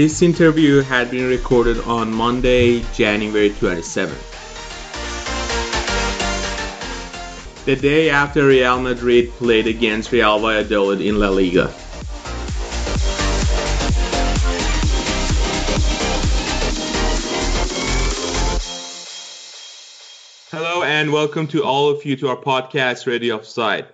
This 0.00 0.22
interview 0.22 0.80
had 0.80 1.10
been 1.10 1.28
recorded 1.28 1.78
on 1.80 2.10
Monday, 2.10 2.80
January 2.94 3.50
27th. 3.50 4.16
The 7.66 7.76
day 7.76 8.08
after 8.08 8.46
Real 8.46 8.80
Madrid 8.80 9.30
played 9.32 9.66
against 9.66 10.10
Real 10.10 10.38
Valladolid 10.38 11.02
in 11.02 11.18
La 11.18 11.28
Liga. 11.28 11.68
Hello 20.50 20.82
and 20.82 21.12
welcome 21.12 21.46
to 21.48 21.62
all 21.62 21.90
of 21.90 22.06
you 22.06 22.16
to 22.16 22.28
our 22.28 22.38
podcast, 22.38 23.06
Ready 23.06 23.30
Offside. 23.30 23.84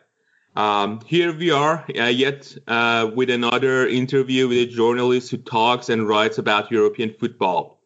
Um, 0.57 1.01
here 1.05 1.35
we 1.37 1.51
are 1.51 1.85
uh, 1.99 2.05
yet 2.05 2.57
uh, 2.67 3.11
with 3.15 3.29
another 3.29 3.87
interview 3.87 4.49
with 4.49 4.57
a 4.57 4.67
journalist 4.67 5.31
who 5.31 5.37
talks 5.37 5.91
and 5.91 6.09
writes 6.09 6.39
about 6.39 6.71
European 6.71 7.13
football. 7.13 7.79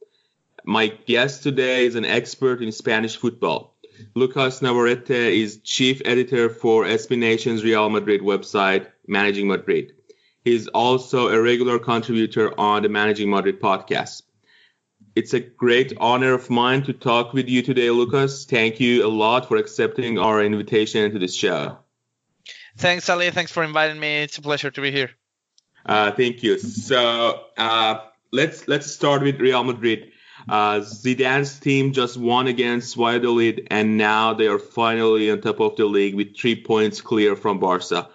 My 0.65 0.87
guest 0.87 1.43
today 1.43 1.87
is 1.87 1.97
an 1.97 2.05
expert 2.05 2.63
in 2.63 2.71
Spanish 2.71 3.17
football. 3.17 3.75
Lucas 4.15 4.63
Navarrete 4.63 5.11
is 5.11 5.59
chief 5.65 6.01
editor 6.05 6.49
for 6.49 6.85
SB 6.85 7.19
Nation's 7.19 7.65
Real 7.65 7.91
Madrid 7.91 8.21
website, 8.21 8.87
Managing 9.09 9.49
Madrid. 9.49 9.93
He's 10.45 10.69
also 10.69 11.27
a 11.27 11.43
regular 11.43 11.81
contributor 11.81 12.55
on 12.57 12.85
the 12.85 12.89
Managing 12.89 13.31
Madrid 13.31 13.61
podcast. 13.61 14.23
It's 15.17 15.35
a 15.35 15.41
great 15.41 15.93
honor 15.99 16.35
of 16.35 16.49
mine 16.51 16.85
to 16.85 16.93
talk 16.93 17.33
with 17.33 17.49
you 17.49 17.63
today, 17.63 17.91
Lucas. 17.91 18.45
Thank 18.45 18.79
you 18.79 19.05
a 19.05 19.11
lot 19.11 19.49
for 19.49 19.57
accepting 19.57 20.21
our 20.21 20.41
invitation 20.41 21.11
to 21.11 21.19
this 21.19 21.35
show. 21.35 21.79
Thanks, 22.81 23.11
Ali. 23.11 23.31
Thanks 23.31 23.53
for 23.53 23.63
inviting 23.63 24.01
me. 24.01 24.23
It's 24.23 24.39
a 24.39 24.43
pleasure 24.43 24.71
to 24.71 24.81
be 24.81 24.91
here. 24.91 25.11
Uh, 25.85 26.13
thank 26.13 26.43
you. 26.43 26.59
So 26.59 27.45
uh, 27.59 28.01
let's 28.33 28.69
let's 28.69 28.91
start 28.91 29.23
with 29.23 29.39
Real 29.39 29.63
Madrid. 29.65 30.13
Uh, 30.49 30.81
Zidane's 30.81 31.61
team 31.61 31.93
just 31.93 32.17
won 32.17 32.47
against 32.47 32.97
Valladolid, 32.97 33.69
and 33.71 33.99
now 33.99 34.33
they 34.33 34.47
are 34.47 34.59
finally 34.59 35.31
on 35.31 35.43
top 35.43 35.61
of 35.61 35.77
the 35.77 35.85
league 35.85 36.15
with 36.15 36.35
three 36.35 36.63
points 36.63 37.03
clear 37.03 37.37
from 37.37 37.59
Barca. 37.59 38.09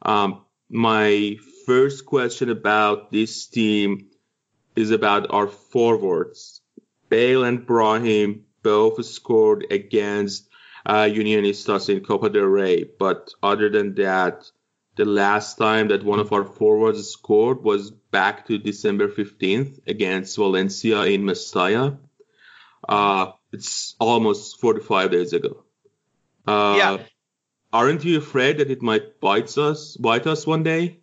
Um, 0.00 0.46
my 0.70 1.36
first 1.66 2.06
question 2.06 2.48
about 2.48 3.12
this 3.12 3.46
team 3.48 4.08
is 4.74 4.92
about 4.92 5.26
our 5.30 5.46
forwards. 5.46 6.62
Bale 7.10 7.44
and 7.44 7.66
Brahim 7.66 8.46
both 8.62 9.04
scored 9.04 9.66
against 9.70 10.48
uh, 10.86 11.04
Unionistas 11.04 11.88
in 11.88 12.04
Copa 12.04 12.30
del 12.30 12.44
Rey. 12.44 12.84
But 12.84 13.34
other 13.42 13.68
than 13.68 13.94
that, 13.96 14.50
the 14.94 15.04
last 15.04 15.58
time 15.58 15.88
that 15.88 16.04
one 16.04 16.20
of 16.20 16.32
our 16.32 16.44
forwards 16.44 17.10
scored 17.10 17.62
was 17.62 17.90
back 17.90 18.46
to 18.46 18.56
December 18.56 19.08
15th 19.08 19.80
against 19.86 20.36
Valencia 20.36 21.02
in 21.02 21.22
Mestalla. 21.24 21.98
Uh, 22.88 23.32
it's 23.52 23.94
almost 23.98 24.60
45 24.60 25.10
days 25.10 25.32
ago. 25.32 25.64
Uh, 26.46 26.74
yeah. 26.78 26.96
Aren't 27.72 28.04
you 28.04 28.18
afraid 28.18 28.58
that 28.58 28.70
it 28.70 28.80
might 28.80 29.20
bite 29.20 29.58
us, 29.58 29.96
bite 29.96 30.26
us 30.26 30.46
one 30.46 30.62
day? 30.62 31.00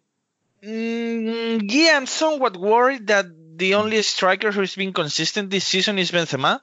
Mm, 0.63 1.69
yeah, 1.69 1.97
I'm 1.97 2.07
somewhat 2.07 2.55
worried 2.55 3.07
that 3.07 3.25
the 3.57 3.75
only 3.75 4.01
striker 4.01 4.51
who's 4.51 4.75
been 4.75 4.93
consistent 4.93 5.49
this 5.49 5.65
season 5.65 5.99
is 5.99 6.11
Benzema. 6.11 6.61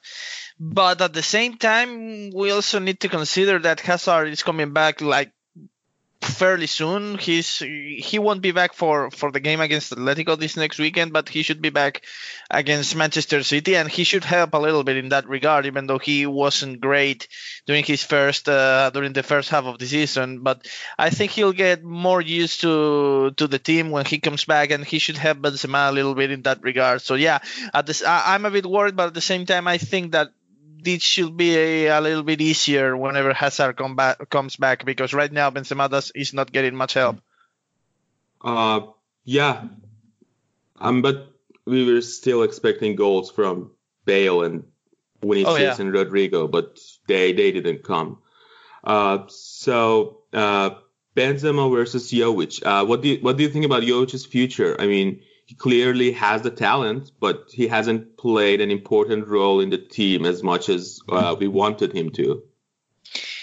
But 0.62 1.00
at 1.00 1.14
the 1.14 1.22
same 1.22 1.56
time, 1.56 2.28
we 2.30 2.50
also 2.50 2.80
need 2.80 3.00
to 3.00 3.08
consider 3.08 3.58
that 3.60 3.80
Hazard 3.80 4.28
is 4.28 4.42
coming 4.42 4.74
back 4.74 5.00
like 5.00 5.32
fairly 6.20 6.66
soon. 6.66 7.16
He's 7.16 7.60
he 7.60 8.18
won't 8.18 8.42
be 8.42 8.52
back 8.52 8.74
for 8.74 9.10
for 9.10 9.32
the 9.32 9.40
game 9.40 9.62
against 9.62 9.90
Atletico 9.90 10.38
this 10.38 10.58
next 10.58 10.78
weekend, 10.78 11.14
but 11.14 11.30
he 11.30 11.42
should 11.42 11.62
be 11.62 11.70
back 11.70 12.02
against 12.50 12.94
Manchester 12.94 13.42
City, 13.42 13.74
and 13.74 13.88
he 13.88 14.04
should 14.04 14.22
help 14.22 14.52
a 14.52 14.58
little 14.58 14.84
bit 14.84 14.98
in 14.98 15.08
that 15.08 15.26
regard. 15.28 15.64
Even 15.64 15.86
though 15.86 15.98
he 15.98 16.26
wasn't 16.26 16.82
great 16.82 17.28
during 17.64 17.84
his 17.84 18.04
first 18.04 18.46
uh, 18.46 18.90
during 18.90 19.14
the 19.14 19.22
first 19.22 19.48
half 19.48 19.64
of 19.64 19.78
the 19.78 19.86
season, 19.86 20.42
but 20.42 20.68
I 20.98 21.08
think 21.08 21.30
he'll 21.30 21.54
get 21.54 21.82
more 21.82 22.20
used 22.20 22.60
to 22.60 23.30
to 23.38 23.46
the 23.46 23.58
team 23.58 23.90
when 23.90 24.04
he 24.04 24.18
comes 24.18 24.44
back, 24.44 24.72
and 24.72 24.84
he 24.84 24.98
should 24.98 25.16
help 25.16 25.38
Benzema 25.38 25.88
a 25.88 25.92
little 25.92 26.14
bit 26.14 26.30
in 26.30 26.42
that 26.42 26.62
regard. 26.62 27.00
So 27.00 27.14
yeah, 27.14 27.38
at 27.72 27.86
this 27.86 28.04
I, 28.04 28.34
I'm 28.34 28.44
a 28.44 28.50
bit 28.50 28.66
worried, 28.66 28.94
but 28.94 29.06
at 29.08 29.14
the 29.14 29.22
same 29.22 29.46
time, 29.46 29.66
I 29.66 29.78
think 29.78 30.12
that 30.12 30.32
this 30.82 31.02
should 31.02 31.36
be 31.36 31.56
a, 31.56 31.86
a, 31.86 32.00
little 32.00 32.22
bit 32.22 32.40
easier 32.40 32.96
whenever 32.96 33.32
Hazard 33.32 33.76
come 33.76 33.96
back, 33.96 34.28
comes 34.30 34.56
back 34.56 34.84
because 34.84 35.12
right 35.14 35.30
now 35.30 35.50
Benzema 35.50 35.90
does, 35.90 36.12
is 36.14 36.32
not 36.34 36.52
getting 36.52 36.74
much 36.74 36.94
help. 36.94 37.20
Uh, 38.42 38.80
yeah, 39.24 39.64
um, 40.78 41.02
but 41.02 41.32
we 41.66 41.92
were 41.92 42.00
still 42.00 42.42
expecting 42.42 42.96
goals 42.96 43.30
from 43.30 43.70
Bale 44.04 44.42
and 44.42 44.64
Vinicius 45.22 45.48
oh, 45.48 45.56
yeah. 45.56 45.76
and 45.78 45.92
Rodrygo, 45.92 46.50
but 46.50 46.78
they 47.06 47.32
they 47.32 47.52
didn't 47.52 47.84
come. 47.84 48.18
Uh, 48.82 49.24
so 49.28 50.22
uh, 50.32 50.70
Benzema 51.14 51.70
versus 51.70 52.10
Jovic. 52.10 52.64
Uh, 52.64 52.86
what 52.86 53.02
do 53.02 53.08
you, 53.08 53.18
what 53.20 53.36
do 53.36 53.42
you 53.42 53.50
think 53.50 53.64
about 53.64 53.82
Jovic's 53.82 54.24
future? 54.24 54.76
I 54.80 54.86
mean, 54.86 55.20
he 55.50 55.56
clearly 55.56 56.12
has 56.12 56.42
the 56.42 56.50
talent, 56.52 57.10
but 57.18 57.50
he 57.50 57.66
hasn't 57.66 58.16
played 58.16 58.60
an 58.60 58.70
important 58.70 59.26
role 59.26 59.58
in 59.58 59.68
the 59.68 59.78
team 59.78 60.24
as 60.24 60.44
much 60.44 60.68
as 60.68 61.00
uh, 61.08 61.34
we 61.36 61.48
wanted 61.48 61.92
him 61.92 62.10
to. 62.10 62.44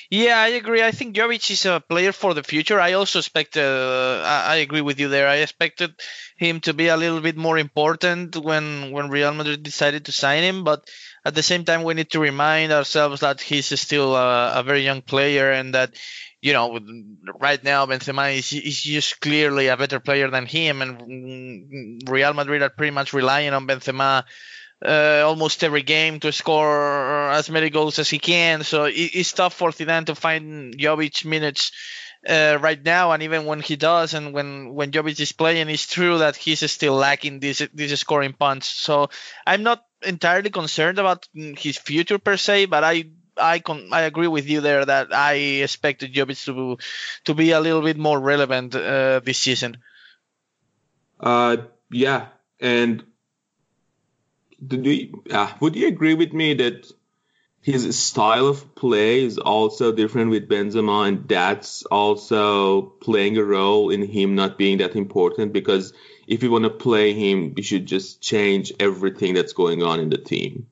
Yeah, 0.10 0.40
I 0.40 0.48
agree. 0.56 0.82
I 0.82 0.92
think 0.92 1.18
Jovic 1.18 1.52
is 1.52 1.66
a 1.66 1.82
player 1.82 2.14
for 2.14 2.34
the 2.34 2.44
future. 2.44 2.80
I 2.80 2.94
also 2.94 3.20
expect, 3.20 3.58
uh, 3.58 4.24
I, 4.26 4.54
I 4.54 4.56
agree 4.64 4.80
with 4.80 5.02
you 5.02 5.10
there. 5.10 5.28
I 5.28 5.44
expected 5.44 5.96
him 6.38 6.62
to 6.62 6.74
be 6.74 6.88
a 6.88 6.96
little 6.96 7.20
bit 7.20 7.36
more 7.36 7.58
important 7.58 8.38
when, 8.38 8.92
when 8.92 9.10
Real 9.10 9.34
Madrid 9.34 9.62
decided 9.62 10.06
to 10.06 10.14
sign 10.14 10.44
him, 10.44 10.64
but 10.64 10.90
at 11.28 11.36
the 11.36 11.44
same 11.44 11.66
time, 11.66 11.84
we 11.84 11.94
need 11.94 12.12
to 12.12 12.20
remind 12.20 12.72
ourselves 12.72 13.22
that 13.22 13.42
he's 13.42 13.68
still 13.80 14.16
a, 14.16 14.60
a 14.60 14.64
very 14.64 14.82
young 14.82 15.02
player 15.02 15.52
and 15.52 15.74
that 15.76 15.96
you 16.42 16.54
know, 16.54 16.80
right 17.42 17.64
now 17.64 17.86
Benzema 17.88 18.38
is, 18.38 18.54
is 18.54 18.82
just 18.82 19.20
clearly 19.20 19.68
a 19.68 19.78
better 19.78 20.00
player 20.00 20.30
than 20.30 20.46
him, 20.46 20.82
and 20.82 22.02
Real 22.08 22.34
Madrid 22.34 22.62
are 22.62 22.70
pretty 22.70 22.92
much 22.92 23.12
relying 23.12 23.54
on 23.54 23.68
Benzema 23.68 24.24
uh, 24.86 25.24
almost 25.26 25.64
every 25.64 25.82
game 25.82 26.20
to 26.20 26.32
score 26.32 27.32
as 27.32 27.50
many 27.50 27.70
goals 27.70 27.98
as 28.00 28.10
he 28.10 28.20
can. 28.20 28.64
So 28.64 28.86
it, 28.86 28.94
it's 28.94 29.34
tough 29.34 29.56
for 29.56 29.72
Zidane 29.72 30.06
to 30.06 30.16
find 30.16 30.78
Jovic 30.78 31.26
minutes 31.26 31.72
uh, 32.28 32.58
right 32.62 32.84
now, 32.84 33.12
and 33.12 33.24
even 33.24 33.46
when 33.46 33.62
he 33.62 33.76
does, 33.76 34.14
and 34.14 34.34
when 34.34 34.74
when 34.74 34.92
Jovic 34.92 35.20
is 35.20 35.32
playing, 35.32 35.70
it's 35.70 35.88
true 35.88 36.20
that 36.20 36.36
he's 36.36 36.70
still 36.72 36.94
lacking 36.94 37.40
this 37.40 37.68
this 37.74 38.00
scoring 38.00 38.34
punch. 38.34 38.66
So 38.66 39.10
I'm 39.46 39.64
not 39.64 39.84
entirely 40.04 40.50
concerned 40.50 41.00
about 41.00 41.28
his 41.34 41.78
future 41.78 42.20
per 42.20 42.38
se, 42.38 42.66
but 42.66 42.84
I 42.84 43.06
I 43.40 43.60
con- 43.60 43.90
I 43.92 44.02
agree 44.02 44.28
with 44.28 44.50
you 44.50 44.62
there 44.62 44.86
that 44.86 45.14
I 45.14 45.34
expected 45.64 46.14
Jovic 46.14 46.44
to 46.46 46.78
to 47.26 47.34
be 47.34 47.52
a 47.52 47.60
little 47.60 47.82
bit 47.82 47.98
more 47.98 48.20
relevant 48.20 48.76
uh, 48.76 49.20
this 49.24 49.38
season. 49.38 49.78
Uh, 51.20 51.58
yeah, 51.90 52.28
and 52.60 53.04
do 54.66 54.82
you, 54.82 55.24
uh, 55.32 55.52
would 55.60 55.76
you 55.76 55.88
agree 55.88 56.14
with 56.14 56.34
me 56.34 56.56
that 56.56 56.92
his 57.62 57.98
style 57.98 58.48
of 58.48 58.76
play 58.76 59.24
is 59.24 59.38
also 59.38 59.92
different 59.92 60.30
with 60.32 60.48
Benzema, 60.48 61.08
and 61.08 61.28
that's 61.28 61.84
also 61.84 62.82
playing 62.82 63.38
a 63.38 63.44
role 63.44 63.90
in 63.90 64.04
him 64.04 64.36
not 64.36 64.58
being 64.58 64.78
that 64.78 64.96
important? 64.96 65.54
Because 65.54 65.94
if 66.28 66.44
you 66.44 66.52
want 66.52 66.66
to 66.66 66.70
play 66.70 67.14
him, 67.14 67.54
you 67.56 67.64
should 67.64 67.86
just 67.86 68.22
change 68.22 68.74
everything 68.80 69.34
that's 69.34 69.54
going 69.54 69.82
on 69.82 70.00
in 70.00 70.10
the 70.10 70.18
team. 70.18 70.68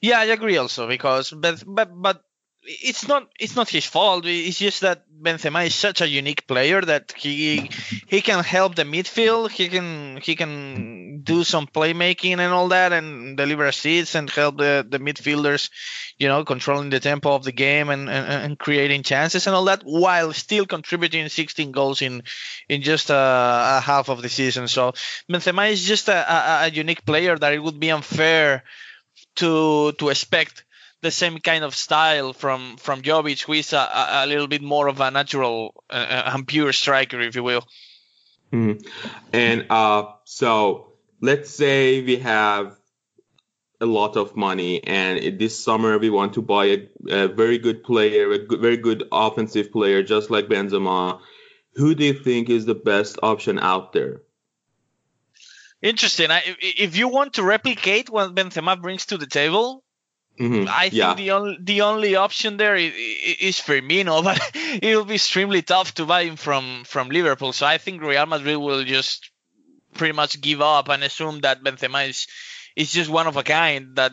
Yeah, 0.00 0.20
I 0.20 0.24
agree 0.24 0.56
also 0.56 0.86
because 0.86 1.30
but 1.30 1.64
but 1.66 1.90
but 2.00 2.24
it's 2.68 3.08
not 3.08 3.28
it's 3.40 3.56
not 3.56 3.70
his 3.70 3.86
fault. 3.86 4.24
It's 4.26 4.58
just 4.58 4.82
that 4.82 5.04
Benzema 5.10 5.66
is 5.66 5.74
such 5.74 6.02
a 6.02 6.08
unique 6.08 6.46
player 6.46 6.82
that 6.82 7.12
he 7.16 7.70
he 8.06 8.20
can 8.20 8.44
help 8.44 8.74
the 8.74 8.84
midfield. 8.84 9.50
He 9.50 9.68
can 9.68 10.18
he 10.18 10.36
can 10.36 11.22
do 11.22 11.44
some 11.44 11.66
playmaking 11.66 12.38
and 12.38 12.52
all 12.52 12.68
that, 12.68 12.92
and 12.92 13.38
deliver 13.38 13.64
assists 13.64 14.14
and 14.14 14.28
help 14.28 14.58
the, 14.58 14.86
the 14.88 14.98
midfielders, 14.98 15.70
you 16.18 16.28
know, 16.28 16.44
controlling 16.44 16.90
the 16.90 17.00
tempo 17.00 17.34
of 17.34 17.42
the 17.42 17.52
game 17.52 17.88
and, 17.88 18.10
and, 18.10 18.26
and 18.26 18.58
creating 18.58 19.02
chances 19.02 19.46
and 19.46 19.56
all 19.56 19.64
that, 19.64 19.82
while 19.82 20.32
still 20.34 20.66
contributing 20.66 21.28
16 21.28 21.72
goals 21.72 22.02
in 22.02 22.22
in 22.68 22.82
just 22.82 23.08
a, 23.08 23.78
a 23.78 23.80
half 23.80 24.10
of 24.10 24.20
the 24.20 24.28
season. 24.28 24.68
So 24.68 24.92
Benzema 25.30 25.70
is 25.70 25.84
just 25.84 26.08
a, 26.08 26.32
a, 26.32 26.66
a 26.66 26.68
unique 26.68 27.06
player 27.06 27.38
that 27.38 27.54
it 27.54 27.62
would 27.62 27.80
be 27.80 27.90
unfair 27.90 28.62
to 29.36 29.92
to 29.92 30.10
expect 30.10 30.64
the 31.00 31.10
same 31.10 31.38
kind 31.38 31.64
of 31.64 31.74
style 31.74 32.32
from 32.32 32.76
from 32.76 33.02
Jovic, 33.02 33.44
who 33.44 33.52
is 33.52 33.72
a, 33.72 33.88
a 34.24 34.26
little 34.26 34.48
bit 34.48 34.62
more 34.62 34.88
of 34.88 35.00
a 35.00 35.10
natural 35.10 35.74
uh, 35.90 35.94
uh, 35.94 36.30
and 36.34 36.46
pure 36.46 36.72
striker, 36.72 37.20
if 37.20 37.36
you 37.36 37.42
will. 37.42 37.66
Mm-hmm. 38.52 38.86
And 39.32 39.66
uh, 39.70 40.04
so 40.24 40.92
let's 41.20 41.50
say 41.50 42.02
we 42.02 42.16
have 42.16 42.76
a 43.80 43.86
lot 43.86 44.16
of 44.16 44.34
money, 44.34 44.82
and 44.82 45.38
this 45.38 45.62
summer 45.62 45.98
we 45.98 46.10
want 46.10 46.34
to 46.34 46.42
buy 46.42 46.64
a, 46.64 46.88
a 47.08 47.28
very 47.28 47.58
good 47.58 47.84
player, 47.84 48.32
a 48.32 48.38
good, 48.38 48.60
very 48.60 48.76
good 48.76 49.04
offensive 49.12 49.70
player, 49.70 50.02
just 50.02 50.30
like 50.30 50.48
Benzema. 50.48 51.20
Who 51.74 51.94
do 51.94 52.04
you 52.04 52.14
think 52.14 52.50
is 52.50 52.66
the 52.66 52.74
best 52.74 53.20
option 53.22 53.60
out 53.60 53.92
there? 53.92 54.22
Interesting. 55.80 56.32
I, 56.32 56.42
if 56.60 56.96
you 56.96 57.06
want 57.06 57.34
to 57.34 57.44
replicate 57.44 58.10
what 58.10 58.34
Benzema 58.34 58.80
brings 58.80 59.06
to 59.06 59.16
the 59.16 59.28
table, 59.28 59.84
Mhm. 60.38 60.68
I 60.68 60.88
think 60.88 60.94
yeah. 60.94 61.14
the 61.14 61.30
only 61.32 61.56
the 61.60 61.80
only 61.82 62.14
option 62.14 62.56
there 62.58 62.76
is, 62.76 62.92
is 62.94 63.56
Firmino, 63.58 64.22
but 64.28 64.38
it'll 64.82 65.04
be 65.04 65.14
extremely 65.16 65.62
tough 65.62 65.94
to 65.94 66.06
buy 66.06 66.24
him 66.24 66.36
from 66.36 66.84
from 66.84 67.08
Liverpool. 67.08 67.52
So 67.52 67.66
I 67.66 67.78
think 67.78 68.02
Real 68.02 68.26
Madrid 68.26 68.56
will 68.58 68.84
just 68.84 69.30
pretty 69.94 70.12
much 70.12 70.40
give 70.40 70.60
up 70.60 70.88
and 70.88 71.02
assume 71.02 71.40
that 71.40 71.62
Benzema 71.62 72.08
is 72.08 72.26
is 72.78 72.92
just 72.92 73.10
one 73.10 73.26
of 73.26 73.36
a 73.36 73.42
kind 73.42 73.96
that 73.96 74.12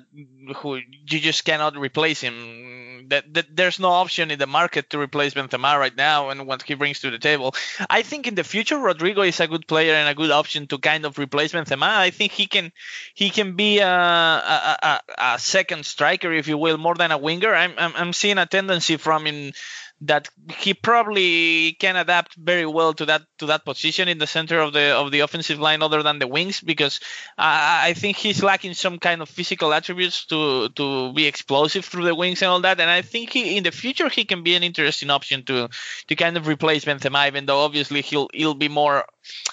who 0.58 0.78
you 0.78 1.20
just 1.20 1.46
cannot 1.46 1.78
replace 1.78 2.20
him. 2.20 3.06
That, 3.10 3.32
that 3.36 3.56
there's 3.56 3.80
no 3.80 3.90
option 3.90 4.32
in 4.32 4.40
the 4.40 4.48
market 4.48 4.90
to 4.90 5.00
replace 5.00 5.36
Benzema 5.36 5.78
right 5.78 5.96
now 5.96 6.30
and 6.30 6.48
what 6.48 6.64
he 6.64 6.74
brings 6.74 7.02
to 7.02 7.12
the 7.12 7.20
table. 7.20 7.54
I 7.88 8.02
think 8.02 8.26
in 8.26 8.34
the 8.34 8.44
future 8.44 8.78
Rodrygo 8.78 9.28
is 9.28 9.40
a 9.40 9.46
good 9.48 9.68
player 9.68 9.94
and 9.94 10.10
a 10.10 10.16
good 10.16 10.32
option 10.32 10.66
to 10.68 10.80
kind 10.80 11.06
of 11.06 11.20
replace 11.20 11.52
Benzema. 11.54 11.84
I 11.84 12.10
think 12.10 12.32
he 12.32 12.48
can 12.48 12.72
he 13.14 13.30
can 13.30 13.56
be 13.56 13.78
a, 13.78 13.88
a, 13.88 14.78
a, 14.82 15.00
a 15.20 15.40
second 15.40 15.86
striker, 15.86 16.34
if 16.34 16.48
you 16.48 16.58
will, 16.58 16.80
more 16.80 16.96
than 16.96 17.12
a 17.12 17.20
winger. 17.20 17.54
I'm 17.54 17.76
I'm, 17.78 17.94
I'm 17.96 18.14
seeing 18.14 18.40
a 18.40 18.48
tendency 18.48 18.98
from 18.98 19.28
him 19.28 19.54
that 20.02 20.28
he 20.58 20.74
probably 20.74 21.74
can 21.80 21.96
adapt 21.96 22.36
very 22.36 22.66
well 22.66 22.94
to 22.94 23.06
that 23.06 23.24
to 23.38 23.46
that 23.46 23.64
position 23.64 24.08
in 24.08 24.18
the 24.18 24.28
center 24.28 24.60
of 24.60 24.74
the 24.74 24.94
of 24.94 25.12
the 25.12 25.22
offensive 25.22 25.60
line, 25.60 25.82
other 25.82 26.04
than 26.04 26.20
the 26.20 26.28
wings, 26.28 26.60
because 26.60 27.00
I, 27.38 27.90
I 27.90 27.94
think 27.94 28.18
he's 28.18 28.44
lacking 28.44 28.74
some 28.74 29.00
kind 29.00 29.22
of 29.22 29.30
physical 29.30 29.74
attributes 29.74 30.26
to 30.28 30.70
to 30.70 31.14
be 31.14 31.26
explosive 31.26 31.86
through 31.86 32.04
the 32.06 32.16
wings 32.16 32.42
and 32.42 32.50
all 32.50 32.62
that. 32.62 32.80
And 32.80 32.90
I 32.90 33.02
think 33.02 33.30
he 33.32 33.58
in 33.58 33.64
the 33.64 33.72
future 33.72 34.10
he 34.10 34.26
can 34.26 34.44
be 34.44 34.56
an 34.56 34.64
interesting 34.64 35.10
option 35.10 35.44
to 35.46 35.70
to 36.08 36.16
kind 36.16 36.38
of 36.38 36.48
replace 36.48 36.86
Benzema, 36.86 37.28
even 37.28 37.46
though 37.46 37.60
obviously 37.60 38.02
he'll 38.02 38.30
he'll 38.34 38.54
be 38.54 38.70
more. 38.70 39.06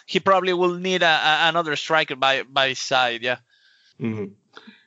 He 0.07 0.21
probably 0.21 0.53
will 0.53 0.75
need 0.75 1.03
a, 1.03 1.07
a, 1.07 1.49
another 1.49 1.77
striker 1.77 2.17
by 2.17 2.43
by 2.43 2.71
his 2.71 2.79
side. 2.81 3.23
Yeah. 3.23 3.39
hmm 3.99 4.25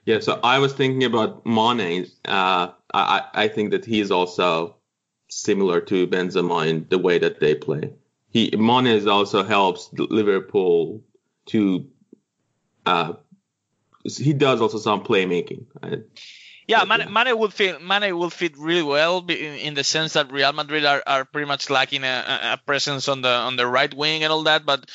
Yeah, 0.06 0.20
so 0.20 0.40
I 0.44 0.60
was 0.60 0.74
thinking 0.74 1.04
about 1.04 1.46
Mane. 1.46 2.06
Uh, 2.26 2.74
I, 2.94 3.24
I 3.34 3.48
think 3.48 3.72
that 3.72 3.86
he 3.86 4.00
is 4.00 4.12
also 4.12 4.76
similar 5.28 5.82
to 5.82 6.08
Benzema 6.08 6.68
in 6.68 6.88
the 6.90 6.98
way 6.98 7.18
that 7.20 7.40
they 7.40 7.56
play. 7.56 7.94
He 8.30 8.52
Mane 8.58 9.08
also 9.08 9.44
helps 9.44 9.90
Liverpool 9.94 11.04
to. 11.48 11.88
Uh, 12.86 13.14
he 14.04 14.34
does 14.34 14.62
also 14.62 14.78
some 14.78 15.04
playmaking. 15.04 15.66
Yeah, 16.68 16.84
Mane, 16.84 17.38
would 17.38 17.54
fit. 17.54 17.82
Mane 17.82 18.18
will 18.18 18.30
fit 18.30 18.58
really 18.58 18.84
well 18.84 19.24
in, 19.30 19.36
in 19.36 19.74
the 19.76 19.84
sense 19.84 20.14
that 20.14 20.32
Real 20.32 20.52
Madrid 20.52 20.84
are, 20.86 21.02
are 21.06 21.24
pretty 21.24 21.48
much 21.48 21.70
lacking 21.70 22.04
a, 22.04 22.26
a- 22.54 22.58
presence 22.66 23.08
on 23.08 23.22
the 23.22 23.30
on 23.30 23.56
the 23.56 23.68
right 23.68 23.94
wing 23.94 24.24
and 24.24 24.34
all 24.34 24.44
that. 24.44 24.66
But 24.66 24.90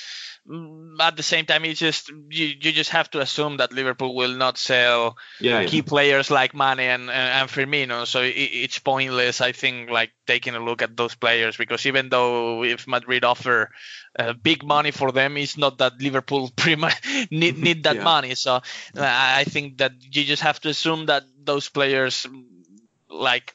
at 1.00 1.16
the 1.16 1.22
same 1.22 1.46
time, 1.46 1.64
it's 1.64 1.78
just 1.81 2.08
you, 2.08 2.46
you 2.60 2.72
just 2.72 2.90
have 2.90 3.10
to 3.10 3.20
assume 3.20 3.58
that 3.58 3.72
Liverpool 3.72 4.14
will 4.14 4.34
not 4.34 4.58
sell 4.58 5.16
yeah, 5.38 5.60
yeah. 5.60 5.66
key 5.66 5.82
players 5.82 6.31
like 6.31 6.54
Mane 6.54 6.81
and 6.81 7.10
and, 7.10 7.48
Firmino. 7.48 8.06
So 8.06 8.22
it, 8.22 8.31
it's 8.37 8.78
pointless, 8.78 9.40
I 9.40 9.52
think, 9.52 9.90
like 9.90 10.12
taking 10.26 10.54
a 10.54 10.60
look 10.64 10.82
at 10.82 10.96
those 10.96 11.14
players 11.14 11.56
because 11.56 11.87
even 11.87 12.08
though 12.08 12.62
if 12.64 12.87
Madrid 12.87 13.25
offer 13.25 13.70
uh, 14.19 14.32
big 14.32 14.64
money 14.64 14.90
for 14.90 15.12
them, 15.12 15.37
it's 15.37 15.56
not 15.56 15.78
that 15.78 16.00
Liverpool 16.00 16.50
pretty 16.56 16.76
much 16.81 16.94
need 17.31 17.56
need 17.62 17.84
that 17.84 17.98
Yeah. 17.98 18.02
money. 18.02 18.34
So 18.34 18.54
uh, 18.56 18.60
I 18.96 19.44
think 19.44 19.78
that 19.78 19.93
you 20.00 20.25
just 20.25 20.43
have 20.43 20.60
to 20.60 20.69
assume 20.70 21.06
that 21.06 21.25
those 21.43 21.69
players 21.69 22.26
mm, 22.26 22.44
like 23.08 23.54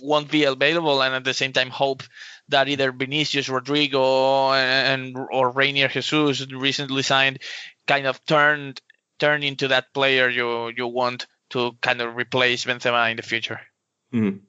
won't 0.00 0.30
be 0.30 0.44
available, 0.44 1.02
and 1.02 1.14
at 1.14 1.24
the 1.24 1.34
same 1.34 1.52
time 1.52 1.70
hope 1.70 2.02
that 2.50 2.68
either 2.68 2.92
Vinicius 2.92 3.48
Rodrygo 3.48 4.52
and 4.54 5.16
or 5.16 5.52
Reinier 5.52 5.90
Jesus 5.90 6.46
recently 6.52 7.02
signed 7.02 7.38
kind 7.86 8.06
of 8.06 8.24
turned 8.24 8.80
turn 9.18 9.42
into 9.42 9.68
that 9.68 9.92
player 9.92 10.28
you 10.28 10.72
you 10.76 10.86
want 10.86 11.26
to 11.50 11.72
kind 11.80 12.00
of 12.00 12.16
replace 12.16 12.64
Benzema 12.64 13.10
in 13.10 13.16
the 13.16 13.22
future. 13.22 13.60
Mhm. 14.12 14.40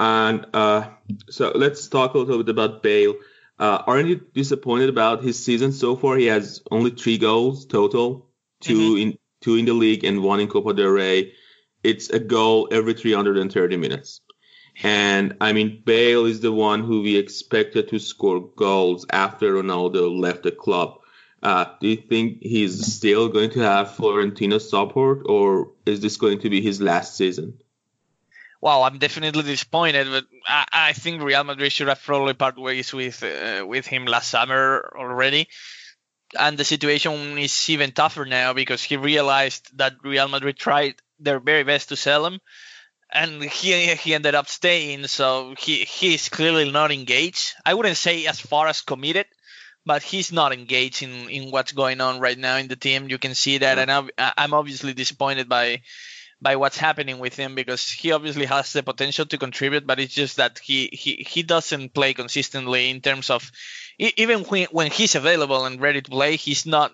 And 0.00 0.46
uh, 0.52 0.90
so 1.30 1.52
let's 1.54 1.88
talk 1.88 2.14
a 2.14 2.18
little 2.18 2.42
bit 2.42 2.50
about 2.50 2.82
Bale. 2.82 3.14
Uh, 3.58 3.82
aren't 3.86 4.08
you 4.08 4.20
disappointed 4.34 4.88
about 4.88 5.22
his 5.22 5.42
season 5.42 5.72
so 5.72 5.94
far? 5.94 6.16
He 6.16 6.26
has 6.26 6.60
only 6.70 6.90
three 6.90 7.18
goals 7.18 7.66
total, 7.66 8.28
2 8.62 8.96
in 8.96 9.18
two 9.40 9.56
in 9.56 9.66
the 9.66 9.72
league 9.72 10.04
and 10.04 10.22
one 10.22 10.40
in 10.40 10.48
Copa 10.48 10.74
del 10.74 10.88
Rey. 10.88 11.34
It's 11.84 12.10
a 12.10 12.18
goal 12.18 12.68
every 12.72 12.94
330 12.94 13.76
minutes. 13.76 14.20
And 14.82 15.36
I 15.40 15.52
mean, 15.52 15.82
Bale 15.84 16.26
is 16.26 16.40
the 16.40 16.52
one 16.52 16.82
who 16.82 17.02
we 17.02 17.16
expected 17.16 17.88
to 17.88 17.98
score 17.98 18.40
goals 18.56 19.06
after 19.10 19.54
Ronaldo 19.54 20.18
left 20.18 20.42
the 20.42 20.50
club. 20.50 21.00
Uh, 21.42 21.66
do 21.80 21.88
you 21.88 21.96
think 21.96 22.38
he's 22.40 22.94
still 22.94 23.28
going 23.28 23.50
to 23.50 23.60
have 23.60 23.94
Florentino's 23.94 24.68
support, 24.68 25.26
or 25.26 25.72
is 25.84 26.00
this 26.00 26.16
going 26.16 26.40
to 26.40 26.48
be 26.48 26.62
his 26.62 26.80
last 26.80 27.16
season? 27.16 27.58
Well, 28.62 28.82
I'm 28.82 28.96
definitely 28.96 29.42
disappointed, 29.42 30.08
but 30.10 30.24
I, 30.46 30.64
I 30.72 30.92
think 30.94 31.20
Real 31.20 31.44
Madrid 31.44 31.70
should 31.70 31.88
have 31.88 32.02
probably 32.02 32.32
part 32.32 32.58
ways 32.58 32.94
with 32.94 33.22
uh, 33.22 33.62
with 33.66 33.84
him 33.86 34.06
last 34.06 34.30
summer 34.30 34.90
already. 34.96 35.48
And 36.38 36.56
the 36.56 36.64
situation 36.64 37.36
is 37.36 37.68
even 37.68 37.92
tougher 37.92 38.24
now 38.24 38.54
because 38.54 38.82
he 38.82 38.96
realized 38.96 39.68
that 39.76 39.96
Real 40.02 40.28
Madrid 40.28 40.56
tried 40.56 40.94
their 41.20 41.40
very 41.40 41.62
best 41.62 41.90
to 41.90 41.96
sell 41.96 42.24
him, 42.24 42.40
and 43.14 43.42
he 43.42 43.94
he 43.94 44.14
ended 44.14 44.34
up 44.34 44.48
staying. 44.48 45.06
So 45.06 45.54
he 45.58 45.84
he's 45.84 46.28
clearly 46.28 46.70
not 46.70 46.92
engaged. 46.92 47.54
I 47.64 47.74
wouldn't 47.74 47.96
say 47.96 48.26
as 48.26 48.40
far 48.40 48.66
as 48.66 48.82
committed, 48.82 49.26
but 49.86 50.02
he's 50.02 50.32
not 50.32 50.52
engaged 50.52 51.02
in, 51.02 51.28
in 51.30 51.50
what's 51.50 51.72
going 51.72 52.00
on 52.00 52.20
right 52.20 52.38
now 52.38 52.56
in 52.56 52.68
the 52.68 52.76
team. 52.76 53.08
You 53.08 53.18
can 53.18 53.34
see 53.34 53.58
that, 53.58 53.78
and 53.78 54.10
I'm, 54.18 54.54
obviously 54.54 54.94
disappointed 54.94 55.48
by 55.48 55.82
by 56.42 56.56
what's 56.56 56.76
happening 56.76 57.18
with 57.18 57.36
him 57.36 57.54
because 57.54 57.88
he 57.88 58.12
obviously 58.12 58.44
has 58.44 58.72
the 58.72 58.82
potential 58.82 59.24
to 59.24 59.38
contribute, 59.38 59.86
but 59.86 60.00
it's 60.00 60.12
just 60.12 60.36
that 60.36 60.58
he 60.58 60.88
he, 60.92 61.24
he 61.26 61.42
doesn't 61.42 61.94
play 61.94 62.14
consistently 62.14 62.90
in 62.90 63.00
terms 63.00 63.30
of 63.30 63.50
even 63.98 64.40
when 64.40 64.66
when 64.72 64.90
he's 64.90 65.14
available 65.14 65.64
and 65.64 65.80
ready 65.80 66.02
to 66.02 66.10
play, 66.10 66.36
he's 66.36 66.66
not 66.66 66.92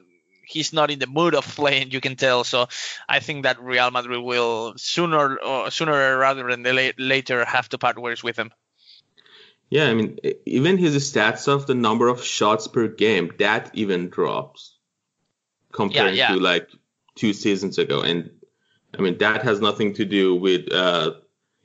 he's 0.51 0.73
not 0.73 0.91
in 0.91 0.99
the 0.99 1.07
mood 1.07 1.35
of 1.35 1.45
playing. 1.45 1.91
You 1.91 2.01
can 2.01 2.17
tell. 2.17 2.45
So 2.45 2.69
I 3.09 3.21
think 3.21 3.45
that 3.45 3.61
Real 3.61 3.91
Madrid 3.91 4.21
will 4.23 4.75
sooner 4.77 5.37
or 5.37 5.71
sooner 5.71 6.19
rather 6.19 6.49
than 6.49 6.63
la- 6.63 6.97
later 6.99 7.45
have 7.45 7.69
to 7.71 7.79
part 7.79 8.01
ways 8.01 8.23
with 8.23 8.37
him. 8.37 8.53
Yeah, 9.71 9.87
I 9.89 9.95
mean, 9.95 10.19
even 10.47 10.79
his 10.79 10.97
stats 10.97 11.47
of 11.47 11.67
the 11.67 11.77
number 11.77 12.09
of 12.09 12.25
shots 12.25 12.67
per 12.67 12.89
game, 12.89 13.31
that 13.39 13.71
even 13.75 14.09
drops 14.11 14.77
compared 15.71 16.17
yeah. 16.17 16.35
to 16.35 16.41
like 16.41 16.69
two 17.15 17.33
seasons 17.33 17.79
ago. 17.79 18.03
And 18.03 18.31
I 18.99 19.03
mean, 19.03 19.19
that 19.19 19.43
has 19.45 19.61
nothing 19.61 19.95
to 19.95 20.05
do 20.05 20.35
with 20.35 20.73
uh, 20.73 21.13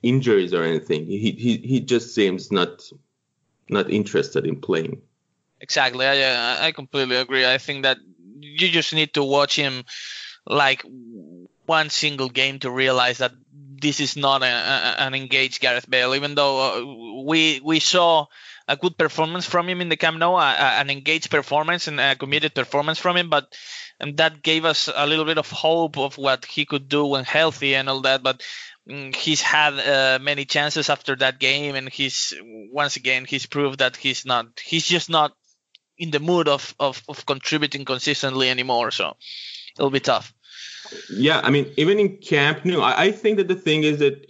injuries 0.03 0.53
or 0.53 0.63
anything. 0.63 1.07
He, 1.07 1.31
he 1.31 1.57
he 1.57 1.79
just 1.79 2.13
seems 2.13 2.51
not 2.51 2.83
not 3.69 3.89
interested 3.89 4.45
in 4.45 4.61
playing. 4.61 5.01
Exactly. 5.59 6.05
I 6.05 6.67
I 6.67 6.71
completely 6.73 7.15
agree. 7.15 7.45
I 7.45 7.57
think 7.57 7.83
that 7.83 7.97
you 8.39 8.69
just 8.69 8.93
need 8.93 9.13
to 9.13 9.23
watch 9.23 9.55
him 9.55 9.83
like 10.45 10.83
one 11.65 11.89
single 11.89 12.29
game 12.29 12.59
to 12.59 12.69
realize 12.69 13.19
that 13.19 13.33
this 13.81 13.99
is 13.99 14.15
not 14.15 14.43
a, 14.43 14.45
a, 14.45 14.95
an 15.05 15.13
engaged 15.13 15.61
Gareth 15.61 15.89
Bale. 15.89 16.15
Even 16.15 16.35
though 16.35 16.55
uh, 16.61 17.23
we 17.23 17.61
we 17.63 17.79
saw 17.79 18.25
a 18.67 18.77
good 18.77 18.97
performance 18.97 19.45
from 19.45 19.69
him 19.69 19.81
in 19.81 19.89
the 19.89 19.97
Camp 19.97 20.17
Nou, 20.17 20.35
a, 20.35 20.53
an 20.79 20.89
engaged 20.89 21.29
performance 21.29 21.87
and 21.87 21.99
a 21.99 22.15
committed 22.15 22.55
performance 22.55 22.99
from 22.99 23.17
him, 23.17 23.29
but 23.29 23.55
and 23.99 24.17
that 24.17 24.41
gave 24.41 24.65
us 24.65 24.89
a 24.93 25.07
little 25.07 25.25
bit 25.25 25.37
of 25.37 25.49
hope 25.49 25.97
of 25.97 26.17
what 26.17 26.45
he 26.45 26.65
could 26.65 26.89
do 26.89 27.05
when 27.05 27.23
healthy 27.23 27.75
and 27.75 27.89
all 27.89 28.01
that. 28.01 28.23
But 28.23 28.43
mm, 28.89 29.15
he's 29.15 29.41
had 29.41 29.73
uh, 29.79 30.19
many 30.21 30.45
chances 30.45 30.89
after 30.89 31.15
that 31.17 31.39
game, 31.39 31.75
and 31.75 31.89
he's 31.89 32.33
once 32.71 32.95
again 32.95 33.25
he's 33.25 33.45
proved 33.45 33.79
that 33.79 33.95
he's 33.95 34.25
not 34.25 34.59
he's 34.63 34.87
just 34.87 35.09
not 35.09 35.33
in 35.97 36.11
the 36.11 36.19
mood 36.19 36.47
of, 36.47 36.75
of, 36.79 37.01
of 37.07 37.25
contributing 37.25 37.85
consistently 37.85 38.49
anymore. 38.49 38.91
So 38.91 39.15
it'll 39.77 39.89
be 39.89 39.99
tough. 39.99 40.33
Yeah, 41.09 41.41
I 41.43 41.49
mean, 41.49 41.71
even 41.77 41.99
in 41.99 42.17
Camp 42.17 42.63
Nou, 42.63 42.79
I, 42.79 43.03
I 43.05 43.11
think 43.11 43.37
that 43.37 43.47
the 43.47 43.55
thing 43.55 43.83
is 43.83 43.99
that 43.99 44.27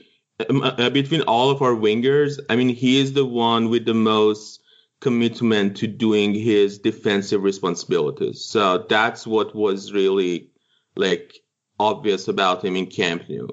um, 0.49 0.61
uh, 0.63 0.89
between 0.89 1.21
all 1.21 1.49
of 1.49 1.61
our 1.61 1.73
wingers, 1.73 2.39
I 2.49 2.55
mean, 2.55 2.69
he 2.69 2.99
is 2.99 3.13
the 3.13 3.25
one 3.25 3.69
with 3.69 3.85
the 3.85 3.93
most 3.93 4.61
commitment 5.01 5.77
to 5.77 5.87
doing 5.87 6.33
his 6.33 6.79
defensive 6.79 7.43
responsibilities. 7.43 8.43
So 8.43 8.85
that's 8.89 9.27
what 9.27 9.55
was 9.55 9.93
really 9.93 10.49
like 10.95 11.35
obvious 11.79 12.27
about 12.27 12.63
him 12.63 12.75
in 12.75 12.87
Camp 12.87 13.23
Nou. 13.29 13.47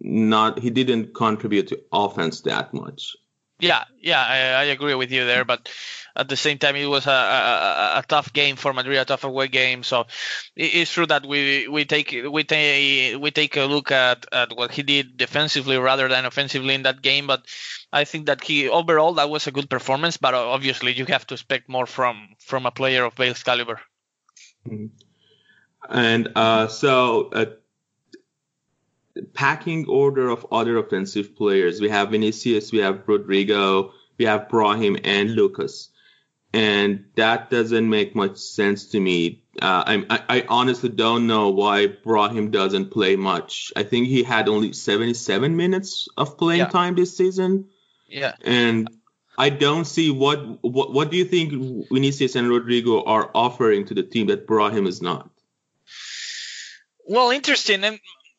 Not 0.00 0.58
he 0.58 0.70
didn't 0.70 1.14
contribute 1.14 1.68
to 1.68 1.80
offense 1.92 2.40
that 2.42 2.74
much. 2.74 3.16
Yeah, 3.58 3.84
yeah, 4.00 4.20
I, 4.20 4.36
I 4.60 4.64
agree 4.64 4.94
with 4.94 5.12
you 5.12 5.24
there, 5.24 5.44
but 5.44 5.68
at 6.14 6.28
the 6.28 6.36
same 6.36 6.58
time, 6.58 6.76
it 6.76 6.86
was 6.86 7.06
a, 7.06 7.10
a, 7.10 7.98
a 7.98 8.04
tough 8.06 8.32
game 8.32 8.56
for 8.56 8.72
Madrid, 8.72 8.98
a 8.98 9.04
tough 9.04 9.24
away 9.24 9.48
game. 9.48 9.82
So 9.82 10.06
it, 10.56 10.74
it's 10.74 10.92
true 10.92 11.06
that 11.06 11.24
we 11.24 11.68
we 11.68 11.84
take 11.84 12.14
we 12.30 12.44
take 12.44 13.18
we 13.20 13.30
take 13.30 13.56
a 13.56 13.64
look 13.64 13.90
at, 13.90 14.26
at 14.32 14.54
what 14.56 14.72
he 14.72 14.82
did 14.82 15.16
defensively 15.16 15.78
rather 15.78 16.08
than 16.08 16.26
offensively 16.26 16.74
in 16.74 16.82
that 16.82 17.02
game. 17.02 17.26
But 17.26 17.46
I 17.92 18.04
think 18.04 18.26
that 18.26 18.44
he 18.44 18.68
overall 18.68 19.14
that 19.14 19.30
was 19.30 19.46
a 19.46 19.52
good 19.52 19.70
performance. 19.70 20.16
But 20.16 20.34
obviously, 20.34 20.92
you 20.92 21.06
have 21.06 21.26
to 21.28 21.34
expect 21.34 21.68
more 21.68 21.86
from 21.86 22.34
from 22.40 22.66
a 22.66 22.70
player 22.70 23.04
of 23.04 23.14
Bale's 23.14 23.42
caliber. 23.42 23.80
Mm-hmm. 24.68 24.86
And 25.88 26.32
uh, 26.36 26.68
so, 26.68 27.30
uh, 27.32 27.46
packing 29.34 29.86
order 29.88 30.28
of 30.28 30.46
other 30.52 30.78
offensive 30.78 31.36
players, 31.36 31.80
we 31.80 31.88
have 31.88 32.10
Vinicius, 32.10 32.72
we 32.72 32.78
have 32.78 33.06
Rodrygo, 33.06 33.92
we 34.18 34.24
have 34.24 34.48
Brahim, 34.48 34.96
and 35.04 35.34
Lucas. 35.34 35.88
And 36.54 37.06
that 37.16 37.48
doesn't 37.50 37.88
make 37.88 38.14
much 38.14 38.36
sense 38.36 38.86
to 38.90 39.00
me. 39.00 39.42
Uh, 39.60 40.02
I, 40.10 40.22
I 40.28 40.46
honestly 40.48 40.90
don't 40.90 41.26
know 41.26 41.48
why 41.50 41.86
Brahim 41.86 42.50
doesn't 42.50 42.90
play 42.90 43.16
much. 43.16 43.72
I 43.74 43.82
think 43.82 44.06
he 44.06 44.22
had 44.22 44.48
only 44.48 44.72
77 44.72 45.56
minutes 45.56 46.08
of 46.16 46.36
playing 46.36 46.60
yeah. 46.60 46.68
time 46.68 46.94
this 46.94 47.16
season. 47.16 47.68
Yeah. 48.08 48.34
And 48.42 48.88
I 49.38 49.48
don't 49.48 49.86
see 49.86 50.10
what, 50.10 50.62
what 50.62 50.92
what 50.92 51.10
do 51.10 51.16
you 51.16 51.24
think 51.24 51.88
Vinicius 51.90 52.36
and 52.36 52.48
Rodrygo 52.48 53.02
are 53.06 53.30
offering 53.34 53.86
to 53.86 53.94
the 53.94 54.02
team 54.02 54.26
that 54.26 54.46
Brahim 54.46 54.86
is 54.86 55.00
not? 55.00 55.30
Well, 57.06 57.30
interesting. 57.30 57.82
And 57.84 57.98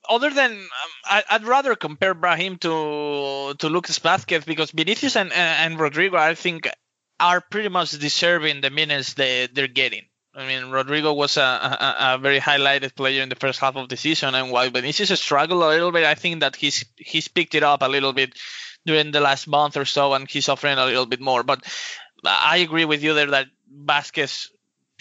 other 0.09 0.29
than 0.29 0.51
um, 0.51 0.67
I, 1.05 1.23
would 1.33 1.47
rather 1.47 1.75
compare 1.75 2.13
Brahim 2.13 2.57
to 2.59 3.53
to 3.57 3.69
Lucas 3.69 3.99
Vázquez 3.99 4.45
because 4.45 4.71
Vinicius 4.71 5.15
and, 5.15 5.31
and, 5.31 5.77
Rodrygo, 5.77 6.15
I 6.15 6.35
think, 6.35 6.69
are 7.19 7.41
pretty 7.41 7.69
much 7.69 7.91
deserving 7.91 8.61
the 8.61 8.69
minutes 8.69 9.13
they 9.13 9.47
they're 9.47 9.67
getting. 9.67 10.05
I 10.35 10.47
mean, 10.47 10.71
Rodrygo 10.71 11.15
was 11.15 11.37
a, 11.37 11.41
a, 11.41 11.95
a, 11.99 12.17
very 12.17 12.39
highlighted 12.39 12.95
player 12.95 13.21
in 13.21 13.29
the 13.29 13.35
first 13.35 13.59
half 13.59 13.75
of 13.75 13.87
the 13.87 13.97
season, 13.97 14.33
and 14.33 14.51
while 14.51 14.71
Vinicius 14.71 15.21
struggled 15.21 15.61
a 15.61 15.67
little 15.67 15.91
bit, 15.91 16.05
I 16.05 16.15
think 16.15 16.39
that 16.39 16.55
he's 16.55 16.85
he's 16.97 17.27
picked 17.27 17.53
it 17.53 17.63
up 17.63 17.83
a 17.83 17.87
little 17.87 18.13
bit 18.13 18.33
during 18.85 19.11
the 19.11 19.21
last 19.21 19.47
month 19.47 19.77
or 19.77 19.85
so, 19.85 20.13
and 20.13 20.29
he's 20.29 20.49
offering 20.49 20.77
a 20.77 20.85
little 20.85 21.05
bit 21.05 21.21
more. 21.21 21.43
But 21.43 21.63
I 22.25 22.57
agree 22.57 22.85
with 22.85 23.03
you 23.03 23.13
there 23.13 23.31
that 23.31 23.47
Vázquez 23.85 24.49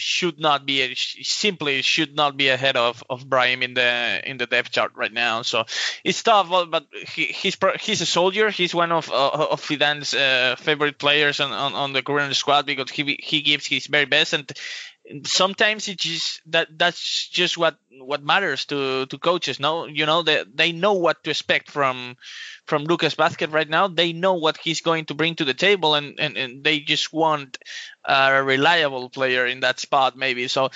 should 0.03 0.39
not 0.39 0.65
be 0.65 0.95
simply 0.95 1.81
should 1.81 2.15
not 2.15 2.35
be 2.35 2.49
ahead 2.49 2.75
of 2.75 3.03
of 3.09 3.27
Brahim 3.27 3.63
in 3.63 3.73
the 3.73 4.21
in 4.29 4.37
the 4.37 4.45
depth 4.45 4.71
chart 4.71 4.91
right 4.95 5.13
now. 5.13 5.41
So 5.43 5.65
it's 6.03 6.21
tough, 6.21 6.49
but 6.49 6.85
he, 6.91 7.25
he's 7.25 7.57
he's 7.79 8.01
a 8.01 8.05
soldier. 8.05 8.49
He's 8.49 8.75
one 8.75 8.91
of 8.91 9.09
uh, 9.09 9.47
of 9.51 9.61
Zidane's 9.61 10.13
uh, 10.13 10.55
favorite 10.59 10.99
players 10.99 11.39
on, 11.39 11.51
on, 11.51 11.73
on 11.73 11.93
the 11.93 12.03
current 12.03 12.35
squad 12.35 12.65
because 12.65 12.91
he 12.91 13.17
he 13.23 13.41
gives 13.41 13.65
his 13.65 13.87
very 13.87 14.05
best 14.05 14.33
and 14.33 14.51
sometimes 15.23 15.87
it's 15.87 16.03
just 16.03 16.41
that 16.45 16.67
that's 16.77 17.27
just 17.27 17.57
what 17.57 17.77
what 17.99 18.23
matters 18.23 18.65
to 18.65 19.05
to 19.07 19.17
coaches 19.17 19.59
no 19.59 19.85
you 19.85 20.05
know 20.05 20.23
they 20.23 20.43
they 20.53 20.71
know 20.71 20.93
what 20.93 21.23
to 21.23 21.29
expect 21.29 21.69
from 21.69 22.15
from 22.65 22.85
Lucas 22.85 23.15
Vázquez 23.15 23.51
right 23.51 23.69
now 23.69 23.87
they 23.87 24.13
know 24.13 24.35
what 24.35 24.57
he's 24.57 24.81
going 24.81 25.05
to 25.05 25.13
bring 25.13 25.35
to 25.35 25.45
the 25.45 25.53
table 25.53 25.95
and 25.95 26.19
and, 26.19 26.37
and 26.37 26.63
they 26.63 26.79
just 26.79 27.11
want 27.11 27.57
a 28.05 28.43
reliable 28.43 29.09
player 29.09 29.45
in 29.45 29.61
that 29.61 29.79
spot 29.79 30.17
maybe 30.17 30.47
so 30.47 30.69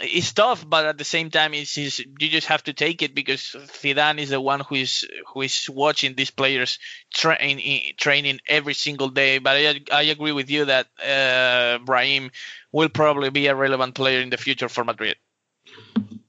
it's 0.00 0.32
tough 0.32 0.68
but 0.68 0.86
at 0.86 0.98
the 0.98 1.04
same 1.04 1.30
time 1.30 1.54
it's, 1.54 1.76
it's 1.76 1.98
you 1.98 2.28
just 2.28 2.46
have 2.46 2.62
to 2.62 2.72
take 2.72 3.02
it 3.02 3.14
because 3.14 3.56
Zidane 3.80 4.18
is 4.18 4.30
the 4.30 4.40
one 4.40 4.60
who 4.60 4.76
is 4.76 5.06
who 5.32 5.42
is 5.42 5.68
watching 5.68 6.14
these 6.14 6.30
players 6.30 6.78
train 7.12 7.60
training 7.96 8.40
every 8.48 8.74
single 8.74 9.08
day 9.08 9.38
but 9.38 9.56
I, 9.56 9.80
I 9.92 10.02
agree 10.02 10.32
with 10.32 10.50
you 10.50 10.64
that 10.66 10.86
uh, 11.04 11.78
Brahim 11.84 12.30
will 12.72 12.88
probably 12.88 13.30
be 13.30 13.46
a 13.46 13.54
relevant 13.54 13.94
player 13.94 14.20
in 14.20 14.30
the 14.30 14.36
future 14.36 14.68
for 14.68 14.84
Madrid. 14.84 15.16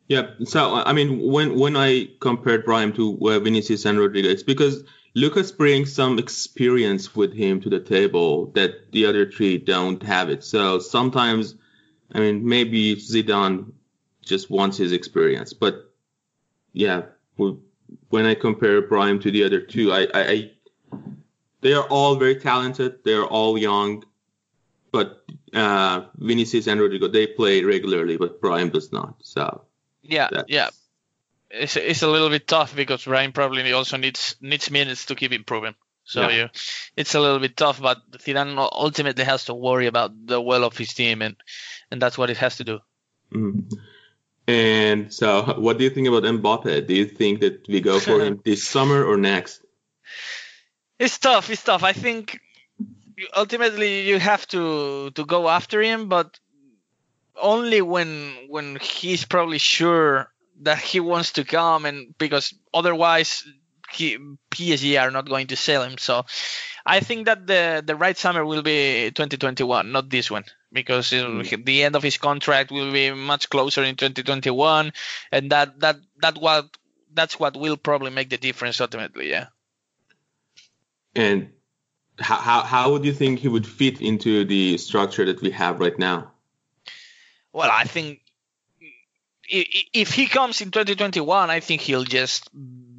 Yeah, 0.07 0.31
so 0.43 0.73
I 0.73 0.91
mean, 0.93 1.21
when 1.31 1.59
when 1.59 1.77
I 1.77 2.09
compared 2.19 2.65
Brahim 2.65 2.91
to 2.93 3.19
uh, 3.29 3.39
Vinicius 3.39 3.85
and 3.85 3.99
Rodriguez, 3.99 4.41
because 4.41 4.83
Lucas 5.15 5.51
brings 5.51 5.93
some 5.93 6.19
experience 6.19 7.15
with 7.15 7.33
him 7.33 7.59
to 7.61 7.69
the 7.69 7.79
table 7.79 8.47
that 8.51 8.91
the 8.91 9.05
other 9.05 9.29
three 9.29 9.57
don't 9.57 10.01
have 10.03 10.29
it. 10.29 10.43
So 10.43 10.79
sometimes, 10.79 11.55
I 12.13 12.19
mean, 12.19 12.47
maybe 12.47 12.95
Zidane 12.95 13.71
just 14.21 14.49
wants 14.49 14.77
his 14.77 14.91
experience, 14.91 15.53
but 15.53 15.91
yeah, 16.73 17.03
when 17.35 18.25
I 18.25 18.35
compare 18.35 18.81
Brahim 18.81 19.19
to 19.21 19.31
the 19.31 19.43
other 19.43 19.59
two, 19.59 19.91
I, 19.91 20.03
I, 20.13 20.21
I 20.29 20.51
they 21.61 21.73
are 21.73 21.85
all 21.87 22.15
very 22.15 22.35
talented. 22.35 23.03
They 23.03 23.13
are 23.13 23.25
all 23.25 23.57
young 23.57 24.03
but 24.91 25.23
uh, 25.53 26.05
Vinicius 26.17 26.67
and 26.67 26.79
Rodrygo 26.79 27.11
they 27.11 27.27
play 27.27 27.63
regularly, 27.63 28.17
but 28.17 28.41
Brahim 28.41 28.69
does 28.69 28.91
not. 28.91 29.15
So 29.21 29.65
yeah, 30.01 30.29
yeah, 30.31 30.69
it's 31.49 31.75
it's 31.75 32.01
a 32.01 32.07
little 32.07 32.29
bit 32.29 32.47
tough 32.47 32.75
because 32.75 33.07
Ryan 33.07 33.31
probably 33.31 33.71
also 33.71 33.97
needs 33.97 34.35
needs 34.41 34.69
minutes 34.69 35.05
to 35.05 35.15
keep 35.15 35.31
improving. 35.31 35.75
So 36.03 36.21
yeah. 36.21 36.35
yeah. 36.35 36.47
it's 36.95 37.13
a 37.13 37.19
little 37.19 37.39
bit 37.39 37.55
tough, 37.55 37.81
but 37.81 37.99
Zidane 38.11 38.57
ultimately 38.71 39.23
has 39.23 39.45
to 39.45 39.53
worry 39.53 39.85
about 39.87 40.11
the 40.25 40.41
well 40.41 40.63
of 40.63 40.77
his 40.77 40.93
team, 40.93 41.21
and 41.21 41.35
and 41.91 42.01
that's 42.01 42.17
what 42.17 42.29
it 42.29 42.37
has 42.37 42.57
to 42.57 42.63
do. 42.63 42.79
Mm. 43.33 43.71
And 44.47 45.13
so, 45.13 45.43
what 45.57 45.77
do 45.77 45.83
you 45.83 45.89
think 45.91 46.07
about 46.07 46.23
Mbappe? 46.23 46.87
Do 46.87 46.93
you 46.93 47.05
think 47.05 47.41
that 47.41 47.67
we 47.67 47.81
go 47.81 47.99
for 47.99 48.19
him 48.21 48.41
this 48.45 48.63
summer 48.63 49.03
or 49.03 49.17
next? 49.17 49.63
It's 50.97 51.17
tough. 51.19 51.49
It's 51.49 51.63
tough. 51.63 51.83
I 51.83 51.93
think 51.93 52.39
ultimately 53.35 54.07
you 54.07 54.19
have 54.19 54.47
to 54.47 55.11
to 55.11 55.25
go 55.25 55.47
after 55.47 55.81
him, 55.81 56.09
but 56.09 56.39
only 57.39 57.81
when 57.81 58.33
when 58.47 58.77
he's 58.81 59.25
probably 59.25 59.59
sure 59.59 60.31
that 60.59 60.79
he 60.79 60.99
wants 60.99 61.33
to 61.33 61.43
come, 61.43 61.85
and 61.85 62.17
because 62.17 62.53
otherwise 62.73 63.47
he, 63.91 64.17
PSG 64.51 65.01
are 65.01 65.11
not 65.11 65.27
going 65.27 65.47
to 65.47 65.55
sell 65.55 65.83
him. 65.83 65.97
So 65.97 66.25
I 66.85 66.99
think 66.99 67.25
that 67.25 67.47
the 67.47 67.83
the 67.85 67.95
right 67.95 68.17
summer 68.17 68.45
will 68.45 68.61
be 68.61 69.11
2021, 69.11 69.91
not 69.91 70.09
this 70.09 70.29
one, 70.31 70.45
because 70.71 71.09
mm. 71.09 71.65
the 71.65 71.83
end 71.83 71.95
of 71.95 72.03
his 72.03 72.17
contract 72.17 72.71
will 72.71 72.91
be 72.91 73.11
much 73.11 73.49
closer 73.49 73.83
in 73.83 73.95
2021, 73.95 74.93
and 75.31 75.51
that 75.51 75.79
that 75.79 75.97
that 76.21 76.37
what 76.37 76.65
that's 77.13 77.39
what 77.39 77.57
will 77.57 77.77
probably 77.77 78.11
make 78.11 78.29
the 78.29 78.37
difference 78.37 78.79
ultimately. 78.81 79.29
Yeah. 79.29 79.47
And 81.15 81.49
how, 82.19 82.61
how 82.61 82.91
would 82.91 83.05
you 83.05 83.13
think 83.13 83.39
he 83.39 83.47
would 83.47 83.65
fit 83.65 84.01
into 84.01 84.45
the 84.45 84.77
structure 84.77 85.25
that 85.25 85.41
we 85.41 85.51
have 85.51 85.79
right 85.79 85.97
now? 85.97 86.31
Well, 87.51 87.69
I 87.71 87.85
think 87.85 88.21
if 89.49 90.13
he 90.13 90.27
comes 90.27 90.61
in 90.61 90.71
2021, 90.71 91.49
I 91.49 91.59
think 91.59 91.81
he'll 91.81 92.03
just 92.03 92.49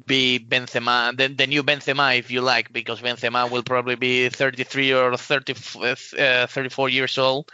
be 0.05 0.39
Benzema, 0.39 1.15
the, 1.15 1.27
the 1.27 1.47
new 1.47 1.63
Benzema, 1.63 2.17
if 2.17 2.31
you 2.31 2.41
like, 2.41 2.73
because 2.73 3.01
Benzema 3.01 3.49
will 3.49 3.63
probably 3.63 3.95
be 3.95 4.29
33 4.29 4.93
or 4.93 5.17
30, 5.17 5.53
uh, 6.19 6.47
34 6.47 6.89
years 6.89 7.17
old 7.17 7.49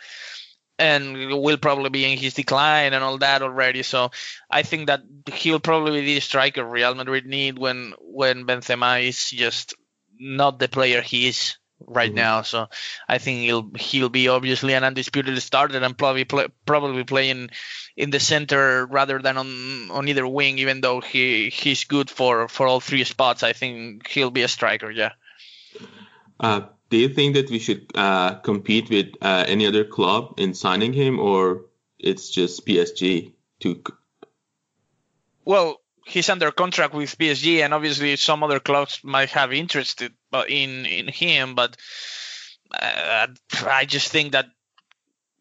and 0.79 1.41
will 1.41 1.57
probably 1.57 1.89
be 1.89 2.11
in 2.11 2.17
his 2.17 2.33
decline 2.33 2.93
and 2.93 3.03
all 3.03 3.17
that 3.17 3.41
already. 3.41 3.83
So 3.83 4.11
I 4.49 4.63
think 4.63 4.87
that 4.87 5.01
he'll 5.33 5.59
probably 5.59 6.01
be 6.01 6.15
the 6.15 6.19
striker 6.19 6.63
Real 6.63 6.95
Madrid 6.95 7.25
need 7.25 7.57
when 7.57 7.93
when 7.99 8.45
Benzema 8.45 9.03
is 9.07 9.29
just 9.29 9.73
not 10.19 10.59
the 10.59 10.67
player 10.67 11.01
he 11.01 11.27
is 11.27 11.57
right 11.85 12.09
mm-hmm. 12.09 12.15
now. 12.15 12.41
So 12.41 12.67
I 13.07 13.17
think 13.17 13.41
he'll 13.41 13.69
he'll 13.77 14.09
be 14.09 14.27
obviously 14.27 14.73
an 14.73 14.83
undisputed 14.83 15.39
starter 15.41 15.77
and 15.77 15.97
probably 15.97 16.25
play, 16.25 16.47
probably 16.65 17.03
playing 17.03 17.49
in 17.95 18.09
the 18.09 18.19
center 18.19 18.85
rather 18.85 19.19
than 19.19 19.37
on 19.37 19.91
on 19.91 20.07
either 20.07 20.27
wing. 20.27 20.59
Even 20.59 20.81
though 20.81 21.01
he 21.01 21.49
he's 21.49 21.83
good 21.85 22.09
for 22.09 22.47
for 22.47 22.67
all 22.67 22.79
three 22.79 23.03
spots, 23.03 23.43
I 23.43 23.53
think 23.53 24.07
he'll 24.07 24.31
be 24.31 24.43
a 24.43 24.47
striker. 24.47 24.91
Yeah. 24.91 25.11
Uh, 26.39 26.61
do 26.89 26.97
you 26.97 27.09
think 27.09 27.35
that 27.35 27.49
we 27.49 27.59
should 27.59 27.91
uh, 27.95 28.35
compete 28.35 28.89
with 28.89 29.07
uh, 29.21 29.45
any 29.47 29.65
other 29.67 29.83
club 29.83 30.35
in 30.37 30.53
signing 30.53 30.93
him, 30.93 31.19
or 31.19 31.65
it's 31.99 32.29
just 32.29 32.65
PSG 32.65 33.33
to? 33.59 33.83
Well, 35.43 35.81
he's 36.05 36.29
under 36.29 36.51
contract 36.51 36.93
with 36.93 37.17
PSG, 37.17 37.63
and 37.63 37.73
obviously 37.73 38.15
some 38.15 38.43
other 38.43 38.59
clubs 38.59 39.01
might 39.03 39.29
have 39.31 39.51
interest 39.51 40.03
in 40.47 40.85
in 40.85 41.07
him. 41.07 41.55
But 41.55 41.77
uh, 42.73 43.27
I 43.65 43.85
just 43.85 44.11
think 44.11 44.33
that 44.33 44.47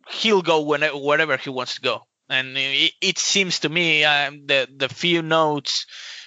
he'll 0.09 0.43
go 0.43 0.63
whenever, 0.63 0.97
wherever 0.97 1.37
he 1.37 1.51
wants 1.51 1.77
to 1.77 1.81
go. 1.81 2.07
And 2.29 2.57
it, 2.57 2.93
it 3.01 3.19
seems 3.19 3.61
to 3.61 3.69
me 3.69 4.05
um, 4.05 4.47
the 4.47 4.69
the 4.75 4.89
few 4.89 5.23
notes 5.23 5.87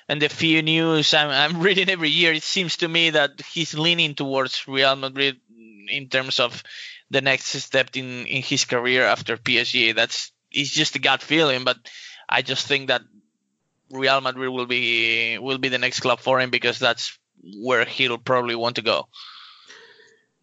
and 0.09 0.21
the 0.21 0.27
few 0.27 0.61
news 0.61 1.13
I'm, 1.13 1.29
I'm 1.29 1.61
reading 1.67 1.89
every 1.89 2.09
year, 2.09 2.33
it 2.33 2.43
seems 2.43 2.77
to 2.77 2.87
me 2.87 3.11
that 3.11 3.41
he's 3.41 3.73
leaning 3.73 4.15
towards 4.15 4.67
Real 4.67 4.95
Madrid 4.95 5.39
in 5.87 6.09
terms 6.09 6.39
of 6.39 6.63
the 7.11 7.21
next 7.21 7.47
step 7.47 7.89
in, 7.95 8.25
in 8.25 8.41
his 8.41 8.65
career 8.65 9.05
after 9.05 9.37
PSG. 9.37 9.95
That's 9.95 10.31
it's 10.51 10.71
just 10.71 10.95
a 10.95 10.99
gut 10.99 11.21
feeling, 11.21 11.63
but 11.63 11.77
I 12.27 12.41
just 12.41 12.67
think 12.67 12.87
that 12.87 13.01
Real 13.91 14.19
Madrid 14.21 14.49
will 14.49 14.65
be 14.65 15.37
will 15.37 15.59
be 15.59 15.69
the 15.69 15.77
next 15.77 15.99
club 15.99 16.19
for 16.19 16.39
him 16.39 16.49
because 16.49 16.79
that's 16.79 17.18
where 17.58 17.86
he'll 17.86 18.17
probably 18.17 18.55
want 18.55 18.75
to 18.75 18.81
go. 18.81 19.08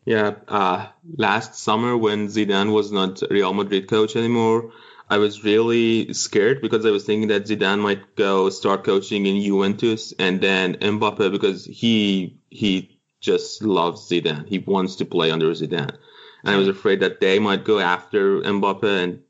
Yeah, 0.05 0.37
uh, 0.47 0.87
last 1.17 1.57
summer 1.57 1.97
when 1.97 2.29
Zidane 2.29 2.73
was 2.73 2.93
not 2.93 3.23
Real 3.29 3.53
Madrid 3.53 3.88
coach 3.88 4.15
anymore, 4.15 4.71
I 5.09 5.19
was 5.19 5.45
really 5.45 6.12
scared 6.15 6.61
because 6.61 6.87
I 6.87 6.91
was 6.91 7.05
thinking 7.05 7.29
that 7.29 7.47
Zidane 7.47 7.81
might 7.81 8.17
go 8.17 8.50
start 8.50 8.85
coaching 8.85 9.26
in 9.26 9.43
Juventus 9.43 10.12
and 10.19 10.41
then 10.41 10.75
Mbappe 10.75 11.31
because 11.31 11.65
he 11.65 12.38
he 12.50 12.99
just 13.21 13.62
loves 13.62 14.09
Zidane. 14.09 14.47
He 14.47 14.59
wants 14.59 14.97
to 14.97 15.05
play 15.05 15.31
under 15.31 15.50
Zidane. 15.53 15.97
And 16.45 16.55
I 16.55 16.57
was 16.57 16.69
afraid 16.69 17.00
that 17.00 17.21
they 17.21 17.38
might 17.38 17.65
go 17.65 17.81
after 17.81 18.41
Mbappe 18.41 18.85
and 18.85 19.23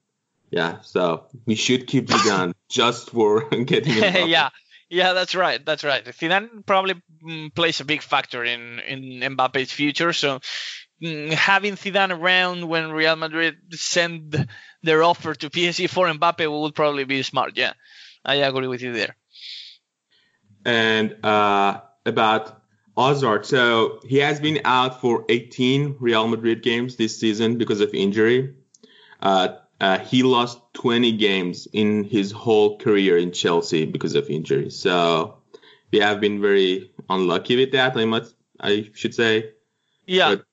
yeah, 0.51 0.81
so 0.81 1.25
we 1.45 1.55
should 1.55 1.87
keep 1.87 2.07
Zidane 2.07 2.53
just 2.69 3.11
for 3.11 3.49
getting 3.65 3.95
him. 3.95 4.29
yeah, 4.29 4.51
yeah, 4.89 5.13
that's 5.13 5.35
right. 5.35 5.65
That's 5.65 5.85
right. 5.85 6.05
Zidane 6.05 6.65
probably 6.65 6.95
mm, 7.25 7.55
plays 7.55 7.81
a 7.81 7.85
big 7.85 8.03
factor 8.03 8.45
in 8.45 8.79
in 8.81 9.21
Mbappe's 9.37 9.73
future. 9.73 10.13
So 10.13 10.41
mm, 11.03 11.33
having 11.33 11.75
Zidane 11.75 12.17
around 12.17 12.69
when 12.69 12.93
Real 12.93 13.17
Madrid 13.17 13.57
send 13.73 14.49
their 14.83 15.03
offer 15.03 15.35
to 15.35 15.51
PSG 15.51 15.91
for 15.91 16.07
Mbappe 16.07 16.63
would 16.63 16.75
probably 16.75 17.05
be 17.05 17.23
smart. 17.23 17.53
Yeah, 17.57 17.73
I 18.25 18.37
agree 18.37 18.69
with 18.69 18.83
you 18.83 18.93
there. 18.93 19.17
And 20.65 21.25
uh, 21.25 21.81
about 22.05 22.63
Hazard, 22.97 23.47
so 23.47 24.01
he 24.05 24.19
has 24.19 24.41
been 24.41 24.61
out 24.65 25.01
for 25.01 25.25
18 25.29 25.97
Real 26.01 26.27
Madrid 26.27 26.63
games 26.63 26.97
this 26.97 27.19
season 27.19 27.59
because 27.59 27.81
of 27.81 27.93
injury. 27.95 28.55
Uh, 29.21 29.57
uh, 29.81 29.99
he 29.99 30.23
lost 30.23 30.61
20 30.75 31.13
games 31.13 31.69
in 31.73 32.05
his 32.05 32.33
whole 32.33 32.79
career 32.79 33.19
in 33.19 33.33
Chelsea 33.33 33.85
because 33.85 34.15
of 34.15 34.31
injury. 34.31 34.71
So 34.71 35.39
we 35.93 36.01
have 36.01 36.21
been 36.21 36.41
very 36.41 36.93
unlucky 37.09 37.57
with 37.57 37.73
that. 37.73 37.97
I 37.97 38.05
must, 38.05 38.35
I 38.59 38.91
should 38.95 39.15
say. 39.15 39.51
Yeah. 40.07 40.37
But, 40.37 40.45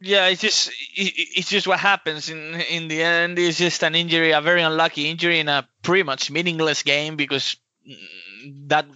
yeah, 0.00 0.28
it's 0.28 0.40
just 0.40 0.70
it's 0.94 1.50
just 1.50 1.66
what 1.66 1.80
happens 1.80 2.30
in 2.30 2.54
in 2.54 2.86
the 2.86 3.02
end. 3.02 3.36
It's 3.36 3.58
just 3.58 3.82
an 3.82 3.96
injury, 3.96 4.30
a 4.30 4.40
very 4.40 4.62
unlucky 4.62 5.10
injury 5.10 5.40
in 5.40 5.48
a 5.48 5.68
pretty 5.82 6.04
much 6.04 6.30
meaningless 6.30 6.84
game 6.84 7.16
because 7.16 7.56
that 8.66 8.86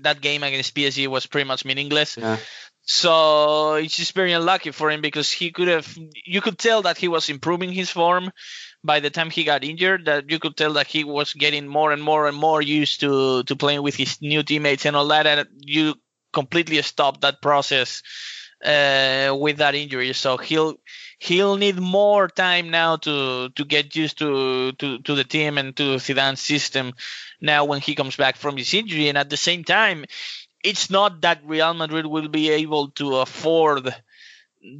that 0.00 0.22
game 0.22 0.42
against 0.42 0.74
PSG 0.74 1.08
was 1.08 1.26
pretty 1.26 1.46
much 1.46 1.66
meaningless. 1.66 2.16
Yeah. 2.16 2.38
So 2.82 3.74
it's 3.74 3.96
just 3.96 4.14
very 4.14 4.32
unlucky 4.32 4.70
for 4.70 4.90
him 4.90 5.02
because 5.02 5.30
he 5.30 5.50
could 5.50 5.68
have. 5.68 5.98
You 6.24 6.40
could 6.40 6.58
tell 6.58 6.82
that 6.82 6.96
he 6.96 7.08
was 7.08 7.28
improving 7.28 7.72
his 7.72 7.90
form 7.90 8.30
by 8.86 9.00
the 9.00 9.10
time 9.10 9.30
he 9.30 9.44
got 9.44 9.64
injured 9.64 10.06
that 10.06 10.30
you 10.30 10.38
could 10.38 10.56
tell 10.56 10.74
that 10.74 10.86
he 10.86 11.04
was 11.04 11.34
getting 11.34 11.66
more 11.66 11.92
and 11.92 12.02
more 12.02 12.28
and 12.28 12.36
more 12.36 12.62
used 12.62 13.00
to 13.00 13.42
to 13.44 13.56
playing 13.56 13.82
with 13.82 13.96
his 13.96 14.22
new 14.22 14.42
teammates 14.42 14.86
and 14.86 14.96
all 14.96 15.08
that 15.08 15.26
and 15.26 15.48
you 15.60 15.94
completely 16.32 16.80
stopped 16.82 17.22
that 17.22 17.42
process 17.42 18.02
uh, 18.64 19.36
with 19.38 19.58
that 19.58 19.74
injury. 19.74 20.12
So 20.12 20.36
he'll 20.36 20.76
he'll 21.18 21.56
need 21.56 21.78
more 21.78 22.28
time 22.28 22.70
now 22.70 22.96
to 22.96 23.48
to 23.50 23.64
get 23.64 23.96
used 23.96 24.18
to 24.18 24.72
to, 24.72 24.98
to 24.98 25.14
the 25.14 25.24
team 25.24 25.58
and 25.58 25.76
to 25.76 25.96
Zidane's 25.96 26.40
system 26.40 26.92
now 27.40 27.64
when 27.64 27.80
he 27.80 27.94
comes 27.94 28.16
back 28.16 28.36
from 28.36 28.56
his 28.56 28.72
injury. 28.74 29.08
And 29.08 29.18
at 29.18 29.30
the 29.30 29.36
same 29.36 29.64
time 29.64 30.04
it's 30.64 30.90
not 30.90 31.20
that 31.20 31.44
Real 31.44 31.74
Madrid 31.74 32.06
will 32.06 32.28
be 32.28 32.50
able 32.50 32.88
to 32.92 33.16
afford 33.16 33.94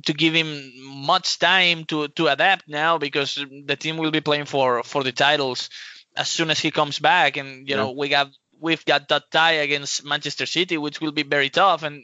to 0.04 0.12
give 0.12 0.34
him 0.34 0.72
much 1.06 1.38
time 1.38 1.84
to 1.84 2.08
to 2.08 2.28
adapt 2.28 2.68
now 2.68 2.98
because 2.98 3.34
the 3.34 3.76
team 3.76 3.96
will 3.96 4.10
be 4.10 4.20
playing 4.20 4.46
for 4.46 4.82
for 4.82 5.02
the 5.02 5.12
titles 5.12 5.70
as 6.16 6.28
soon 6.28 6.50
as 6.50 6.58
he 6.58 6.70
comes 6.70 6.98
back. 6.98 7.36
And 7.36 7.68
you 7.68 7.74
yeah. 7.74 7.76
know 7.76 7.92
we 7.92 8.08
got 8.08 8.30
we've 8.60 8.84
got 8.84 9.08
that 9.08 9.30
tie 9.30 9.62
against 9.64 10.04
Manchester 10.04 10.46
City 10.46 10.78
which 10.78 11.00
will 11.00 11.12
be 11.12 11.22
very 11.22 11.50
tough. 11.50 11.82
And 11.82 12.02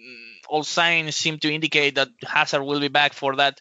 all 0.48 0.62
signs 0.62 1.16
seem 1.16 1.38
to 1.38 1.52
indicate 1.52 1.94
that 1.94 2.08
Hazard 2.22 2.62
will 2.62 2.80
be 2.80 2.88
back 2.88 3.14
for 3.14 3.36
that 3.36 3.60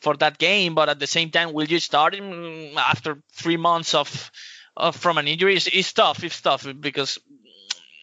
for 0.00 0.16
that 0.16 0.38
game. 0.38 0.74
But 0.74 0.88
at 0.88 0.98
the 0.98 1.06
same 1.06 1.30
time 1.30 1.52
will 1.52 1.66
you 1.66 1.80
start 1.80 2.14
him 2.14 2.76
after 2.78 3.22
3 3.34 3.56
months 3.58 3.94
of, 3.94 4.30
of 4.76 4.96
from 4.96 5.18
an 5.18 5.28
injury? 5.28 5.56
It's, 5.56 5.66
it's 5.66 5.92
tough. 5.92 6.24
It's 6.24 6.40
tough 6.40 6.66
because 6.80 7.18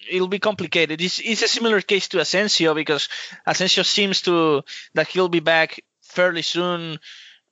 it'll 0.10 0.28
be 0.28 0.39
complicated. 0.39 1.02
It's, 1.02 1.20
it's 1.20 1.41
a 1.41 1.48
similar 1.48 1.82
case 1.82 2.08
to 2.10 2.20
Asensio 2.20 2.74
because 2.74 3.10
Asensio 3.46 3.84
seems 3.84 4.22
to 4.24 4.63
that 4.93 5.08
he'll 5.08 5.30
be 5.30 5.39
back 5.39 5.84
fairly 6.02 6.41
soon, 6.41 7.00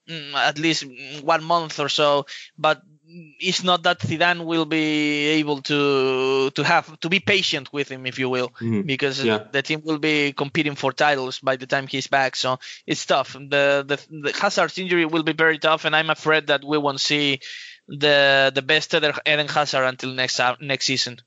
mm, 0.08 0.34
at 0.34 0.58
least 0.58 0.84
one 1.22 1.44
month 1.44 1.80
or 1.80 1.88
so. 1.88 2.26
But 2.58 2.82
it's 3.08 3.62
not 3.62 3.84
that 3.84 4.00
Zidane 4.00 4.44
will 4.44 4.64
be 4.64 5.26
able 5.38 5.62
to 5.62 6.50
to 6.50 6.64
have 6.64 6.98
to 7.00 7.08
be 7.08 7.20
patient 7.20 7.72
with 7.72 7.88
him, 7.88 8.06
if 8.06 8.18
you 8.18 8.28
will, 8.28 8.48
mm-hmm. 8.48 8.82
because 8.82 9.22
yeah. 9.22 9.44
the 9.50 9.62
team 9.62 9.82
will 9.84 9.98
be 9.98 10.32
competing 10.32 10.74
for 10.74 10.92
titles 10.92 11.38
by 11.38 11.56
the 11.56 11.66
time 11.66 11.86
he's 11.86 12.08
back. 12.08 12.36
So 12.36 12.58
it's 12.86 13.06
tough. 13.06 13.34
The, 13.34 13.84
the 13.86 13.98
the 14.10 14.32
Hazard's 14.40 14.78
injury 14.78 15.04
will 15.04 15.22
be 15.22 15.32
very 15.32 15.58
tough, 15.58 15.84
and 15.84 15.94
I'm 15.94 16.10
afraid 16.10 16.48
that 16.48 16.64
we 16.64 16.78
won't 16.78 17.00
see 17.00 17.40
the 17.88 18.50
the 18.54 18.62
best 18.62 18.92
Eden 18.94 19.48
Hazard 19.48 19.84
until 19.84 20.12
next 20.12 20.40
next 20.60 20.86
season. 20.86 21.18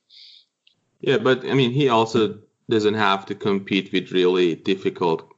Yeah, 1.01 1.17
but 1.17 1.45
I 1.45 1.53
mean, 1.53 1.71
he 1.71 1.89
also 1.89 2.39
doesn't 2.69 2.95
have 2.95 3.25
to 3.27 3.35
compete 3.35 3.91
with 3.91 4.11
really 4.11 4.55
difficult 4.55 5.33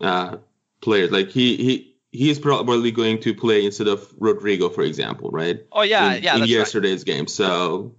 uh, 0.00 0.36
players. 0.80 1.10
Like 1.10 1.30
he 1.30 1.56
he 1.56 1.96
he's 2.10 2.38
probably 2.38 2.90
going 2.90 3.20
to 3.20 3.34
play 3.34 3.64
instead 3.64 3.88
of 3.88 4.00
Rodrygo, 4.18 4.74
for 4.74 4.82
example, 4.82 5.30
right? 5.30 5.60
Oh 5.72 5.82
yeah, 5.82 6.14
in, 6.14 6.22
yeah. 6.22 6.36
In 6.36 6.44
yesterday's 6.44 7.00
right. 7.00 7.06
game, 7.06 7.26
so 7.26 7.94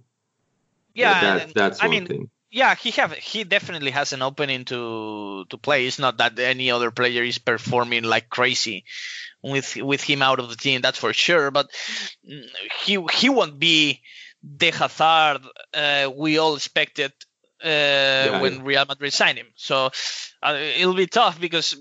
yeah, 0.94 1.20
that, 1.20 1.42
and, 1.42 1.54
that's 1.54 1.80
I 1.80 1.86
one 1.86 1.90
mean, 1.90 2.06
thing. 2.06 2.30
Yeah, 2.50 2.74
he 2.74 2.90
have 2.92 3.12
he 3.12 3.44
definitely 3.44 3.90
has 3.90 4.12
an 4.12 4.22
opening 4.22 4.64
to 4.66 5.44
to 5.50 5.58
play. 5.58 5.86
It's 5.86 5.98
not 5.98 6.18
that 6.18 6.38
any 6.38 6.70
other 6.70 6.90
player 6.90 7.22
is 7.22 7.38
performing 7.38 8.04
like 8.04 8.30
crazy 8.30 8.84
with 9.42 9.76
with 9.76 10.02
him 10.02 10.22
out 10.22 10.38
of 10.38 10.48
the 10.48 10.56
team. 10.56 10.80
That's 10.80 10.98
for 10.98 11.12
sure. 11.12 11.50
But 11.50 11.68
he 12.84 13.04
he 13.12 13.28
won't 13.28 13.58
be 13.58 14.00
the 14.46 14.70
Hazard 14.70 15.42
uh, 15.74 16.10
we 16.14 16.38
all 16.38 16.54
expected 16.54 17.12
uh, 17.64 17.68
yeah, 17.68 18.40
when. 18.40 18.62
Real 18.64 18.84
Madrid 18.84 19.12
signed 19.12 19.38
him. 19.38 19.48
So 19.56 19.90
uh, 20.42 20.58
it'll 20.78 20.94
be 20.94 21.06
tough 21.06 21.40
because 21.40 21.76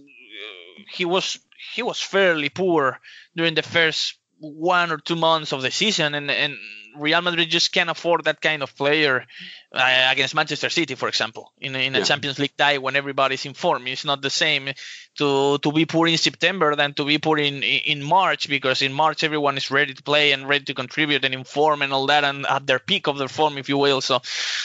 he 0.91 1.05
was 1.05 1.39
he 1.73 1.83
was 1.83 2.01
fairly 2.01 2.49
poor 2.49 2.99
during 3.35 3.55
the 3.55 3.61
first 3.61 4.17
one 4.39 4.91
or 4.91 4.97
two 4.97 5.15
months 5.15 5.51
of 5.51 5.61
the 5.61 5.71
season, 5.71 6.13
and, 6.13 6.29
and 6.29 6.55
Real 6.97 7.21
Madrid 7.21 7.49
just 7.49 7.71
can't 7.71 7.89
afford 7.89 8.25
that 8.25 8.41
kind 8.41 8.63
of 8.63 8.75
player 8.75 9.25
uh, 9.73 10.07
against 10.11 10.35
Manchester 10.35 10.69
City, 10.69 10.95
for 10.95 11.07
example, 11.07 11.51
in, 11.59 11.75
in 11.75 11.95
a 11.95 11.99
yeah. 11.99 12.03
Champions 12.03 12.39
League 12.39 12.55
tie 12.57 12.77
when 12.77 12.95
everybody's 12.95 13.45
in 13.45 13.53
form. 13.53 13.87
It's 13.87 14.05
not 14.05 14.21
the 14.21 14.29
same 14.29 14.69
to 15.17 15.57
to 15.59 15.71
be 15.71 15.85
poor 15.85 16.07
in 16.07 16.17
September 16.17 16.75
than 16.75 16.93
to 16.93 17.05
be 17.05 17.17
poor 17.17 17.37
in 17.37 17.63
in 17.63 18.03
March 18.03 18.47
because 18.49 18.81
in 18.81 18.93
March 18.93 19.23
everyone 19.23 19.57
is 19.57 19.71
ready 19.71 19.93
to 19.93 20.03
play 20.03 20.31
and 20.31 20.47
ready 20.47 20.65
to 20.65 20.73
contribute 20.73 21.25
and 21.25 21.33
inform 21.33 21.81
and 21.81 21.93
all 21.93 22.07
that 22.07 22.23
and 22.23 22.45
at 22.45 22.65
their 22.67 22.79
peak 22.79 23.07
of 23.07 23.17
their 23.17 23.27
form, 23.27 23.57
if 23.57 23.69
you 23.69 23.77
will. 23.77 24.01
So 24.01 24.21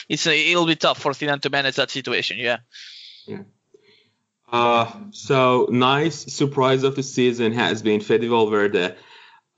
it's 0.08 0.26
a, 0.26 0.50
it'll 0.50 0.66
be 0.66 0.76
tough 0.76 0.98
for 0.98 1.12
Zidane 1.12 1.42
to 1.42 1.50
manage 1.50 1.76
that 1.76 1.90
situation. 1.90 2.38
Yeah. 2.38 2.58
Yeah. 3.26 3.42
Uh, 4.52 4.90
so 5.12 5.68
nice 5.70 6.32
surprise 6.32 6.82
of 6.82 6.96
the 6.96 7.02
season 7.02 7.52
has 7.52 7.82
been 7.82 8.00
Fede 8.00 8.28
Valverde 8.28 8.96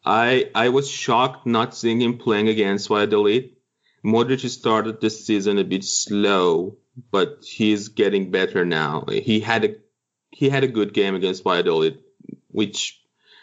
I 0.04 0.50
I 0.54 0.68
was 0.70 0.88
shocked 0.88 1.46
not 1.46 1.74
seeing 1.74 2.00
him 2.00 2.18
playing 2.18 2.48
against 2.48 2.88
Valladolid. 2.88 3.50
Modric 4.04 4.48
started 4.48 5.00
this 5.00 5.24
season 5.24 5.58
a 5.58 5.64
bit 5.64 5.84
slow, 5.84 6.78
but 7.10 7.44
he's 7.44 7.88
getting 7.88 8.30
better 8.30 8.64
now. 8.64 9.04
He 9.08 9.40
had 9.40 9.64
a 9.64 9.76
he 10.30 10.48
had 10.48 10.64
a 10.64 10.68
good 10.68 10.92
game 10.92 11.14
against 11.14 11.44
Valladolid. 11.44 11.98
Which 12.48 13.00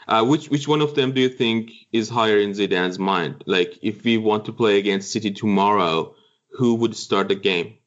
uh, 0.07 0.25
which 0.25 0.49
which 0.49 0.67
one 0.67 0.81
of 0.81 0.95
them 0.95 1.13
do 1.13 1.21
you 1.21 1.29
think 1.29 1.71
is 1.91 2.09
higher 2.09 2.39
in 2.39 2.51
Zidane's 2.51 2.99
mind? 2.99 3.43
Like 3.45 3.79
if 3.81 4.03
we 4.03 4.17
want 4.17 4.45
to 4.45 4.53
play 4.53 4.77
against 4.79 5.11
City 5.11 5.31
tomorrow, 5.31 6.15
who 6.51 6.75
would 6.75 6.95
start 6.95 7.29
the 7.29 7.35
game? 7.35 7.77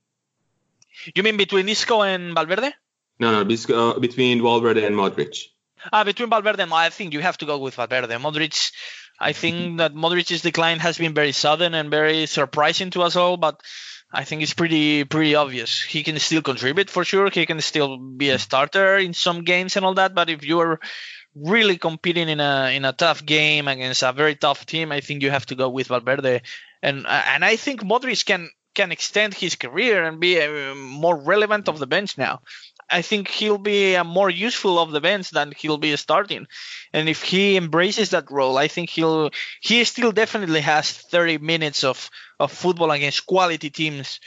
You 1.14 1.22
mean 1.22 1.36
between 1.36 1.68
Isco 1.68 2.02
and 2.02 2.34
Valverde? 2.34 2.72
No, 3.18 3.44
no, 3.44 3.56
uh, 3.74 3.98
between 3.98 4.42
Valverde 4.42 4.84
and 4.84 4.96
Modric. 4.96 5.48
Uh, 5.90 6.04
between 6.04 6.30
Valverde 6.30 6.62
and 6.62 6.72
I 6.72 6.90
think 6.90 7.14
you 7.14 7.20
have 7.20 7.38
to 7.38 7.46
go 7.46 7.58
with 7.58 7.74
Valverde. 7.74 8.14
Modric, 8.14 8.72
I 9.18 9.32
think 9.32 9.78
that 9.78 9.94
Modric's 9.94 10.42
decline 10.42 10.78
has 10.80 10.98
been 10.98 11.14
very 11.14 11.32
sudden 11.32 11.74
and 11.74 11.90
very 11.90 12.26
surprising 12.26 12.90
to 12.90 13.02
us 13.02 13.16
all, 13.16 13.36
but 13.36 13.60
I 14.12 14.24
think 14.24 14.42
it's 14.42 14.52
pretty 14.52 15.04
pretty 15.04 15.34
obvious. 15.34 15.80
He 15.80 16.02
can 16.02 16.18
still 16.18 16.42
contribute 16.42 16.90
for 16.90 17.04
sure. 17.04 17.30
He 17.30 17.46
can 17.46 17.60
still 17.60 17.96
be 17.96 18.28
a 18.28 18.38
starter 18.38 18.98
in 18.98 19.14
some 19.14 19.42
games 19.44 19.76
and 19.76 19.86
all 19.86 19.94
that. 19.94 20.14
But 20.14 20.28
if 20.28 20.44
you 20.44 20.60
are 20.60 20.80
really 21.34 21.78
competing 21.78 22.28
in 22.28 22.40
a 22.40 22.76
in 22.76 22.84
a 22.84 22.92
tough 22.92 23.24
game 23.24 23.68
against 23.68 24.02
a 24.02 24.12
very 24.12 24.34
tough 24.36 24.66
team, 24.66 24.92
I 24.92 25.00
think 25.00 25.22
you 25.22 25.30
have 25.30 25.46
to 25.46 25.54
go 25.54 25.70
with 25.70 25.88
Valverde. 25.88 26.42
And 26.82 27.06
and 27.06 27.44
I 27.44 27.56
think 27.56 27.82
Modric 27.82 28.26
can 28.26 28.50
can 28.74 28.92
extend 28.92 29.34
his 29.34 29.56
career 29.56 30.04
and 30.04 30.20
be 30.20 30.40
uh, 30.40 30.74
more 30.74 31.16
relevant 31.16 31.68
of 31.68 31.78
the 31.78 31.86
bench 31.86 32.16
now. 32.16 32.40
I 32.92 33.02
think 33.02 33.28
he'll 33.28 33.58
be 33.58 34.00
more 34.02 34.30
useful 34.30 34.78
of 34.78 34.90
the 34.90 35.00
bench 35.00 35.30
than 35.30 35.52
he'll 35.56 35.78
be 35.78 35.96
starting. 35.96 36.46
And 36.92 37.08
if 37.08 37.22
he 37.22 37.56
embraces 37.56 38.10
that 38.10 38.30
role, 38.30 38.58
I 38.58 38.68
think 38.68 38.90
he'll 38.90 39.30
he 39.60 39.84
still 39.84 40.12
definitely 40.12 40.60
has 40.60 40.92
30 40.92 41.38
minutes 41.38 41.84
of 41.84 42.10
of 42.38 42.52
football 42.52 42.90
against 42.90 43.26
quality 43.26 43.70
teams 43.70 44.20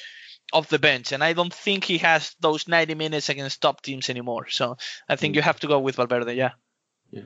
of 0.54 0.70
the 0.70 0.80
bench, 0.80 1.12
and 1.12 1.24
I 1.24 1.34
don't 1.34 1.54
think 1.54 1.84
he 1.84 1.98
has 2.00 2.36
those 2.40 2.68
90 2.68 2.96
minutes 2.96 3.30
against 3.30 3.62
top 3.62 3.82
teams 3.82 4.10
anymore. 4.10 4.48
So 4.50 4.78
I 5.10 5.16
think 5.16 5.36
you 5.36 5.42
have 5.42 5.60
to 5.62 5.68
go 5.68 5.80
with 5.80 5.96
Valverde. 5.96 6.34
Yeah. 6.34 6.52
Yeah. 7.12 7.24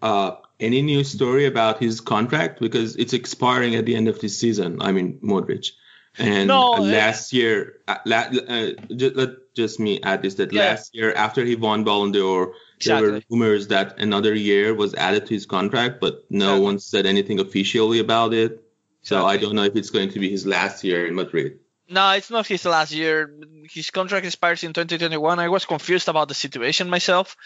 Uh, 0.00 0.36
any 0.60 0.82
new 0.82 1.02
story 1.02 1.46
about 1.46 1.80
his 1.80 2.00
contract 2.00 2.60
because 2.60 2.96
it's 2.96 3.12
expiring 3.12 3.74
at 3.74 3.86
the 3.86 3.96
end 3.96 4.08
of 4.08 4.20
this 4.20 4.38
season? 4.38 4.80
I 4.80 4.92
mean, 4.92 5.18
Modric. 5.20 5.70
And 6.18 6.48
no, 6.48 6.74
uh, 6.74 6.80
last 6.80 7.32
year, 7.32 7.78
uh, 7.86 7.98
uh, 8.04 8.72
just, 8.94 9.16
let 9.16 9.54
just 9.54 9.78
me 9.78 10.00
add 10.02 10.22
this 10.22 10.34
that 10.34 10.52
yeah. 10.52 10.70
last 10.70 10.94
year 10.94 11.12
after 11.14 11.44
he 11.44 11.54
won 11.54 11.84
Ballon 11.84 12.10
d'Or, 12.10 12.54
exactly. 12.76 13.06
there 13.06 13.14
were 13.14 13.22
rumors 13.30 13.68
that 13.68 13.98
another 14.00 14.34
year 14.34 14.74
was 14.74 14.94
added 14.94 15.26
to 15.26 15.34
his 15.34 15.46
contract, 15.46 16.00
but 16.00 16.24
no 16.28 16.46
exactly. 16.46 16.64
one 16.64 16.78
said 16.80 17.06
anything 17.06 17.38
officially 17.38 18.00
about 18.00 18.34
it. 18.34 18.64
So 19.02 19.24
I 19.24 19.36
don't 19.36 19.54
know 19.54 19.64
if 19.64 19.76
it's 19.76 19.90
going 19.90 20.10
to 20.10 20.18
be 20.18 20.28
his 20.28 20.44
last 20.44 20.84
year 20.84 21.06
in 21.06 21.14
Madrid. 21.14 21.60
No, 21.88 22.10
it's 22.10 22.30
not 22.30 22.46
his 22.46 22.66
last 22.66 22.92
year. 22.92 23.32
His 23.70 23.90
contract 23.90 24.26
expires 24.26 24.62
in 24.62 24.74
2021. 24.74 25.38
I 25.38 25.48
was 25.48 25.64
confused 25.64 26.08
about 26.08 26.28
the 26.28 26.34
situation 26.34 26.90
myself, 26.90 27.36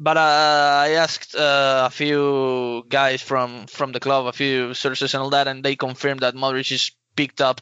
but 0.00 0.16
uh, 0.16 0.84
I 0.86 0.90
asked 0.92 1.34
uh, 1.34 1.84
a 1.86 1.90
few 1.90 2.84
guys 2.88 3.20
from 3.20 3.66
from 3.66 3.92
the 3.92 4.00
club, 4.00 4.26
a 4.26 4.32
few 4.32 4.72
sources 4.72 5.12
and 5.12 5.22
all 5.22 5.30
that, 5.30 5.48
and 5.48 5.62
they 5.62 5.76
confirmed 5.76 6.20
that 6.20 6.34
Modric 6.34 6.72
is 6.72 6.92
picked 7.16 7.42
up 7.42 7.60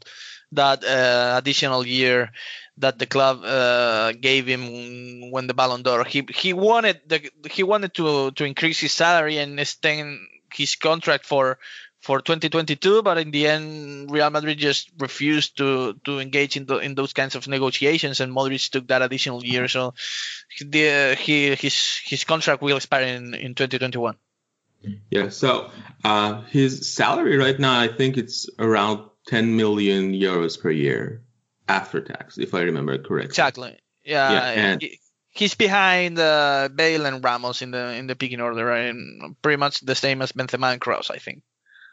that 0.53 0.85
uh, 0.85 1.37
additional 1.39 1.87
year 1.87 2.33
that 2.79 2.99
the 2.99 3.07
club 3.07 3.43
uh, 3.45 4.13
gave 4.13 4.47
him 4.47 5.31
when 5.31 5.47
the 5.47 5.55
Ballon 5.55 5.83
d'Or. 5.83 6.05
He 6.05 6.27
he 6.33 6.53
wanted 6.53 7.01
the 7.07 7.31
he 7.51 7.63
wanted 7.63 7.95
to 7.95 8.31
to 8.33 8.45
increase 8.45 8.81
his 8.81 8.93
salary 8.93 9.39
and 9.39 9.61
extend 9.61 10.19
his 10.53 10.77
contract 10.77 11.27
for 11.27 11.59
for 12.01 12.23
2022, 12.23 13.03
but 13.03 13.19
in 13.19 13.31
the 13.31 13.47
end, 13.47 14.11
Real 14.11 14.31
Madrid 14.31 14.59
just 14.59 14.91
refused 14.99 15.59
to 15.59 15.95
to 16.05 16.19
engage 16.19 16.57
in, 16.57 16.65
the, 16.65 16.79
in 16.79 16.95
those 16.95 17.13
kinds 17.13 17.35
of 17.35 17.47
negotiations, 17.47 18.21
and 18.21 18.35
Modric 18.35 18.71
took 18.71 18.89
that 18.89 19.03
additional 19.03 19.45
year. 19.45 19.69
So 19.69 19.95
the, 20.61 21.15
he 21.21 21.55
his 21.55 22.01
his 22.03 22.25
contract 22.25 22.63
will 22.63 22.77
expire 22.77 23.05
in, 23.05 23.35
in 23.35 23.55
2021. 23.55 24.17
Yeah. 25.11 25.29
So 25.29 25.71
uh, 26.03 26.41
his 26.43 26.91
salary 26.91 27.37
right 27.37 27.59
now, 27.59 27.79
I 27.79 27.89
think 27.89 28.17
it's 28.17 28.49
around 28.59 29.10
10 29.31 29.57
million 29.57 30.13
euros 30.13 30.61
per 30.61 30.71
year 30.71 31.23
after 31.69 32.01
tax, 32.01 32.37
if 32.37 32.53
I 32.53 32.63
remember 32.63 32.99
correctly. 32.99 33.31
Exactly. 33.31 33.79
Yeah. 34.05 34.33
yeah 34.33 34.73
and, 34.73 34.85
he's 35.31 35.55
behind 35.55 36.19
uh, 36.19 36.69
Bale 36.75 37.07
and 37.07 37.23
Ramos 37.23 37.63
in 37.63 37.71
the 37.71 37.95
in 37.95 38.07
the 38.07 38.17
picking 38.17 38.41
order, 38.41 38.65
right? 38.65 38.91
And 38.91 39.41
pretty 39.41 39.57
much 39.57 39.81
the 39.81 39.95
same 39.95 40.23
as 40.23 40.33
Benzema 40.33 40.73
and 40.73 40.81
Kroos, 40.81 41.11
I 41.11 41.19
think. 41.19 41.43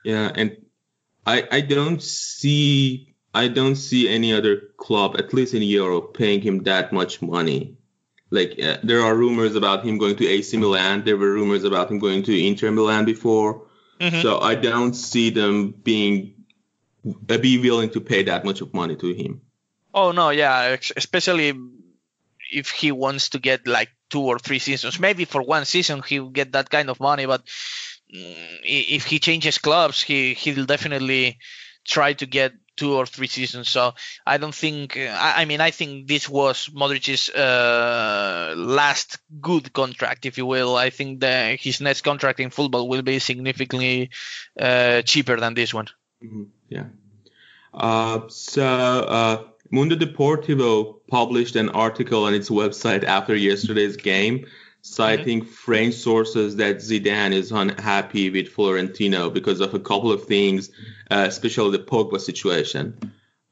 Yeah, 0.04 0.32
and 0.34 0.58
I 1.26 1.48
I 1.52 1.62
don't 1.62 2.02
see 2.02 3.16
I 3.34 3.48
don't 3.48 3.76
see 3.76 4.10
any 4.10 4.34
other 4.34 4.62
club, 4.78 5.16
at 5.18 5.34
least 5.34 5.54
in 5.54 5.62
Europe, 5.62 6.18
paying 6.18 6.42
him 6.42 6.64
that 6.64 6.92
much 6.92 7.22
money. 7.22 7.78
Like 8.30 8.60
uh, 8.62 8.78
there 8.84 9.02
are 9.02 9.16
rumors 9.16 9.56
about 9.56 9.86
him 9.86 9.98
going 9.98 10.16
to 10.18 10.28
AC 10.28 10.58
Milan. 10.58 11.04
There 11.06 11.18
were 11.18 11.34
rumors 11.34 11.64
about 11.64 11.92
him 11.92 12.00
going 12.00 12.24
to 12.24 12.34
Inter 12.34 12.72
Milan 12.72 13.06
before. 13.06 13.68
Mm-hmm. 14.02 14.22
So 14.22 14.40
I 14.40 14.56
don't 14.56 14.94
see 14.94 15.30
them 15.30 15.72
being 15.72 16.37
be 17.26 17.58
willing 17.58 17.90
to 17.92 18.02
pay 18.02 18.24
that 18.24 18.46
much 18.46 18.62
of 18.62 18.74
money 18.74 18.96
to 18.96 19.14
him. 19.14 19.42
Oh 19.94 20.12
no, 20.12 20.30
yeah, 20.30 20.78
especially 20.96 21.54
if 22.52 22.70
he 22.70 22.92
wants 22.92 23.30
to 23.30 23.40
get 23.40 23.68
like 23.68 23.90
two 24.10 24.22
or 24.22 24.40
three 24.40 24.60
seasons. 24.60 25.00
Maybe 25.00 25.26
for 25.26 25.42
one 25.42 25.66
season 25.66 26.04
he'll 26.08 26.30
get 26.30 26.54
that 26.54 26.70
kind 26.70 26.90
of 26.90 27.00
money, 27.00 27.26
but 27.26 27.44
Mm, 28.14 28.60
if 28.64 29.06
he 29.06 29.20
changes 29.20 29.58
clubs, 29.58 30.02
he 30.02 30.34
he'll 30.34 30.66
definitely 30.66 31.40
try 31.86 32.14
to 32.14 32.26
get 32.26 32.54
two 32.78 32.94
or 32.94 33.06
three 33.06 33.28
seasons. 33.28 33.70
So 33.70 33.96
I 34.26 34.38
don't 34.38 34.56
think. 34.56 34.98
I, 34.98 35.42
I 35.42 35.46
mean, 35.46 35.60
I 35.60 35.72
think 35.72 36.08
this 36.08 36.30
was 36.30 36.70
Modric's 36.70 37.30
uh, 37.30 38.54
last 38.56 39.20
good 39.42 39.74
contract, 39.74 40.26
if 40.26 40.38
you 40.38 40.46
will. 40.46 40.76
I 40.76 40.90
think 40.90 41.20
that 41.20 41.60
his 41.60 41.82
next 41.82 42.02
contract 42.02 42.40
in 42.40 42.50
football 42.50 42.88
will 42.88 43.02
be 43.02 43.20
significantly 43.20 44.10
uh, 44.60 45.02
cheaper 45.02 45.38
than 45.38 45.54
this 45.54 45.74
one. 45.74 45.88
Mm-hmm. 46.24 46.44
Yeah. 46.70 46.86
Uh, 47.74 48.22
so 48.28 48.64
uh, 48.64 49.44
Mundo 49.72 49.96
Deportivo 49.96 51.00
published 51.08 51.56
an 51.56 51.70
article 51.70 52.24
on 52.24 52.34
its 52.34 52.50
website 52.50 53.04
after 53.04 53.36
yesterday's 53.36 53.98
game 53.98 54.46
citing 54.82 55.42
mm-hmm. 55.42 55.50
French 55.50 55.96
sources 55.96 56.56
that 56.56 56.78
Zidane 56.78 57.34
is 57.34 57.52
unhappy 57.52 58.30
with 58.30 58.48
Florentino 58.48 59.30
because 59.30 59.60
of 59.60 59.74
a 59.74 59.80
couple 59.80 60.12
of 60.12 60.24
things, 60.26 60.70
uh, 61.12 61.26
especially 61.28 61.72
the 61.78 61.84
Pogba 61.84 62.20
situation. 62.20 62.98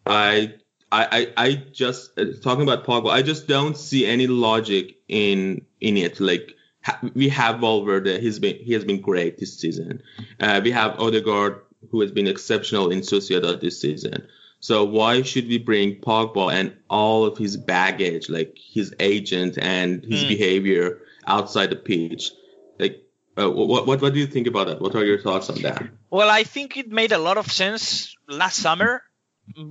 I 0.06 0.56
I, 0.92 1.34
I, 1.36 1.54
just 1.74 2.18
uh, 2.18 2.26
talking 2.42 2.64
about 2.64 2.86
Pogba. 2.86 3.10
I 3.10 3.22
just 3.22 3.48
don't 3.48 3.76
see 3.76 4.06
any 4.06 4.28
logic 4.28 4.96
in 5.10 5.66
in 5.82 5.98
it. 5.98 6.22
Like 6.22 6.56
ha, 6.84 7.00
we 7.14 7.28
have 7.30 7.60
Valverde, 7.60 8.22
he's 8.22 8.40
been 8.40 8.56
he 8.58 8.72
has 8.74 8.86
been 8.86 9.02
great 9.02 9.38
this 9.38 9.60
season. 9.60 10.02
Uh, 10.40 10.62
we 10.64 10.72
have 10.72 10.98
Odegaard, 11.00 11.65
who 11.92 12.02
has 12.02 12.12
been 12.12 12.28
exceptional 12.28 12.92
in 12.92 13.02
Sociedad 13.02 13.62
this 13.62 13.80
season. 13.80 14.28
So 14.60 14.84
why 14.84 15.22
should 15.22 15.48
we 15.48 15.60
bring 15.60 16.02
Pogba 16.02 16.54
and 16.54 16.76
all 16.90 17.26
of 17.26 17.38
his 17.38 17.56
baggage, 17.58 18.30
like 18.30 18.58
his 18.58 18.96
agent 19.00 19.58
and 19.60 20.04
his 20.04 20.24
mm. 20.24 20.30
behavior, 20.30 21.02
outside 21.28 21.70
the 21.70 21.76
pitch. 21.76 22.32
Like, 22.80 23.04
uh, 23.38 23.50
what, 23.50 23.86
what 23.86 24.02
what 24.02 24.14
do 24.14 24.20
you 24.20 24.28
think 24.28 24.48
about 24.48 24.68
that? 24.68 24.82
What 24.82 24.96
are 24.96 25.04
your 25.04 25.20
thoughts 25.20 25.50
on 25.50 25.62
that? 25.62 25.84
Well, 26.10 26.30
I 26.30 26.44
think 26.44 26.78
it 26.78 26.90
made 26.90 27.12
a 27.12 27.18
lot 27.18 27.38
of 27.38 27.52
sense 27.52 28.16
last 28.28 28.58
summer 28.58 29.04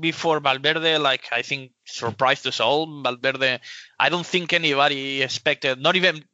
before 0.00 0.40
Valverde. 0.40 0.98
Like, 0.98 1.24
I 1.32 1.42
think 1.42 1.72
surprised 1.84 2.46
us 2.46 2.60
all. 2.60 3.02
Valverde, 3.02 3.60
I 3.98 4.08
don't 4.08 4.26
think 4.26 4.52
anybody 4.52 5.22
expected, 5.22 5.80
not 5.80 5.96
even 5.96 6.24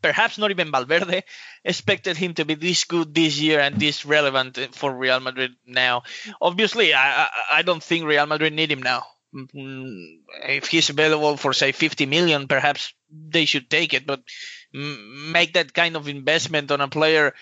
perhaps 0.00 0.38
not 0.38 0.50
even 0.50 0.70
Valverde 0.70 1.22
expected 1.64 2.16
him 2.16 2.34
to 2.34 2.44
be 2.44 2.54
this 2.54 2.84
good 2.84 3.14
this 3.14 3.38
year 3.38 3.60
and 3.60 3.76
this 3.76 4.04
relevant 4.04 4.58
for 4.74 4.94
Real 4.94 5.20
Madrid 5.20 5.52
now. 5.66 6.02
Obviously, 6.40 6.94
I, 6.94 7.28
I 7.52 7.62
don't 7.62 7.82
think 7.82 8.04
Real 8.04 8.26
Madrid 8.26 8.52
need 8.52 8.70
him 8.70 8.82
now. 8.82 9.06
Mm, 9.34 10.18
if 10.44 10.68
he's 10.68 10.90
available 10.90 11.36
for 11.36 11.52
say 11.52 11.72
50 11.72 12.06
million, 12.06 12.48
perhaps 12.48 12.92
they 13.10 13.46
should 13.46 13.70
take 13.70 13.94
it. 13.94 14.06
But 14.06 14.22
make 14.72 15.54
that 15.54 15.72
kind 15.72 15.96
of 15.96 16.08
investment 16.08 16.70
on 16.70 16.80
a 16.80 16.88
player 16.88 17.34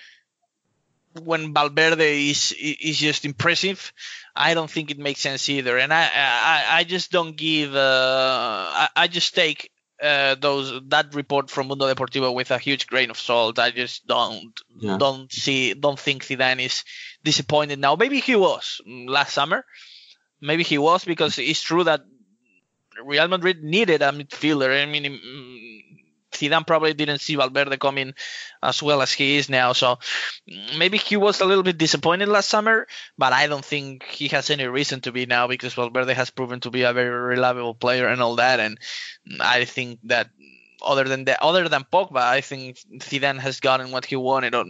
when 1.25 1.53
Valverde 1.53 2.31
is 2.31 2.53
is 2.53 2.99
just 2.99 3.25
impressive, 3.25 3.93
I 4.35 4.55
don't 4.55 4.71
think 4.71 4.91
it 4.91 4.99
makes 4.99 5.21
sense 5.21 5.49
either. 5.49 5.77
And 5.79 5.93
I 5.93 6.09
I, 6.15 6.65
I 6.79 6.85
just 6.85 7.11
don't 7.11 7.37
give. 7.37 7.75
Uh, 7.75 8.71
I, 8.73 8.89
I 8.95 9.09
just 9.09 9.35
take 9.35 9.71
uh, 10.03 10.35
those 10.35 10.81
that 10.89 11.15
report 11.15 11.51
from 11.51 11.69
Mundo 11.69 11.93
Deportivo 11.93 12.35
with 12.35 12.51
a 12.51 12.59
huge 12.59 12.87
grain 12.87 13.11
of 13.11 13.19
salt. 13.19 13.59
I 13.59 13.71
just 13.71 14.07
don't 14.07 14.53
yeah. 14.79 14.97
don't 14.99 15.31
see 15.33 15.75
don't 15.75 15.99
think 15.99 16.25
Zidane 16.25 16.65
is 16.65 16.85
disappointed 17.23 17.79
now. 17.79 17.97
Maybe 17.97 18.21
he 18.21 18.37
was 18.37 18.81
last 18.87 19.33
summer, 19.33 19.65
maybe 20.41 20.63
he 20.63 20.79
was 20.79 21.05
because 21.05 21.39
it's 21.39 21.63
true 21.63 21.85
that 21.85 22.03
Real 23.05 23.29
Madrid 23.29 23.63
needed 23.63 24.03
a 24.03 24.13
midfielder. 24.13 24.83
I 24.83 24.87
mean, 24.87 25.05
mm, 25.05 25.90
Zidane 26.33 26.67
probably 26.67 26.95
didn't 26.95 27.21
see 27.21 27.37
Valverde 27.37 27.77
coming 27.77 28.15
as 28.63 28.83
well 28.83 29.03
as 29.03 29.13
he 29.13 29.37
is 29.37 29.49
now, 29.49 29.73
so 29.73 29.99
maybe 30.77 30.99
he 30.99 31.17
was 31.17 31.41
a 31.41 31.45
little 31.45 31.63
bit 31.63 31.79
disappointed 31.79 32.29
last 32.29 32.49
summer. 32.49 32.87
But 33.19 33.33
I 33.33 33.47
don't 33.47 33.65
think 33.65 34.05
he 34.05 34.29
has 34.29 34.51
any 34.51 34.67
reason 34.67 35.01
to 35.03 35.13
be 35.13 35.27
now 35.27 35.47
because 35.47 35.75
Valverde 35.75 36.15
has 36.15 36.31
proven 36.31 36.61
to 36.61 36.71
be 36.71 36.83
a 36.83 36.93
very 36.93 37.11
reliable 37.11 37.75
player 37.75 38.07
and 38.09 38.23
all 38.23 38.37
that. 38.37 38.61
And 38.61 38.79
I 39.41 39.65
think 39.65 39.99
that 40.05 40.31
other 40.83 41.05
than 41.05 41.25
that, 41.25 41.43
other 41.43 41.69
than 41.69 41.85
Pogba, 41.85 42.21
I 42.21 42.41
think 42.41 42.79
Zidane 42.99 43.39
has 43.39 43.61
gotten 43.61 43.91
what 43.91 44.05
he 44.05 44.17
wanted. 44.17 44.55
Or 44.55 44.65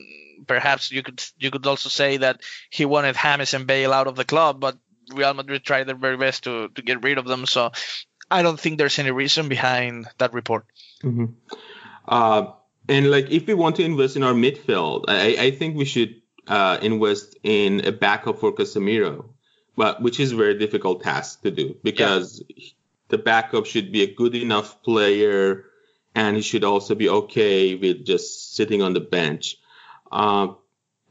Perhaps 0.47 0.91
you 0.91 1.03
could 1.03 1.23
you 1.39 1.51
could 1.51 1.67
also 1.67 1.89
say 1.89 2.17
that 2.19 2.41
he 2.71 2.85
wanted 2.85 3.17
James 3.17 3.55
and 3.55 3.67
Bale 3.67 3.93
out 3.93 4.07
of 4.07 4.17
the 4.17 4.25
club, 4.25 4.61
but 4.61 4.77
Real 5.13 5.35
Madrid 5.35 5.65
tried 5.65 5.85
their 5.85 5.95
very 5.95 6.17
best 6.17 6.45
to 6.45 6.69
to 6.69 6.83
get 6.83 7.05
rid 7.05 7.19
of 7.19 7.27
them. 7.27 7.47
So 7.47 7.71
I 8.31 8.43
don't 8.43 8.59
think 8.59 8.79
there's 8.79 8.99
any 8.99 9.11
reason 9.11 9.49
behind 9.49 10.09
that 10.19 10.33
report. 10.33 10.67
Mm-hmm. 11.03 11.27
Uh, 12.07 12.53
and 12.89 13.11
like, 13.11 13.31
if 13.31 13.47
we 13.47 13.55
want 13.55 13.77
to 13.77 13.85
invest 13.85 14.17
in 14.17 14.23
our 14.23 14.33
midfield, 14.33 15.05
I, 15.09 15.37
I 15.39 15.51
think 15.51 15.77
we 15.77 15.85
should 15.85 16.21
uh, 16.47 16.79
invest 16.83 17.37
in 17.43 17.87
a 17.87 17.93
backup 17.93 18.39
for 18.39 18.53
Casemiro, 18.53 19.27
but 19.77 20.03
which 20.03 20.21
is 20.21 20.33
a 20.33 20.37
very 20.37 20.59
difficult 20.59 21.03
task 21.03 21.43
to 21.43 21.51
do 21.51 21.77
because 21.83 22.43
yeah. 22.49 22.67
the 23.09 23.19
backup 23.19 23.67
should 23.67 23.93
be 23.93 24.03
a 24.03 24.15
good 24.15 24.35
enough 24.35 24.83
player, 24.83 25.65
and 26.15 26.37
he 26.37 26.43
should 26.43 26.65
also 26.65 26.95
be 26.95 27.09
okay 27.09 27.75
with 27.75 28.05
just 28.05 28.55
sitting 28.57 28.83
on 28.83 28.95
the 28.95 29.01
bench. 29.01 29.57
Uh, 30.11 30.49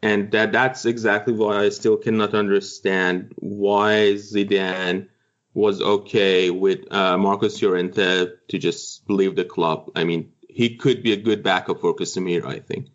and 0.01 0.31
that 0.31 0.51
that's 0.51 0.85
exactly 0.85 1.33
why 1.33 1.63
I 1.63 1.69
still 1.69 1.97
cannot 1.97 2.33
understand 2.33 3.33
why 3.35 4.15
Zidane 4.15 5.07
was 5.53 5.81
okay 5.81 6.49
with 6.49 6.91
uh, 6.91 7.17
Marcos 7.17 7.61
Llorente 7.61 8.27
to 8.47 8.57
just 8.57 9.09
leave 9.09 9.35
the 9.35 9.45
club. 9.45 9.91
I 9.95 10.03
mean, 10.03 10.31
he 10.47 10.75
could 10.75 11.03
be 11.03 11.13
a 11.13 11.17
good 11.17 11.43
backup 11.43 11.81
for 11.81 11.95
Casemiro, 11.95 12.45
I 12.45 12.59
think. 12.59 12.87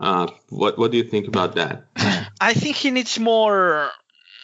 Uh, 0.00 0.30
what 0.48 0.78
what 0.78 0.92
do 0.92 0.96
you 0.96 1.02
think 1.02 1.26
about 1.26 1.56
that? 1.56 1.86
I 2.40 2.54
think 2.54 2.76
he 2.76 2.90
needs 2.92 3.18
more, 3.18 3.90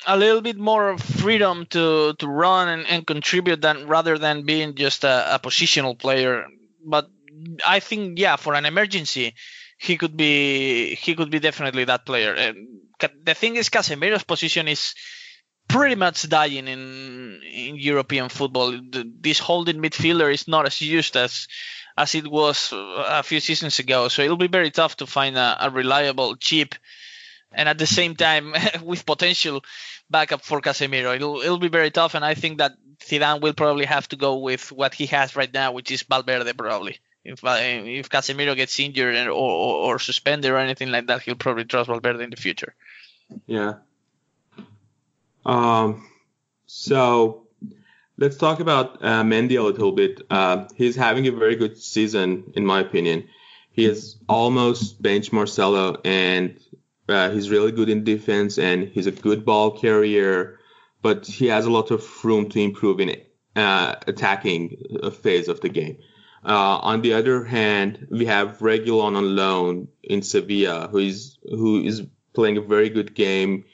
a 0.06 0.16
little 0.16 0.40
bit 0.40 0.58
more 0.58 0.98
freedom 0.98 1.66
to 1.70 2.14
to 2.14 2.26
run 2.26 2.68
and, 2.68 2.86
and 2.86 3.06
contribute 3.06 3.60
than 3.60 3.86
rather 3.86 4.18
than 4.18 4.44
being 4.44 4.74
just 4.74 5.04
a, 5.04 5.36
a 5.36 5.38
positional 5.38 5.96
player. 5.96 6.46
But 6.84 7.08
I 7.64 7.78
think 7.80 8.18
yeah, 8.18 8.36
for 8.36 8.54
an 8.54 8.66
emergency, 8.66 9.34
he 9.78 9.96
could 9.96 10.16
be 10.16 10.96
he 10.96 11.14
could 11.14 11.30
be 11.30 11.38
definitely 11.38 11.84
that 11.84 12.04
player. 12.04 12.34
And 12.34 12.80
the 13.22 13.34
thing 13.34 13.56
is, 13.56 13.68
Casemiro's 13.68 14.24
position 14.24 14.66
is 14.66 14.94
pretty 15.68 15.94
much 15.94 16.28
dying 16.28 16.68
in 16.68 17.40
in 17.42 17.76
European 17.76 18.28
football. 18.28 18.78
This 19.20 19.38
holding 19.38 19.80
midfielder 19.80 20.32
is 20.32 20.48
not 20.48 20.66
as 20.66 20.80
used 20.80 21.16
as 21.16 21.48
as 21.96 22.14
it 22.14 22.26
was 22.26 22.72
a 22.72 23.22
few 23.22 23.40
seasons 23.40 23.78
ago. 23.78 24.08
So 24.08 24.22
it'll 24.22 24.36
be 24.36 24.48
very 24.48 24.70
tough 24.70 24.96
to 24.96 25.06
find 25.06 25.36
a, 25.36 25.56
a 25.60 25.70
reliable, 25.70 26.36
cheap 26.36 26.74
and 27.54 27.68
at 27.68 27.78
the 27.78 27.86
same 27.86 28.16
time 28.16 28.54
with 28.82 29.06
potential 29.06 29.64
backup 30.10 30.42
for 30.42 30.60
Casemiro. 30.60 31.14
It'll 31.14 31.40
it'll 31.40 31.58
be 31.58 31.68
very 31.68 31.90
tough, 31.90 32.14
and 32.14 32.24
I 32.24 32.34
think 32.34 32.58
that 32.58 32.72
Zidane 33.00 33.40
will 33.40 33.54
probably 33.54 33.86
have 33.86 34.08
to 34.08 34.16
go 34.16 34.38
with 34.38 34.72
what 34.72 34.94
he 34.94 35.06
has 35.06 35.36
right 35.36 35.52
now, 35.52 35.72
which 35.72 35.90
is 35.90 36.02
Valverde 36.02 36.52
probably. 36.52 36.98
If 37.24 37.44
uh, 37.44 37.56
if 37.60 38.10
Casemiro 38.10 38.54
gets 38.54 38.78
injured 38.78 39.14
or, 39.28 39.30
or, 39.30 39.94
or 39.94 39.98
suspended 39.98 40.50
or 40.50 40.58
anything 40.58 40.90
like 40.90 41.06
that, 41.06 41.22
he'll 41.22 41.36
probably 41.36 41.64
trust 41.64 41.88
Valverde 41.88 42.22
in 42.22 42.30
the 42.30 42.36
future. 42.36 42.74
Yeah. 43.46 43.74
Um. 45.44 46.08
So 46.66 47.44
let's 48.16 48.36
talk 48.36 48.60
about 48.60 49.02
uh, 49.02 49.22
Mendy 49.22 49.58
a 49.58 49.62
little 49.62 49.92
bit. 49.92 50.22
Uh, 50.30 50.66
he's 50.74 50.96
having 50.96 51.26
a 51.26 51.32
very 51.32 51.56
good 51.56 51.78
season, 51.78 52.52
in 52.56 52.64
my 52.64 52.80
opinion. 52.80 53.28
He 53.70 53.84
is 53.84 54.16
almost 54.28 55.02
bench 55.02 55.32
Marcelo, 55.32 56.00
and 56.04 56.58
uh, 57.08 57.30
he's 57.30 57.50
really 57.50 57.72
good 57.72 57.88
in 57.88 58.04
defense, 58.04 58.58
and 58.58 58.88
he's 58.88 59.06
a 59.06 59.12
good 59.12 59.44
ball 59.44 59.72
carrier. 59.72 60.60
But 61.02 61.26
he 61.26 61.48
has 61.48 61.66
a 61.66 61.70
lot 61.70 61.90
of 61.90 62.24
room 62.24 62.48
to 62.50 62.60
improve 62.60 63.00
in 63.00 63.20
uh, 63.56 63.96
attacking 64.06 64.82
phase 65.22 65.48
of 65.48 65.60
the 65.60 65.68
game. 65.68 65.98
Uh, 66.46 66.78
on 66.78 67.02
the 67.02 67.14
other 67.14 67.44
hand, 67.44 68.08
we 68.10 68.26
have 68.26 68.58
Reguilon 68.58 69.16
on 69.16 69.36
loan 69.36 69.88
in 70.02 70.22
Sevilla, 70.22 70.88
who 70.90 70.98
is 70.98 71.38
who 71.42 71.82
is 71.82 72.02
playing 72.32 72.58
a 72.58 72.62
very 72.62 72.90
good 72.90 73.14
game. 73.14 73.64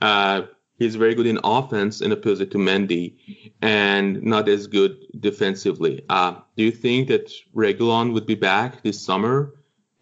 Uh, 0.00 0.42
he's 0.78 0.94
very 0.94 1.14
good 1.14 1.26
in 1.26 1.40
offense 1.44 2.00
in 2.00 2.12
opposite 2.12 2.52
to 2.52 2.58
Mendy, 2.58 3.16
and 3.60 4.22
not 4.22 4.48
as 4.48 4.68
good 4.68 4.96
defensively. 5.18 6.04
Uh, 6.08 6.36
do 6.56 6.64
you 6.64 6.70
think 6.70 7.08
that 7.08 7.30
Reguilon 7.54 8.14
would 8.14 8.26
be 8.26 8.36
back 8.36 8.82
this 8.82 9.00
summer? 9.00 9.54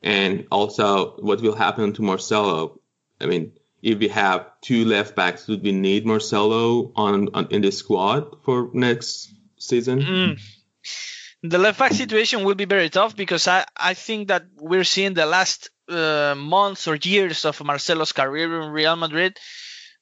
And 0.02 0.46
also, 0.52 1.16
what 1.16 1.40
will 1.40 1.56
happen 1.56 1.92
to 1.94 2.02
Marcelo? 2.02 2.80
I 3.20 3.26
mean, 3.26 3.52
if 3.82 3.98
we 3.98 4.08
have 4.08 4.46
two 4.60 4.84
left 4.84 5.16
backs, 5.16 5.48
would 5.48 5.62
we 5.62 5.72
need 5.72 6.06
Marcelo 6.06 6.92
on, 6.94 7.30
on 7.34 7.48
in 7.50 7.62
the 7.62 7.72
squad 7.72 8.36
for 8.44 8.70
next 8.72 9.32
season? 9.58 10.00
Mm. 10.00 10.40
The 11.42 11.58
left 11.58 11.78
back 11.78 11.92
situation 11.92 12.44
will 12.44 12.54
be 12.54 12.64
very 12.64 12.90
tough 12.90 13.16
because 13.16 13.48
I, 13.48 13.64
I 13.76 13.94
think 13.94 14.28
that 14.28 14.44
we're 14.56 14.84
seeing 14.84 15.14
the 15.14 15.26
last 15.26 15.70
uh, 15.88 16.34
months 16.36 16.88
or 16.88 16.96
years 16.96 17.44
of 17.44 17.62
Marcelo's 17.62 18.12
career 18.12 18.62
in 18.62 18.70
Real 18.70 18.96
Madrid 18.96 19.38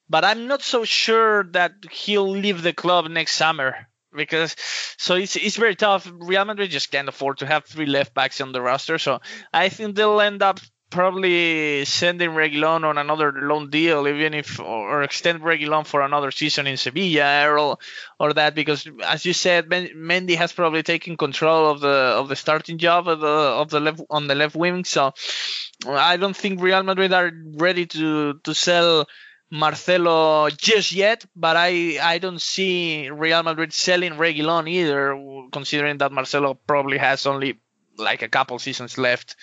but 0.09 0.23
I'm 0.25 0.47
not 0.47 0.61
so 0.61 0.83
sure 0.83 1.43
that 1.51 1.73
he'll 1.91 2.29
leave 2.29 2.61
the 2.61 2.73
club 2.73 3.07
next 3.09 3.35
summer 3.35 3.87
because 4.15 4.55
so 4.97 5.15
it's 5.15 5.35
it's 5.35 5.57
very 5.57 5.75
tough. 5.75 6.09
Real 6.11 6.45
Madrid 6.45 6.71
just 6.71 6.91
can't 6.91 7.09
afford 7.09 7.39
to 7.39 7.45
have 7.45 7.65
three 7.65 7.85
left 7.85 8.13
backs 8.13 8.41
on 8.41 8.51
the 8.51 8.61
roster, 8.61 8.97
so 8.97 9.19
I 9.53 9.69
think 9.69 9.95
they'll 9.95 10.21
end 10.21 10.41
up 10.41 10.59
probably 10.91 11.83
sending 11.83 12.29
Reguilon 12.29 12.85
on 12.85 12.97
another 12.97 13.33
loan 13.33 13.69
deal, 13.69 14.07
even 14.07 14.33
if 14.33 14.59
or 14.59 15.03
extend 15.03 15.41
Reguilon 15.41 15.85
for 15.85 16.01
another 16.01 16.31
season 16.31 16.67
in 16.67 16.77
Sevilla 16.77 17.49
or 17.49 17.77
or 18.19 18.33
that 18.33 18.55
because 18.55 18.87
as 19.03 19.25
you 19.25 19.33
said, 19.33 19.67
Mendy 19.67 20.35
has 20.35 20.53
probably 20.53 20.83
taken 20.83 21.17
control 21.17 21.69
of 21.69 21.81
the 21.81 21.87
of 21.87 22.29
the 22.29 22.35
starting 22.35 22.77
job 22.77 23.07
of 23.07 23.19
the 23.19 23.27
of 23.27 23.69
the 23.69 23.79
left 23.79 24.01
on 24.09 24.27
the 24.27 24.35
left 24.35 24.55
wing, 24.55 24.85
so 24.85 25.13
I 25.87 26.17
don't 26.17 26.35
think 26.35 26.61
Real 26.61 26.83
Madrid 26.83 27.11
are 27.13 27.31
ready 27.57 27.85
to 27.87 28.39
to 28.43 28.53
sell 28.53 29.07
Marcelo 29.51 30.49
just 30.49 30.91
yet, 30.91 31.25
but 31.35 31.55
I, 31.55 31.99
I 32.01 32.17
don't 32.17 32.41
see 32.41 33.09
Real 33.09 33.43
Madrid 33.43 33.73
selling 33.73 34.13
Reguilon 34.13 34.67
either, 34.67 35.49
considering 35.51 35.99
that 35.99 36.11
Marcelo 36.11 36.55
probably 36.55 36.97
has 36.97 37.25
only 37.25 37.59
like 37.97 38.21
a 38.21 38.27
couple 38.27 38.59
seasons 38.59 38.97
left 38.97 39.35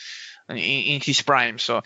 in, 0.49 0.57
in 0.57 1.01
his 1.01 1.23
prime. 1.23 1.59
So 1.59 1.83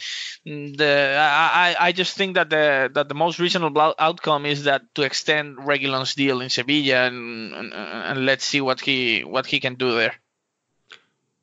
mm, 0.46 0.76
the 0.76 1.16
I, 1.18 1.76
I 1.78 1.92
just 1.92 2.16
think 2.16 2.34
that 2.34 2.50
the 2.50 2.90
that 2.94 3.08
the 3.08 3.14
most 3.14 3.38
reasonable 3.38 3.94
outcome 3.98 4.46
is 4.46 4.64
that 4.64 4.94
to 4.94 5.02
extend 5.02 5.58
Reguilon's 5.58 6.14
deal 6.14 6.40
in 6.40 6.50
Sevilla 6.50 7.06
and, 7.06 7.54
and, 7.54 7.72
and 7.74 8.26
let's 8.26 8.44
see 8.44 8.60
what 8.60 8.80
he 8.80 9.24
what 9.24 9.46
he 9.46 9.60
can 9.60 9.74
do 9.74 9.94
there. 9.94 10.14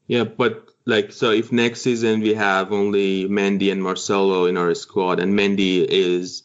Yeah, 0.08 0.26
but 0.26 0.70
like 0.86 1.12
so 1.12 1.32
if 1.32 1.52
next 1.52 1.82
season 1.82 2.22
we 2.22 2.34
have 2.34 2.74
only 2.74 3.30
Mendy 3.30 3.72
and 3.72 3.82
Marcelo 3.82 4.46
in 4.46 4.58
our 4.58 4.74
squad 4.74 5.20
and 5.20 5.38
Mendy 5.38 5.86
is 5.88 6.44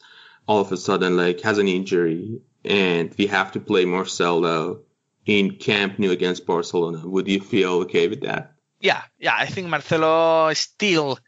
all 0.49 0.61
of 0.61 0.71
a 0.71 0.77
sudden 0.77 1.15
like 1.15 1.41
has 1.41 1.59
an 1.59 1.67
injury 1.67 2.41
and 2.65 3.13
we 3.19 3.27
have 3.27 3.51
to 3.51 3.59
play 3.59 3.85
Marcelo 3.85 4.79
in 5.27 5.57
Camp 5.57 5.99
Nou 5.99 6.09
against 6.09 6.47
Barcelona, 6.47 7.07
would 7.07 7.27
you 7.27 7.39
feel 7.39 7.73
okay 7.83 8.07
with 8.07 8.21
that? 8.21 8.53
Yeah, 8.81 9.03
yeah, 9.19 9.35
I 9.37 9.45
think 9.45 9.67
Marcelo 9.67 10.51
still 10.55 11.19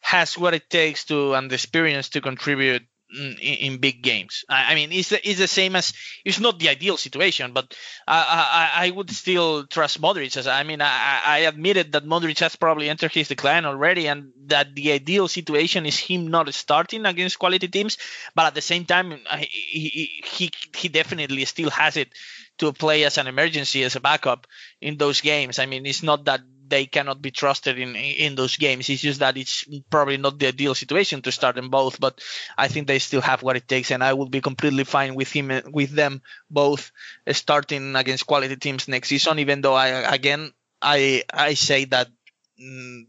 has 0.00 0.38
what 0.38 0.54
it 0.54 0.70
takes 0.70 1.04
to 1.04 1.34
and 1.34 1.50
the 1.50 1.54
experience 1.54 2.08
to 2.10 2.22
contribute 2.22 2.82
in, 3.12 3.36
in 3.36 3.78
big 3.78 4.02
games. 4.02 4.44
I, 4.48 4.72
I, 4.72 4.74
mean, 4.74 4.92
it's 4.92 5.12
it's 5.12 5.38
the 5.38 5.48
same 5.48 5.76
as 5.76 5.92
it's 6.24 6.40
not 6.40 6.58
the 6.58 6.68
ideal 6.68 6.96
situation, 6.96 7.52
but 7.52 7.76
I, 8.06 8.70
I, 8.74 8.86
I 8.86 8.90
would 8.90 9.10
still 9.10 9.66
trust 9.66 10.00
Modric. 10.00 10.36
As 10.36 10.46
I 10.46 10.62
mean, 10.62 10.80
I, 10.80 11.20
I 11.24 11.38
admitted 11.40 11.92
that 11.92 12.04
Modric 12.04 12.38
has 12.40 12.56
probably 12.56 12.88
entered 12.88 13.12
his 13.12 13.28
decline 13.28 13.64
already, 13.64 14.06
and 14.06 14.32
that 14.46 14.74
the 14.74 14.92
ideal 14.92 15.28
situation 15.28 15.86
is 15.86 15.98
him 15.98 16.28
not 16.28 16.52
starting 16.54 17.06
against 17.06 17.38
quality 17.38 17.68
teams. 17.68 17.98
But 18.34 18.46
at 18.46 18.54
the 18.54 18.62
same 18.62 18.84
time, 18.84 19.20
he 19.38 20.22
he, 20.24 20.50
he 20.76 20.88
definitely 20.88 21.44
still 21.44 21.70
has 21.70 21.96
it 21.96 22.12
to 22.58 22.72
play 22.72 23.04
as 23.04 23.18
an 23.18 23.26
emergency 23.26 23.82
as 23.82 23.96
a 23.96 24.00
backup 24.00 24.46
in 24.80 24.96
those 24.96 25.20
games. 25.20 25.58
I 25.58 25.66
mean, 25.66 25.86
it's 25.86 26.02
not 26.02 26.24
that 26.26 26.40
they 26.72 26.86
cannot 26.86 27.20
be 27.20 27.30
trusted 27.30 27.78
in 27.78 27.94
in 27.96 28.34
those 28.34 28.56
games. 28.56 28.88
It's 28.88 29.04
just 29.04 29.20
that 29.20 29.36
it's 29.36 29.68
probably 29.90 30.16
not 30.16 30.38
the 30.38 30.48
ideal 30.48 30.74
situation 30.74 31.20
to 31.22 31.30
start 31.30 31.54
them 31.54 31.68
both, 31.68 32.00
but 32.00 32.18
I 32.56 32.68
think 32.68 32.86
they 32.88 32.98
still 32.98 33.20
have 33.20 33.42
what 33.42 33.60
it 33.60 33.68
takes, 33.68 33.92
and 33.92 34.02
I 34.02 34.14
will 34.14 34.30
be 34.32 34.40
completely 34.40 34.84
fine 34.84 35.14
with 35.14 35.30
him 35.30 35.52
with 35.68 35.92
them 35.92 36.22
both 36.48 36.90
starting 37.30 37.94
against 37.94 38.26
quality 38.26 38.56
teams 38.56 38.88
next 38.88 39.12
season. 39.12 39.38
Even 39.38 39.60
though 39.60 39.76
I 39.76 39.88
again 40.16 40.52
I 40.80 41.24
I 41.28 41.54
say 41.54 41.84
that. 41.92 42.08
Mm, 42.56 43.06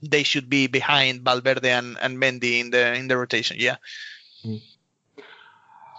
they 0.00 0.22
should 0.22 0.48
be 0.48 0.68
behind 0.68 1.20
Valverde 1.20 1.68
and, 1.68 1.98
and 2.00 2.16
Mendy 2.16 2.60
in 2.60 2.70
the 2.70 2.94
in 2.94 3.08
the 3.08 3.16
rotation. 3.16 3.58
Yeah. 3.60 3.76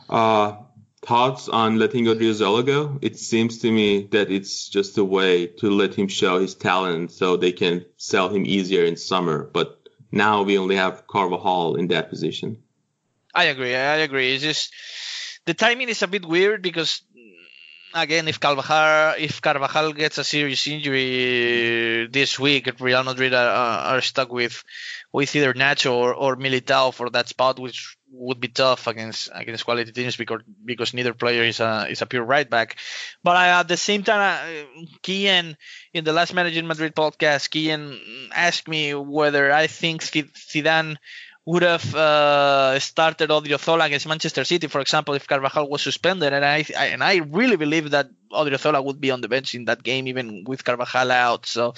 Uh, 0.10 0.56
thoughts 1.08 1.48
on 1.48 1.80
letting 1.80 2.06
Odriozola 2.06 2.66
go? 2.66 3.00
It 3.02 3.18
seems 3.18 3.60
to 3.60 3.72
me 3.72 4.08
that 4.12 4.30
it's 4.30 4.68
just 4.68 4.98
a 4.98 5.04
way 5.04 5.48
to 5.60 5.70
let 5.70 5.96
him 5.96 6.10
show 6.10 6.40
his 6.40 6.54
talent 6.54 7.12
so 7.12 7.38
they 7.38 7.54
can 7.54 7.86
sell 7.96 8.28
him 8.28 8.46
easier 8.46 8.84
in 8.84 8.98
summer. 8.98 9.50
But 9.52 9.80
now 10.12 10.44
we 10.44 10.58
only 10.58 10.76
have 10.76 11.08
Carvajal 11.08 11.78
in 11.78 11.88
that 11.88 12.10
position. 12.10 12.58
I 13.34 13.46
agree. 13.46 13.74
I 13.74 13.98
agree. 13.98 14.34
It's 14.34 14.44
just 14.44 14.74
the 15.46 15.54
timing 15.54 15.90
is 15.90 16.02
a 16.02 16.08
bit 16.08 16.26
weird 16.26 16.62
because 16.62 17.02
again, 18.02 18.28
if 18.28 18.40
Carvajal 18.40 19.16
if 19.20 19.42
Carvajal 19.42 19.94
gets 19.94 20.18
a 20.18 20.24
serious 20.24 20.66
injury 20.68 22.08
this 22.08 22.40
week, 22.40 22.70
Real 22.80 23.04
Madrid 23.04 23.34
are, 23.34 23.96
are 23.96 24.02
stuck 24.02 24.32
with 24.32 24.64
with 25.12 25.36
either 25.36 25.54
Nacho 25.54 25.94
or, 25.94 26.14
or 26.14 26.36
Militao 26.36 26.94
for 26.94 27.10
that 27.10 27.28
spot, 27.28 27.60
which 27.60 27.98
would 28.12 28.40
be 28.40 28.48
tough 28.48 28.88
against 28.88 29.30
against 29.34 29.66
quality 29.66 29.92
teams 29.92 30.16
because 30.16 30.42
because 30.64 30.94
neither 30.94 31.14
player 31.14 31.44
is 31.44 31.60
a 31.60 31.88
is 31.90 32.02
a 32.02 32.06
pure 32.06 32.24
right 32.24 32.50
back. 32.50 32.78
But 33.24 33.36
I, 33.36 33.60
at 33.60 33.68
the 33.68 33.78
same 33.78 34.04
time, 34.04 34.22
uh, 34.22 34.84
Kiyan 35.04 35.56
in 35.94 36.04
the 36.04 36.14
last 36.14 36.34
Managing 36.34 36.68
Madrid 36.68 36.96
podcast, 36.96 37.50
Kiyan 37.50 38.30
asked 38.34 38.68
me 38.68 38.94
whether 38.94 39.52
I 39.52 39.68
think 39.68 40.04
Zidane 40.04 40.98
would 41.48 41.64
have 41.64 41.96
uh, 41.96 42.78
started 42.78 43.30
Odriozola 43.30 43.86
against 43.86 44.06
Manchester 44.06 44.44
City, 44.44 44.68
for 44.68 44.82
example, 44.82 45.14
if 45.14 45.30
Carvajal 45.30 45.70
was 45.70 45.82
suspended, 45.82 46.34
and 46.34 46.44
I, 46.44 46.66
I, 46.78 46.88
and 46.88 47.02
I 47.02 47.20
really 47.20 47.56
believe 47.56 47.92
that 47.92 48.10
Odriozola 48.34 48.84
would 48.84 49.00
be 49.00 49.12
on 49.12 49.22
the 49.22 49.30
bench 49.30 49.56
in 49.56 49.64
that 49.66 49.82
game, 49.82 50.10
even 50.10 50.44
with 50.46 50.66
Carvajal 50.66 51.10
out. 51.10 51.46
So, 51.46 51.74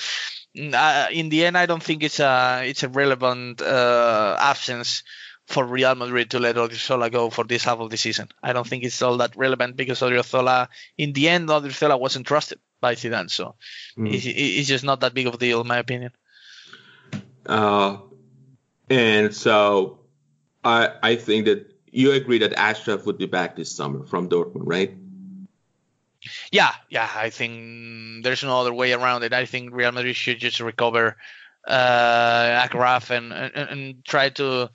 mm, 0.57 0.73
uh, 0.73 1.09
in 1.11 1.29
the 1.29 1.45
end, 1.45 1.55
I 1.55 1.67
don't 1.67 1.83
think 1.83 2.01
it's 2.01 2.19
a 2.19 2.63
it's 2.65 2.81
a 2.81 2.89
relevant 2.89 3.61
uh, 3.61 4.37
absence 4.39 5.03
for 5.45 5.63
Real 5.63 5.93
Madrid 5.93 6.31
to 6.31 6.39
let 6.39 6.55
Odriozola 6.55 7.11
go 7.11 7.29
for 7.29 7.43
this 7.43 7.63
half 7.63 7.77
of 7.77 7.91
the 7.91 7.97
season. 7.97 8.29
I 8.41 8.53
don't 8.53 8.67
think 8.67 8.83
it's 8.83 9.03
all 9.03 9.17
that 9.17 9.35
relevant 9.35 9.75
because 9.75 9.99
Odriozola, 9.99 10.69
in 10.97 11.13
the 11.13 11.29
end, 11.29 11.47
Odriozola 11.49 11.99
wasn't 11.99 12.25
trusted 12.25 12.57
by 12.81 12.95
Zidane, 12.95 13.29
so 13.29 13.53
mm. 13.95 14.11
it's, 14.11 14.25
it's, 14.25 14.67
just 14.67 14.83
not 14.83 15.01
that 15.01 15.13
big 15.13 15.27
of 15.27 15.35
a 15.35 15.37
deal, 15.37 15.61
in 15.61 15.67
my 15.67 15.77
opinion. 15.77 16.11
Uh, 17.45 17.97
and 18.89 19.33
so 19.33 19.99
I 20.63 20.89
I 21.01 21.15
think 21.15 21.45
that 21.45 21.73
you 21.91 22.11
agree 22.11 22.39
that 22.39 22.53
Achraf 22.53 23.05
would 23.05 23.17
be 23.17 23.25
back 23.25 23.55
this 23.55 23.71
summer 23.71 24.05
from 24.05 24.29
Dortmund, 24.29 24.63
right? 24.65 24.93
Yeah, 26.51 26.73
yeah. 26.89 27.09
I 27.15 27.29
think 27.29 28.23
there's 28.23 28.43
no 28.43 28.59
other 28.59 28.73
way 28.73 28.93
around 28.93 29.23
it. 29.23 29.33
I 29.33 29.45
think 29.45 29.73
Real 29.73 29.91
Madrid 29.91 30.15
should 30.15 30.39
just 30.39 30.59
recover 30.59 31.17
uh, 31.67 32.67
Achraf 32.67 33.09
and, 33.09 33.31
and, 33.33 33.69
and 33.69 34.05
try 34.05 34.29
to 34.29 34.69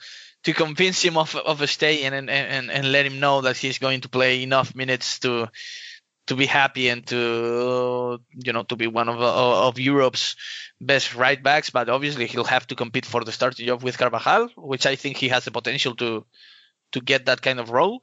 to 0.44 0.53
convince 0.53 1.03
him 1.03 1.16
of 1.16 1.35
of 1.37 1.68
staying 1.68 2.12
and, 2.12 2.31
and 2.31 2.70
and 2.70 2.92
let 2.92 3.07
him 3.07 3.20
know 3.20 3.42
that 3.42 3.57
he's 3.57 3.79
going 3.79 4.03
to 4.03 4.09
play 4.09 4.42
enough 4.42 4.74
minutes 4.74 5.18
to 5.20 5.48
to 6.26 6.34
be 6.34 6.46
happy 6.46 6.88
and 6.88 7.06
to 7.06 8.20
you 8.32 8.52
know 8.52 8.62
to 8.64 8.76
be 8.76 8.87
one 8.87 9.08
of 9.08 9.20
uh, 9.20 9.68
of 9.68 9.78
Europe's 9.78 10.37
best 10.80 11.14
right 11.14 11.42
backs. 11.42 11.70
But 11.70 11.88
obviously 11.88 12.26
he'll 12.26 12.44
have 12.44 12.66
to 12.68 12.74
compete 12.74 13.06
for 13.06 13.24
the 13.24 13.32
starting 13.32 13.66
job 13.66 13.82
with 13.82 13.98
Carvajal, 13.98 14.48
which 14.56 14.87
I 14.87 14.96
think 14.96 15.16
he 15.16 15.28
has 15.28 15.44
the 15.44 15.50
potential 15.50 15.94
to 15.96 16.24
to 16.92 17.00
get 17.00 17.26
that 17.26 17.42
kind 17.42 17.60
of 17.60 17.70
role. 17.70 18.02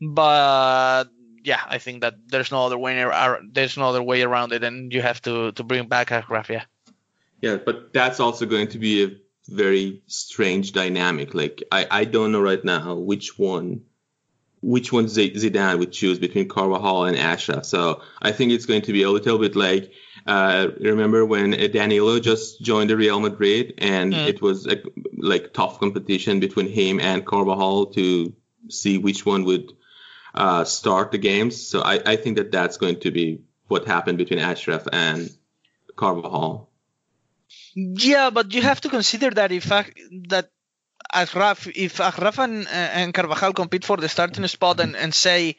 But 0.00 1.04
yeah, 1.44 1.60
I 1.66 1.78
think 1.78 2.02
that 2.02 2.14
there's 2.26 2.50
no 2.50 2.66
other 2.66 2.78
way 2.78 3.04
there's 3.52 3.76
no 3.76 3.88
other 3.88 4.02
way 4.02 4.22
around 4.22 4.52
it, 4.52 4.64
and 4.64 4.92
you 4.92 5.02
have 5.02 5.22
to 5.22 5.52
to 5.52 5.62
bring 5.62 5.88
back 5.88 6.08
Achraf. 6.08 6.48
Yeah. 6.48 6.64
Yeah, 7.40 7.56
but 7.56 7.94
that's 7.94 8.20
also 8.20 8.44
going 8.44 8.68
to 8.68 8.78
be 8.78 9.04
a 9.04 9.10
very 9.48 10.02
strange 10.06 10.72
dynamic. 10.72 11.34
Like 11.34 11.62
I 11.72 11.86
I 11.90 12.04
don't 12.04 12.32
know 12.32 12.40
right 12.40 12.64
now 12.64 12.94
which 12.94 13.38
one 13.38 13.82
which 14.62 14.92
one 14.92 15.06
Zidane 15.06 15.78
would 15.78 15.92
choose 15.92 16.18
between 16.18 16.48
Carvajal 16.48 17.06
and 17.06 17.16
Achraf. 17.16 17.64
So 17.64 18.02
I 18.20 18.32
think 18.32 18.52
it's 18.52 18.66
going 18.66 18.82
to 18.82 18.92
be 18.92 19.02
a 19.02 19.10
little 19.10 19.38
bit 19.38 19.56
like 19.56 19.92
uh, 20.26 20.68
remember 20.78 21.24
when 21.24 21.50
Danilo 21.50 22.20
just 22.20 22.60
joined 22.60 22.90
the 22.90 22.96
Real 22.96 23.20
Madrid 23.20 23.74
and 23.78 24.12
mm. 24.12 24.26
it 24.26 24.42
was 24.42 24.66
like, 24.66 24.84
like 25.16 25.52
tough 25.52 25.80
competition 25.80 26.40
between 26.40 26.68
him 26.68 27.00
and 27.00 27.24
Carvajal 27.24 27.86
to 27.86 28.34
see 28.68 28.98
which 28.98 29.24
one 29.24 29.44
would 29.44 29.72
uh, 30.34 30.64
start 30.64 31.10
the 31.10 31.18
games. 31.18 31.66
So 31.66 31.80
I, 31.80 32.00
I 32.04 32.16
think 32.16 32.36
that 32.36 32.52
that's 32.52 32.76
going 32.76 33.00
to 33.00 33.10
be 33.10 33.40
what 33.68 33.86
happened 33.86 34.18
between 34.18 34.40
Achraf 34.40 34.86
and 34.92 35.30
Carvajal. 35.96 36.68
Yeah, 37.74 38.30
but 38.30 38.52
you 38.52 38.62
have 38.62 38.80
to 38.82 38.88
consider 38.88 39.30
that 39.30 39.52
if 39.52 39.72
I, 39.72 39.86
that 40.28 40.50
Achraf, 41.14 41.70
if 41.74 41.98
Achraf 41.98 42.38
and, 42.38 42.68
and 42.68 43.12
Carvajal 43.14 43.52
compete 43.52 43.84
for 43.84 43.96
the 43.96 44.08
starting 44.08 44.46
spot 44.46 44.80
and, 44.80 44.96
and 44.96 45.14
say 45.14 45.56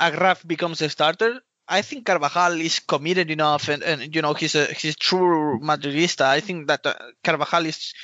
Achraf 0.00 0.46
becomes 0.46 0.78
the 0.78 0.88
starter, 0.88 1.40
I 1.68 1.82
think 1.82 2.06
Carvajal 2.06 2.60
is 2.60 2.78
committed 2.80 3.30
enough 3.30 3.68
and, 3.68 3.82
and 3.82 4.14
you 4.14 4.22
know 4.22 4.34
he's 4.34 4.54
a 4.54 4.66
he's 4.66 4.94
a 4.94 4.98
true 4.98 5.58
Madridista. 5.60 6.22
I 6.22 6.40
think 6.40 6.68
that 6.68 6.84
uh, 6.86 6.94
Carvajal 7.22 7.66
is 7.66 7.94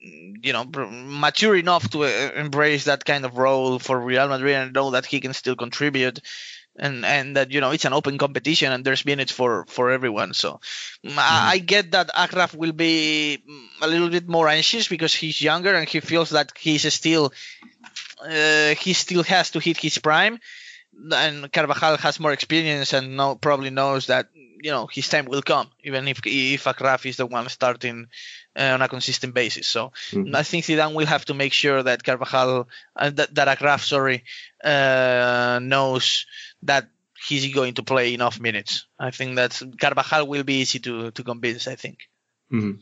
you 0.00 0.52
know 0.52 0.64
mature 0.64 1.56
enough 1.56 1.90
to 1.90 2.04
uh, 2.04 2.30
embrace 2.36 2.84
that 2.84 3.04
kind 3.04 3.24
of 3.24 3.36
role 3.36 3.78
for 3.78 4.00
Real 4.00 4.28
Madrid 4.28 4.54
and 4.54 4.72
know 4.72 4.92
that 4.92 5.06
he 5.06 5.20
can 5.20 5.34
still 5.34 5.56
contribute 5.56 6.20
and 6.78 7.04
and 7.04 7.36
that 7.36 7.50
you 7.50 7.60
know 7.60 7.70
it's 7.70 7.84
an 7.84 7.92
open 7.92 8.18
competition 8.18 8.72
and 8.72 8.84
there's 8.84 9.04
minutes 9.04 9.32
for 9.32 9.64
for 9.66 9.90
everyone. 9.90 10.34
So 10.34 10.60
mm. 11.04 11.16
I, 11.18 11.52
I, 11.54 11.58
get 11.58 11.92
that 11.92 12.08
Achraf 12.14 12.54
will 12.54 12.72
be 12.72 13.42
a 13.82 13.86
little 13.86 14.08
bit 14.08 14.28
more 14.28 14.48
anxious 14.48 14.88
because 14.88 15.14
he's 15.14 15.40
younger 15.40 15.74
and 15.74 15.88
he 15.88 16.00
feels 16.00 16.30
that 16.30 16.52
he's 16.56 16.92
still 16.92 17.32
uh, 18.24 18.74
he 18.74 18.92
still 18.92 19.22
has 19.24 19.50
to 19.52 19.60
hit 19.60 19.76
his 19.78 19.98
prime. 19.98 20.38
And 21.12 21.52
Carvajal 21.52 21.96
has 21.98 22.18
more 22.18 22.32
experience 22.32 22.92
and 22.92 23.16
know, 23.16 23.36
probably 23.36 23.70
knows 23.70 24.06
that 24.06 24.28
you 24.62 24.70
know 24.70 24.86
his 24.86 25.08
time 25.08 25.26
will 25.26 25.42
come, 25.42 25.68
even 25.84 26.08
if 26.08 26.20
if 26.24 26.64
Achraf 26.64 27.06
is 27.06 27.16
the 27.16 27.26
one 27.26 27.48
starting 27.48 28.08
uh, 28.58 28.74
on 28.74 28.82
a 28.82 28.88
consistent 28.88 29.34
basis. 29.34 29.66
So 29.66 29.92
mm-hmm. 30.10 30.34
I 30.34 30.42
think 30.42 30.64
Zidane 30.64 30.94
will 30.94 31.06
have 31.06 31.24
to 31.26 31.34
make 31.34 31.52
sure 31.52 31.82
that 31.82 32.02
Carvajal, 32.02 32.68
uh, 32.96 33.10
that, 33.10 33.34
that 33.34 33.58
Achraf, 33.58 33.84
sorry, 33.84 34.24
uh, 34.64 35.60
knows 35.62 36.26
that 36.62 36.88
he's 37.26 37.52
going 37.54 37.74
to 37.74 37.82
play 37.82 38.14
enough 38.14 38.40
minutes. 38.40 38.86
I 38.98 39.10
think 39.10 39.36
that 39.36 39.60
Carvajal 39.80 40.26
will 40.26 40.44
be 40.44 40.60
easy 40.60 40.78
to, 40.80 41.10
to 41.10 41.22
convince. 41.22 41.66
I 41.66 41.76
think. 41.76 42.08
Mm-hmm. 42.52 42.80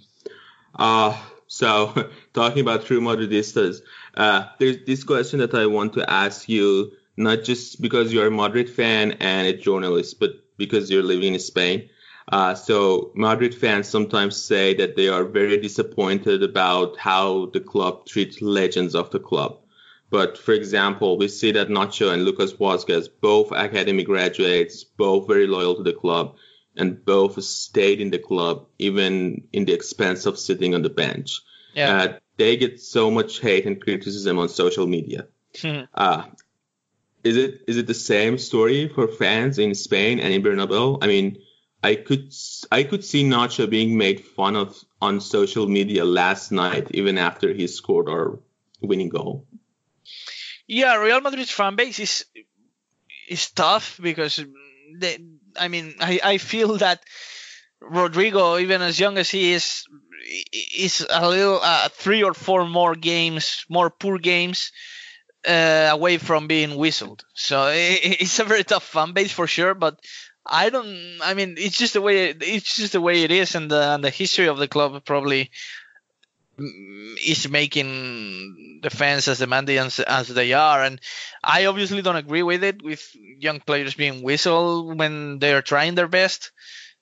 Uh, 0.74 1.16
so 1.46 2.10
talking 2.32 2.60
about 2.60 2.84
true 2.84 3.00
Madridistas, 3.00 3.80
uh, 4.14 4.46
there's 4.58 4.84
this 4.86 5.04
question 5.04 5.40
that 5.40 5.54
I 5.54 5.66
want 5.66 5.94
to 5.94 6.08
ask 6.08 6.48
you, 6.48 6.92
not 7.16 7.44
just 7.44 7.80
because 7.80 8.12
you're 8.12 8.26
a 8.26 8.30
Madrid 8.30 8.68
fan 8.68 9.12
and 9.20 9.46
a 9.46 9.56
journalist, 9.56 10.20
but 10.20 10.30
because 10.56 10.90
you're 10.90 11.02
living 11.02 11.34
in 11.34 11.40
Spain. 11.40 11.88
Uh, 12.28 12.54
so 12.54 13.12
Madrid 13.14 13.54
fans 13.54 13.88
sometimes 13.88 14.36
say 14.36 14.74
that 14.74 14.96
they 14.96 15.08
are 15.08 15.24
very 15.24 15.58
disappointed 15.58 16.42
about 16.42 16.98
how 16.98 17.46
the 17.46 17.60
club 17.60 18.04
treats 18.06 18.42
legends 18.42 18.94
of 18.94 19.10
the 19.10 19.20
club. 19.20 19.58
But 20.10 20.38
for 20.38 20.52
example, 20.52 21.18
we 21.18 21.28
see 21.28 21.52
that 21.52 21.68
Nacho 21.68 22.12
and 22.12 22.24
Lucas 22.24 22.52
Vázquez, 22.52 23.08
both 23.20 23.50
academy 23.52 24.04
graduates, 24.04 24.84
both 24.84 25.26
very 25.26 25.46
loyal 25.46 25.74
to 25.76 25.82
the 25.82 25.92
club, 25.92 26.36
and 26.76 27.04
both 27.04 27.42
stayed 27.42 28.00
in 28.00 28.10
the 28.10 28.18
club 28.18 28.66
even 28.78 29.48
in 29.52 29.64
the 29.64 29.72
expense 29.72 30.26
of 30.26 30.38
sitting 30.38 30.74
on 30.74 30.82
the 30.82 30.90
bench. 30.90 31.40
Yeah. 31.74 31.96
Uh, 31.96 32.18
they 32.36 32.56
get 32.56 32.80
so 32.80 33.10
much 33.10 33.40
hate 33.40 33.66
and 33.66 33.80
criticism 33.80 34.38
on 34.38 34.48
social 34.48 34.86
media. 34.86 35.26
Hmm. 35.60 35.82
Uh, 35.94 36.24
is 37.24 37.36
it 37.36 37.62
is 37.66 37.76
it 37.76 37.86
the 37.86 37.94
same 37.94 38.38
story 38.38 38.88
for 38.88 39.08
fans 39.08 39.58
in 39.58 39.74
Spain 39.74 40.20
and 40.20 40.32
in 40.32 40.42
Bernabeu? 40.42 40.98
I 41.02 41.06
mean, 41.06 41.38
I 41.82 41.96
could 41.96 42.32
I 42.70 42.84
could 42.84 43.04
see 43.04 43.24
Nacho 43.24 43.68
being 43.68 43.96
made 43.96 44.24
fun 44.24 44.54
of 44.54 44.76
on 45.00 45.20
social 45.20 45.66
media 45.66 46.04
last 46.04 46.52
night, 46.52 46.88
even 46.92 47.18
after 47.18 47.52
he 47.52 47.66
scored 47.66 48.08
our 48.08 48.38
winning 48.80 49.08
goal. 49.08 49.46
Yeah, 50.66 50.96
Real 50.96 51.20
Madrid's 51.20 51.50
fan 51.50 51.76
base 51.76 51.98
is 51.98 52.24
is 53.28 53.50
tough 53.50 53.98
because 54.02 54.44
they, 54.98 55.18
I 55.58 55.68
mean, 55.68 55.94
I, 56.00 56.20
I 56.22 56.38
feel 56.38 56.78
that 56.78 57.02
Rodrygo, 57.82 58.60
even 58.60 58.82
as 58.82 58.98
young 59.00 59.18
as 59.18 59.30
he 59.30 59.52
is, 59.52 59.84
is 60.52 61.06
a 61.10 61.28
little 61.28 61.60
uh, 61.62 61.88
three 61.90 62.22
or 62.22 62.34
four 62.34 62.66
more 62.66 62.94
games, 62.94 63.64
more 63.68 63.90
poor 63.90 64.18
games 64.18 64.72
uh, 65.48 65.90
away 65.92 66.18
from 66.18 66.46
being 66.48 66.76
whistled. 66.76 67.24
So 67.34 67.68
it, 67.68 68.00
it's 68.22 68.38
a 68.38 68.44
very 68.44 68.64
tough 68.64 68.84
fan 68.84 69.12
base 69.12 69.32
for 69.32 69.46
sure. 69.46 69.74
But 69.74 69.98
I 70.46 70.70
don't. 70.70 71.20
I 71.22 71.34
mean, 71.34 71.56
it's 71.58 71.78
just 71.78 71.94
the 71.94 72.02
way 72.02 72.28
it's 72.30 72.76
just 72.76 72.92
the 72.92 73.00
way 73.00 73.24
it 73.24 73.30
is, 73.32 73.54
and 73.54 73.70
the 73.70 73.94
and 73.94 74.04
the 74.04 74.10
history 74.10 74.48
of 74.48 74.58
the 74.58 74.68
club 74.68 75.04
probably 75.04 75.50
is 76.58 77.48
making 77.48 78.80
the 78.82 78.90
fans 78.90 79.28
as 79.28 79.38
demanding 79.38 79.78
as, 79.78 80.00
as 80.00 80.28
they 80.28 80.52
are. 80.52 80.82
And 80.82 81.00
I 81.42 81.66
obviously 81.66 82.02
don't 82.02 82.16
agree 82.16 82.42
with 82.42 82.64
it, 82.64 82.82
with 82.82 83.08
young 83.14 83.60
players 83.60 83.94
being 83.94 84.22
whistled 84.22 84.98
when 84.98 85.38
they're 85.38 85.62
trying 85.62 85.94
their 85.94 86.08
best. 86.08 86.52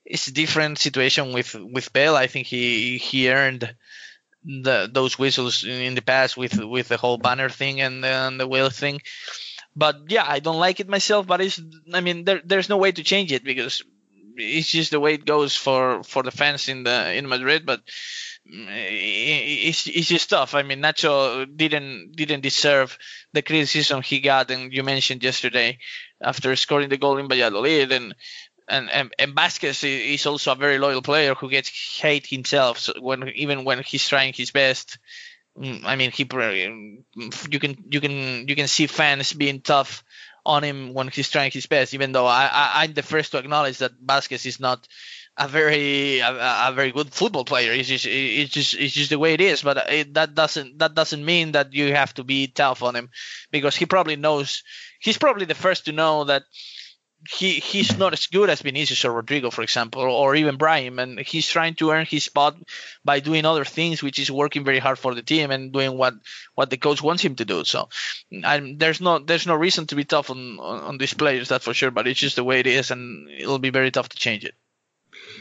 It's 0.04 0.26
a 0.26 0.32
different 0.32 0.78
situation 0.78 1.32
with 1.32 1.54
with 1.54 1.92
Bale. 1.92 2.14
I 2.14 2.26
think 2.26 2.46
he 2.46 2.98
he 2.98 3.30
earned 3.30 3.74
the 4.44 4.90
those 4.92 5.18
whistles 5.18 5.64
in 5.64 5.94
the 5.94 6.02
past 6.02 6.36
with 6.36 6.58
with 6.62 6.88
the 6.88 6.98
whole 6.98 7.16
banner 7.16 7.48
thing 7.48 7.80
and, 7.80 8.04
and 8.04 8.38
the 8.38 8.46
wheel 8.46 8.68
thing. 8.68 9.00
But 9.74 9.96
yeah, 10.08 10.24
I 10.28 10.40
don't 10.40 10.60
like 10.60 10.80
it 10.80 10.88
myself. 10.88 11.26
But 11.26 11.40
it's 11.40 11.60
I 11.92 12.02
mean 12.02 12.24
there 12.24 12.42
there's 12.44 12.68
no 12.68 12.76
way 12.76 12.92
to 12.92 13.02
change 13.02 13.32
it 13.32 13.44
because 13.44 13.82
it's 14.36 14.68
just 14.68 14.90
the 14.90 15.00
way 15.00 15.14
it 15.14 15.24
goes 15.24 15.56
for 15.56 16.02
for 16.02 16.22
the 16.22 16.30
fans 16.30 16.68
in 16.68 16.84
the 16.84 17.14
in 17.14 17.28
Madrid. 17.28 17.66
But 17.66 17.80
it's, 18.46 19.86
it's 19.86 20.08
just 20.08 20.30
tough. 20.30 20.54
I 20.54 20.62
mean, 20.62 20.82
Nacho 20.82 21.46
didn't 21.56 22.12
didn't 22.12 22.42
deserve 22.42 22.98
the 23.32 23.42
criticism 23.42 24.02
he 24.02 24.20
got, 24.20 24.50
and 24.50 24.72
you 24.72 24.82
mentioned 24.82 25.22
yesterday 25.22 25.78
after 26.20 26.54
scoring 26.56 26.88
the 26.88 26.96
goal 26.96 27.18
in 27.18 27.28
Valladolid, 27.28 27.92
and 27.92 28.14
and 28.68 28.90
and, 28.90 29.14
and 29.18 29.34
Vázquez 29.34 29.84
is 29.84 30.26
also 30.26 30.52
a 30.52 30.56
very 30.56 30.78
loyal 30.78 31.02
player 31.02 31.34
who 31.34 31.50
gets 31.50 32.00
hate 32.00 32.26
himself 32.26 32.78
so 32.78 32.92
when 33.00 33.28
even 33.30 33.64
when 33.64 33.82
he's 33.82 34.08
trying 34.08 34.32
his 34.32 34.50
best. 34.50 34.98
Mm, 35.56 35.84
I 35.84 35.94
mean, 35.94 36.10
he 36.10 36.24
you 36.24 37.60
can 37.60 37.76
you 37.88 38.00
can 38.00 38.48
you 38.48 38.56
can 38.56 38.66
see 38.66 38.88
fans 38.88 39.32
being 39.32 39.60
tough 39.60 40.02
on 40.46 40.62
him 40.62 40.94
when 40.94 41.08
he's 41.08 41.30
trying 41.30 41.50
his 41.50 41.66
best. 41.66 41.94
Even 41.94 42.12
though 42.12 42.26
I, 42.26 42.70
I'm 42.74 42.92
the 42.92 43.02
first 43.02 43.32
to 43.32 43.38
acknowledge 43.38 43.78
that 43.78 43.92
Vasquez 44.00 44.46
is 44.46 44.60
not 44.60 44.86
a 45.36 45.48
very 45.48 46.20
a, 46.20 46.30
a, 46.30 46.72
very 46.74 46.92
good 46.92 47.12
football 47.12 47.44
player. 47.44 47.72
It's 47.72 47.88
just 47.88 48.06
it's 48.06 48.52
just 48.52 48.74
it's 48.74 48.94
just 48.94 49.10
the 49.10 49.18
way 49.18 49.34
it 49.34 49.40
is. 49.40 49.62
But 49.62 49.90
it, 49.90 50.14
that 50.14 50.34
doesn't 50.34 50.78
that 50.78 50.94
doesn't 50.94 51.24
mean 51.24 51.52
that 51.52 51.72
you 51.72 51.92
have 51.92 52.14
to 52.14 52.24
be 52.24 52.46
tough 52.46 52.82
on 52.82 52.94
him 52.94 53.10
because 53.50 53.76
he 53.76 53.86
probably 53.86 54.16
knows. 54.16 54.62
He's 55.00 55.18
probably 55.18 55.44
the 55.44 55.54
first 55.54 55.86
to 55.86 55.92
know 55.92 56.24
that 56.24 56.44
he 57.30 57.54
he's 57.54 57.96
not 57.98 58.12
as 58.12 58.26
good 58.26 58.50
as 58.50 58.62
Vinicius 58.62 59.04
or 59.04 59.22
Rodrygo, 59.22 59.52
for 59.52 59.62
example, 59.62 60.02
or, 60.02 60.34
even 60.34 60.56
Brahim, 60.56 60.98
and 60.98 61.18
he's 61.18 61.48
trying 61.48 61.74
to 61.76 61.90
earn 61.90 62.06
his 62.06 62.24
spot 62.24 62.56
by 63.04 63.20
doing 63.20 63.44
other 63.44 63.64
things, 63.64 64.02
which 64.02 64.18
is 64.18 64.30
working 64.30 64.64
very 64.64 64.78
hard 64.78 64.98
for 64.98 65.14
the 65.14 65.22
team 65.22 65.50
and 65.50 65.72
doing 65.72 65.96
what 65.96 66.14
what 66.54 66.70
the 66.70 66.76
coach 66.76 67.02
wants 67.02 67.22
him 67.22 67.36
to 67.36 67.44
do. 67.44 67.64
So, 67.64 67.88
I'm, 68.44 68.78
there's 68.78 69.00
no 69.00 69.18
there's 69.18 69.46
no 69.46 69.54
reason 69.54 69.86
to 69.86 69.96
be 69.96 70.04
tough 70.04 70.30
on, 70.30 70.58
on 70.58 70.80
on 70.80 70.98
these 70.98 71.14
players, 71.14 71.48
that's 71.48 71.64
for 71.64 71.74
sure. 71.74 71.90
But 71.90 72.06
it's 72.06 72.20
just 72.20 72.36
the 72.36 72.44
way 72.44 72.60
it 72.60 72.66
is, 72.66 72.90
and 72.90 73.28
it'll 73.30 73.58
be 73.58 73.70
very 73.70 73.90
tough 73.90 74.10
to 74.10 74.16
change 74.16 74.44
it. 74.44 74.54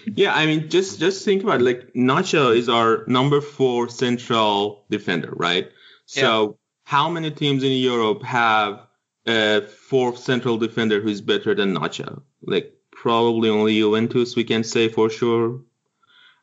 Yeah, 0.05 0.33
I 0.33 0.45
mean, 0.45 0.69
just 0.69 0.99
just 0.99 1.25
think 1.25 1.43
about 1.43 1.61
it. 1.61 1.63
like 1.63 1.93
Nacho 1.93 2.55
is 2.55 2.69
our 2.69 3.03
number 3.07 3.41
four 3.41 3.89
central 3.89 4.85
defender, 4.89 5.33
right? 5.35 5.71
So 6.05 6.21
yeah. 6.21 6.51
how 6.83 7.09
many 7.09 7.31
teams 7.31 7.63
in 7.63 7.71
Europe 7.71 8.23
have 8.23 8.87
a 9.25 9.61
fourth 9.61 10.19
central 10.19 10.57
defender 10.57 10.99
who's 11.01 11.21
better 11.21 11.55
than 11.55 11.75
Nacho? 11.75 12.21
Like 12.41 12.73
probably 12.91 13.49
only 13.49 13.77
Juventus, 13.77 14.35
we 14.35 14.43
can 14.43 14.63
say 14.63 14.87
for 14.89 15.09
sure. 15.09 15.61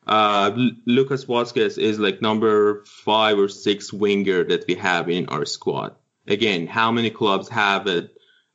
Uh, 0.05 0.51
Lucas 0.85 1.25
Vázquez 1.25 1.77
is 1.77 1.99
like 1.99 2.21
number 2.21 2.83
five 2.85 3.37
or 3.37 3.47
six 3.47 3.93
winger 3.93 4.43
that 4.43 4.65
we 4.67 4.75
have 4.75 5.09
in 5.09 5.27
our 5.27 5.45
squad. 5.45 5.95
Again, 6.27 6.67
how 6.67 6.91
many 6.91 7.09
clubs 7.11 7.49
have 7.49 7.87
a 7.87 8.09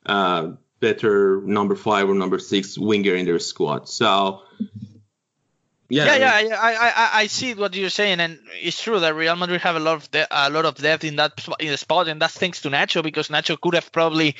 uh, 0.05 0.51
better 0.79 1.41
number 1.41 1.75
five 1.75 2.09
or 2.09 2.15
number 2.15 2.39
six 2.39 2.77
winger 2.77 3.15
in 3.15 3.25
their 3.25 3.39
squad. 3.39 3.89
So 3.89 4.41
yeah, 5.89 6.15
yeah, 6.17 6.39
yeah. 6.39 6.59
I, 6.59 6.73
I, 6.73 7.09
I 7.21 7.27
see 7.27 7.53
what 7.53 7.75
you're 7.75 7.89
saying, 7.89 8.19
and 8.19 8.39
it's 8.61 8.81
true 8.81 8.99
that 8.99 9.15
Real 9.15 9.35
Madrid 9.35 9.61
have 9.61 9.75
a 9.75 9.79
lot 9.79 9.95
of 9.95 10.11
de- 10.11 10.27
a 10.29 10.49
lot 10.49 10.65
of 10.65 10.75
depth 10.75 11.03
in 11.03 11.15
that 11.17 11.47
in 11.59 11.67
the 11.67 11.77
spot, 11.77 12.07
and 12.07 12.21
that's 12.21 12.37
thanks 12.37 12.61
to 12.61 12.69
Nacho 12.69 13.01
because 13.01 13.29
Nacho 13.29 13.59
could 13.59 13.73
have 13.73 13.91
probably 13.91 14.35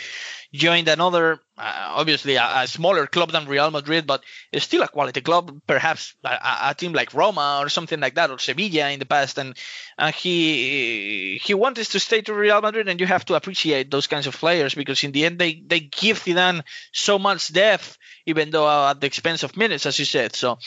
joined 0.57 0.87
another, 0.87 1.39
uh, 1.57 1.93
obviously 1.95 2.35
a, 2.35 2.63
a, 2.63 2.67
smaller 2.67 3.07
club 3.07 3.31
than 3.31 3.47
Real 3.47 3.71
Madrid, 3.71 4.05
but 4.05 4.23
it's 4.51 4.65
still 4.65 4.83
a 4.83 4.87
quality 4.87 5.21
club. 5.21 5.61
Perhaps 5.65 6.15
a, 6.23 6.69
a, 6.69 6.75
team 6.75 6.93
like 6.93 7.13
Roma 7.13 7.59
or 7.61 7.69
something 7.69 7.99
like 7.99 8.15
that, 8.15 8.29
or 8.29 8.39
Sevilla 8.39 8.89
in 8.89 8.99
the 8.99 9.05
past, 9.05 9.37
and 9.37 9.55
and 9.97 10.13
he 10.13 11.39
he 11.41 11.53
wanted 11.53 11.87
to 11.87 11.99
stay 11.99 12.21
to 12.21 12.33
Real 12.33 12.61
Madrid, 12.61 12.89
and 12.89 12.99
you 12.99 13.07
have 13.07 13.25
to 13.25 13.35
appreciate 13.35 13.89
those 13.89 14.07
kinds 14.07 14.27
of 14.27 14.35
players 14.35 14.75
because 14.75 15.03
in 15.03 15.11
the 15.13 15.25
end 15.25 15.39
they 15.39 15.61
they 15.65 15.79
give 15.79 16.19
Zidane 16.19 16.63
so 16.91 17.17
much 17.17 17.53
depth 17.53 17.97
even 18.27 18.51
though 18.51 18.67
at 18.67 18.99
the 18.99 19.07
expense 19.07 19.41
of 19.43 19.57
minutes, 19.57 19.85
as 19.85 19.97
you 19.97 20.05
said. 20.05 20.35
So 20.35 20.51
uh, 20.51 20.57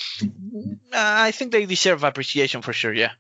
I 0.93 1.31
think 1.31 1.53
they 1.53 1.67
deserve 1.67 2.03
appreciation 2.03 2.63
for 2.63 2.73
sure. 2.73 2.93
Yeah. 2.93 3.13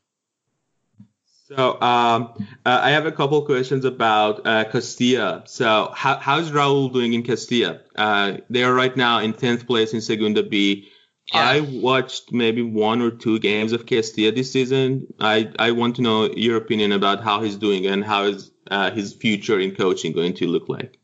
So 1.56 1.80
um, 1.80 2.32
uh, 2.64 2.80
I 2.82 2.90
have 2.90 3.06
a 3.06 3.12
couple 3.12 3.42
questions 3.42 3.84
about 3.84 4.46
uh, 4.46 4.64
Castilla. 4.64 5.42
So 5.46 5.92
how, 5.96 6.16
how's 6.16 6.52
Raul 6.52 6.92
doing 6.92 7.12
in 7.12 7.24
Castilla? 7.24 7.80
Uh, 7.96 8.38
they 8.48 8.62
are 8.62 8.72
right 8.72 8.96
now 8.96 9.18
in 9.18 9.32
10th 9.32 9.66
place 9.66 9.92
in 9.92 10.00
Segunda 10.00 10.44
B. 10.44 10.88
Yeah. 11.32 11.40
I 11.40 11.60
watched 11.60 12.32
maybe 12.32 12.62
one 12.62 13.02
or 13.02 13.10
two 13.10 13.40
games 13.40 13.72
of 13.72 13.86
Castilla 13.86 14.30
this 14.30 14.52
season. 14.52 15.12
I, 15.18 15.50
I 15.58 15.72
want 15.72 15.96
to 15.96 16.02
know 16.02 16.30
your 16.30 16.56
opinion 16.56 16.92
about 16.92 17.22
how 17.22 17.42
he's 17.42 17.56
doing 17.56 17.86
and 17.86 18.04
how 18.04 18.24
is 18.24 18.52
uh, 18.70 18.92
his 18.92 19.14
future 19.14 19.58
in 19.58 19.74
coaching 19.74 20.12
going 20.12 20.34
to 20.34 20.46
look 20.46 20.68
like. 20.68 20.98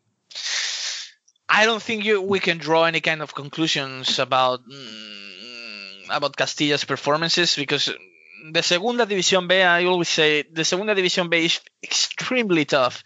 I 1.49 1.65
don't 1.65 1.83
think 1.83 2.05
you, 2.05 2.23
we 2.23 2.39
can 2.39 2.59
draw 2.59 2.85
any 2.85 3.01
kind 3.01 3.21
of 3.21 3.35
conclusions 3.35 4.19
about 4.19 4.61
mm, 4.69 6.11
about 6.11 6.37
Castilla's 6.37 6.85
performances 6.85 7.57
because 7.57 7.91
the 8.53 8.63
Segunda 8.63 9.07
División 9.07 9.49
B, 9.49 9.63
I 9.63 9.85
always 9.85 10.09
say 10.09 10.43
the 10.51 10.65
Segunda 10.65 10.95
División 10.95 11.31
B 11.31 11.45
is 11.45 11.61
extremely 11.83 12.65
tough. 12.65 13.03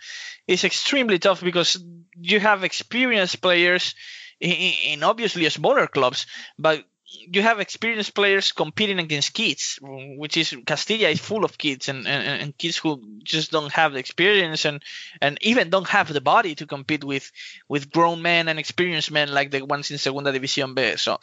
It's 0.46 0.64
extremely 0.64 1.18
tough 1.18 1.42
because 1.42 1.82
you 2.20 2.40
have 2.40 2.64
experienced 2.64 3.40
players 3.40 3.94
in, 4.40 4.52
in 4.52 5.02
obviously 5.02 5.48
smaller 5.48 5.86
clubs, 5.86 6.26
but 6.58 6.84
you 7.10 7.42
have 7.42 7.58
experienced 7.58 8.14
players 8.14 8.52
competing 8.52 8.98
against 9.00 9.34
kids, 9.34 9.78
which 9.82 10.36
is 10.36 10.56
Castilla 10.64 11.08
is 11.08 11.20
full 11.20 11.44
of 11.44 11.58
kids 11.58 11.88
and, 11.88 12.06
and, 12.06 12.42
and, 12.42 12.58
kids 12.58 12.76
who 12.76 13.02
just 13.24 13.50
don't 13.50 13.72
have 13.72 13.92
the 13.92 13.98
experience 13.98 14.64
and, 14.64 14.82
and 15.20 15.36
even 15.40 15.70
don't 15.70 15.88
have 15.88 16.12
the 16.12 16.20
body 16.20 16.54
to 16.54 16.66
compete 16.66 17.02
with 17.02 17.30
with 17.68 17.90
grown 17.90 18.22
men 18.22 18.48
and 18.48 18.58
experienced 18.60 19.10
men 19.10 19.32
like 19.32 19.50
the 19.50 19.62
ones 19.62 19.90
in 19.90 19.98
Segunda 19.98 20.32
División 20.32 20.74
B. 20.74 20.96
So 20.96 21.18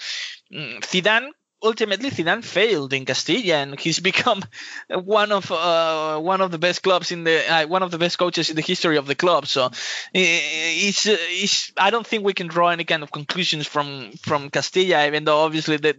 mm, 0.52 0.82
Zidane 0.82 1.30
ultimately 1.62 2.12
Zidane 2.12 2.44
failed 2.44 2.94
in 2.94 3.06
Castilla, 3.06 3.56
and 3.58 3.80
he's 3.80 4.00
become 4.12 4.44
one 4.90 5.32
of 5.32 5.52
uh, 5.52 6.20
one 6.20 6.42
of 6.42 6.52
the 6.52 6.58
best 6.58 6.84
clubs 6.84 7.12
in 7.12 7.24
the 7.24 7.52
uh, 7.52 7.68
one 7.68 7.84
of 7.84 7.92
the 7.92 7.98
best 7.98 8.18
coaches 8.18 8.50
in 8.50 8.56
the 8.56 8.62
history 8.62 8.98
of 8.98 9.08
the 9.08 9.16
club. 9.16 9.48
So 9.48 9.72
it's, 10.14 11.06
it's 11.06 11.72
I 11.78 11.90
don't 11.90 12.06
think 12.06 12.24
we 12.24 12.34
can 12.34 12.48
draw 12.48 12.70
any 12.70 12.84
kind 12.84 13.04
of 13.04 13.12
conclusions 13.12 13.68
from 13.68 14.12
from 14.22 14.50
Castilla, 14.50 15.08
even 15.08 15.26
though 15.26 15.40
obviously 15.40 15.78
that 15.78 15.98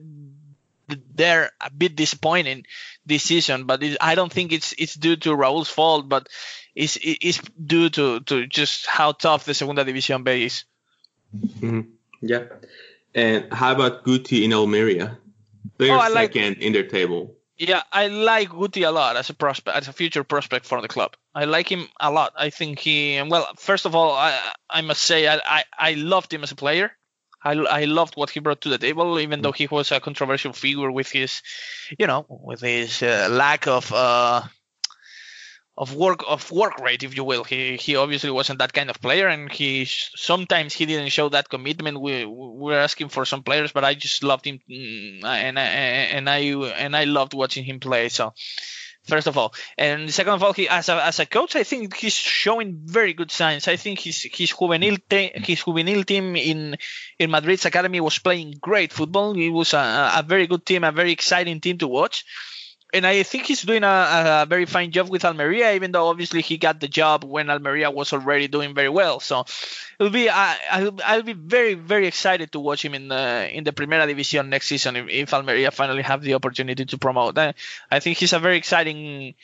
they're 1.14 1.50
a 1.60 1.70
bit 1.70 1.96
disappointing 1.96 2.64
this 3.04 3.22
season. 3.22 3.64
But 3.64 3.82
it, 3.82 3.98
I 4.00 4.14
don't 4.14 4.32
think 4.32 4.52
it's 4.52 4.74
it's 4.78 4.94
due 4.94 5.16
to 5.16 5.34
Raul's 5.34 5.68
fault, 5.68 6.08
but 6.08 6.28
it's 6.74 6.98
it's 7.02 7.40
due 7.42 7.90
to 7.90 8.20
to 8.20 8.46
just 8.46 8.86
how 8.86 9.12
tough 9.12 9.44
the 9.44 9.54
Segunda 9.54 9.84
División 9.84 10.24
B 10.24 10.44
is. 10.44 10.64
Mm-hmm. 11.36 11.80
Yeah. 12.22 12.44
And 13.14 13.52
how 13.52 13.72
about 13.72 14.04
Guti 14.04 14.44
in 14.44 14.52
Almeria? 14.52 15.18
They're 15.76 15.96
oh, 15.96 16.12
second 16.12 16.48
like, 16.56 16.58
in 16.58 16.72
their 16.72 16.86
table. 16.86 17.36
Yeah, 17.58 17.82
I 17.92 18.06
like 18.06 18.50
Guti 18.50 18.86
a 18.86 18.90
lot 18.92 19.16
as 19.16 19.30
a 19.30 19.34
prospect, 19.34 19.76
as 19.76 19.88
a 19.88 19.92
future 19.92 20.22
prospect 20.22 20.64
for 20.64 20.80
the 20.80 20.86
club. 20.86 21.16
I 21.34 21.44
like 21.44 21.68
him 21.70 21.88
a 21.98 22.10
lot. 22.10 22.32
I 22.36 22.50
think 22.50 22.78
he, 22.78 23.20
well, 23.28 23.48
first 23.56 23.84
of 23.84 23.96
all, 23.96 24.12
I, 24.12 24.38
I 24.70 24.80
must 24.82 25.02
say 25.02 25.26
I, 25.26 25.40
I, 25.44 25.64
I 25.76 25.94
loved 25.94 26.32
him 26.32 26.44
as 26.44 26.52
a 26.52 26.56
player. 26.56 26.92
I, 27.42 27.52
I 27.52 27.84
loved 27.84 28.14
what 28.14 28.30
he 28.30 28.40
brought 28.40 28.60
to 28.62 28.68
the 28.68 28.78
table, 28.78 29.18
even 29.18 29.42
though 29.42 29.52
he 29.52 29.66
was 29.66 29.90
a 29.90 30.00
controversial 30.00 30.52
figure 30.52 30.90
with 30.90 31.10
his, 31.10 31.42
you 31.98 32.06
know, 32.06 32.26
with 32.28 32.60
his 32.60 33.02
uh, 33.02 33.28
lack 33.30 33.66
of 33.66 33.92
uh, 33.92 34.42
of 35.78 35.94
work 35.94 36.24
of 36.26 36.50
work 36.50 36.80
rate, 36.80 37.04
if 37.04 37.16
you 37.16 37.22
will. 37.22 37.44
He 37.44 37.76
he 37.76 37.94
obviously 37.94 38.32
wasn't 38.32 38.58
that 38.58 38.72
kind 38.72 38.90
of 38.90 39.00
player, 39.00 39.28
and 39.28 39.50
he 39.50 39.84
sometimes 39.86 40.74
he 40.74 40.86
didn't 40.86 41.10
show 41.10 41.28
that 41.28 41.48
commitment. 41.48 42.00
We 42.00 42.26
we're 42.26 42.80
asking 42.80 43.10
for 43.10 43.24
some 43.24 43.44
players, 43.44 43.70
but 43.70 43.84
I 43.84 43.94
just 43.94 44.24
loved 44.24 44.44
him, 44.44 44.58
mm, 44.68 45.24
and 45.24 45.56
I 45.56 45.62
and 45.62 46.28
I 46.28 46.38
and 46.84 46.96
I 46.96 47.04
loved 47.04 47.32
watching 47.32 47.64
him 47.64 47.80
play. 47.80 48.10
So. 48.10 48.34
First 49.04 49.26
of 49.26 49.38
all, 49.38 49.54
and 49.78 50.12
second 50.12 50.34
of 50.34 50.42
all, 50.42 50.52
he 50.52 50.68
as 50.68 50.90
a 50.90 51.02
as 51.02 51.18
a 51.18 51.24
coach, 51.24 51.56
I 51.56 51.62
think 51.64 51.96
he's 51.96 52.12
showing 52.12 52.80
very 52.84 53.14
good 53.14 53.30
signs. 53.30 53.66
I 53.66 53.76
think 53.76 54.00
his 54.00 54.20
his 54.24 54.50
juvenil 54.50 55.00
te- 55.08 55.32
his 55.34 55.60
juvenil 55.60 56.04
team 56.04 56.36
in 56.36 56.76
in 57.18 57.30
Madrid's 57.30 57.64
academy 57.64 58.02
was 58.02 58.18
playing 58.18 58.56
great 58.60 58.92
football. 58.92 59.32
It 59.32 59.48
was 59.48 59.72
a, 59.72 60.12
a 60.16 60.22
very 60.26 60.46
good 60.46 60.66
team, 60.66 60.84
a 60.84 60.92
very 60.92 61.12
exciting 61.12 61.62
team 61.62 61.78
to 61.78 61.88
watch 61.88 62.22
and 62.92 63.06
I 63.06 63.22
think 63.22 63.44
he's 63.44 63.62
doing 63.62 63.84
a, 63.84 64.42
a, 64.42 64.46
very 64.48 64.64
fine 64.64 64.90
job 64.92 65.10
with 65.10 65.24
Almeria, 65.24 65.74
even 65.74 65.92
though 65.92 66.08
obviously 66.08 66.40
he 66.40 66.56
got 66.56 66.80
the 66.80 66.88
job 66.88 67.22
when 67.22 67.50
Almeria 67.50 67.90
was 67.90 68.12
already 68.12 68.48
doing 68.48 68.74
very 68.74 68.88
well. 68.88 69.20
So 69.20 69.44
it'll 69.98 70.12
be 70.12 70.30
I, 70.30 70.56
I'll, 70.70 70.98
I'll 71.04 71.22
be 71.22 71.34
very 71.34 71.74
very 71.74 72.06
excited 72.06 72.52
to 72.52 72.60
watch 72.60 72.84
him 72.84 72.94
in 72.94 73.08
the 73.08 73.48
in 73.52 73.64
the 73.64 73.72
Primera 73.72 74.06
División 74.06 74.48
next 74.48 74.66
season 74.66 74.96
if, 74.96 75.08
if 75.08 75.34
Almeria 75.34 75.70
finally 75.70 76.02
have 76.02 76.22
the 76.22 76.34
opportunity 76.34 76.86
to 76.86 76.98
promote. 76.98 77.36
I, 77.36 77.54
I 77.90 78.00
think 78.00 78.18
he's 78.18 78.32
a 78.32 78.38
very 78.38 78.56
exciting 78.56 79.34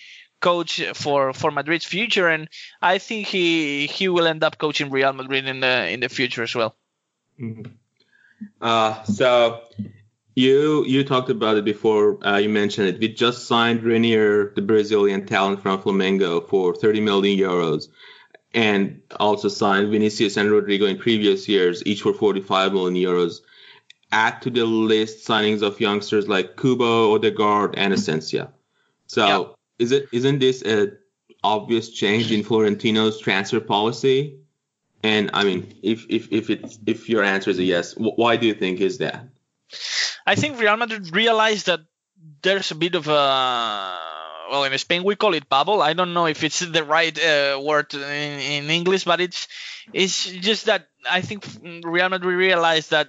coach 0.40 0.82
for 0.94 1.34
for 1.34 1.50
Madrid's 1.50 1.84
future, 1.84 2.28
and 2.28 2.48
I 2.80 2.98
think 2.98 3.26
he 3.26 3.86
he 3.86 4.08
will 4.08 4.26
end 4.26 4.42
up 4.42 4.56
coaching 4.56 4.90
Real 4.90 5.12
Madrid 5.12 5.46
in 5.46 5.60
the 5.60 5.88
in 5.90 6.00
the 6.00 6.08
future 6.08 6.42
as 6.42 6.54
well. 6.54 6.74
Mm-hmm. 7.38 7.72
Uh, 8.60 9.02
so 9.04 9.62
you 10.34 10.84
you 10.84 11.04
talked 11.04 11.30
about 11.30 11.56
it 11.56 11.64
before. 11.64 12.24
Uh, 12.26 12.38
you 12.38 12.48
mentioned 12.48 12.88
it. 12.88 12.98
We 12.98 13.08
just 13.08 13.46
signed 13.46 13.82
Reinier, 13.82 14.54
the 14.54 14.62
Brazilian 14.62 15.26
talent 15.26 15.62
from 15.62 15.80
Flamengo, 15.80 16.46
for 16.48 16.74
30 16.74 17.00
million 17.00 17.38
euros, 17.38 17.88
and 18.52 19.00
also 19.18 19.48
signed 19.48 19.90
Vinicius 19.90 20.36
and 20.36 20.50
Rodrygo 20.50 20.88
in 20.88 20.98
previous 20.98 21.48
years, 21.48 21.82
each 21.86 22.02
for 22.02 22.12
45 22.12 22.72
million 22.72 22.94
euros. 22.94 23.40
Add 24.10 24.42
to 24.42 24.50
the 24.50 24.64
list 24.64 25.26
signings 25.26 25.62
of 25.62 25.80
youngsters 25.80 26.28
like 26.28 26.56
Kubo, 26.56 27.14
Odegaard, 27.14 27.74
and 27.76 27.92
Asensio. 27.92 28.52
So 29.06 29.26
yeah. 29.26 29.44
is 29.84 29.92
it 29.92 30.08
isn't 30.12 30.40
this 30.40 30.62
a 30.64 30.92
obvious 31.42 31.90
change 31.90 32.32
in 32.32 32.42
Florentino's 32.42 33.20
transfer 33.20 33.60
policy? 33.60 34.38
And 35.04 35.30
I 35.34 35.44
mean, 35.44 35.74
if 35.82 36.06
if 36.08 36.32
if 36.32 36.50
it's 36.50 36.78
if 36.86 37.08
your 37.08 37.22
answer 37.22 37.50
is 37.50 37.58
a 37.58 37.64
yes, 37.64 37.94
why 37.96 38.36
do 38.36 38.46
you 38.46 38.54
think 38.54 38.80
is 38.80 38.98
that? 38.98 39.28
I 40.26 40.34
think 40.34 40.60
Real 40.60 40.76
Madrid 40.76 41.14
realized 41.14 41.66
that 41.66 41.80
there's 42.42 42.70
a 42.70 42.74
bit 42.74 42.94
of 42.94 43.08
a 43.08 43.98
well 44.50 44.64
in 44.64 44.78
Spain 44.78 45.04
we 45.04 45.16
call 45.16 45.34
it 45.34 45.48
bubble. 45.48 45.82
I 45.82 45.92
don't 45.92 46.14
know 46.14 46.26
if 46.26 46.42
it's 46.44 46.60
the 46.60 46.84
right 46.84 47.16
uh, 47.18 47.60
word 47.62 47.92
in, 47.94 48.00
in, 48.00 48.70
English, 48.70 49.04
but 49.04 49.20
it's 49.20 49.48
it's 49.92 50.30
just 50.30 50.66
that 50.66 50.88
I 51.08 51.20
think 51.20 51.44
Real 51.84 52.08
Madrid 52.08 52.34
realized 52.34 52.90
that 52.90 53.08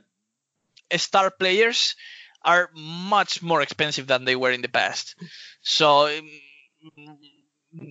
star 0.97 1.31
players 1.31 1.95
are 2.43 2.69
much 2.75 3.41
more 3.41 3.61
expensive 3.61 4.07
than 4.07 4.25
they 4.25 4.35
were 4.35 4.51
in 4.51 4.61
the 4.61 4.69
past. 4.69 5.15
So 5.61 6.07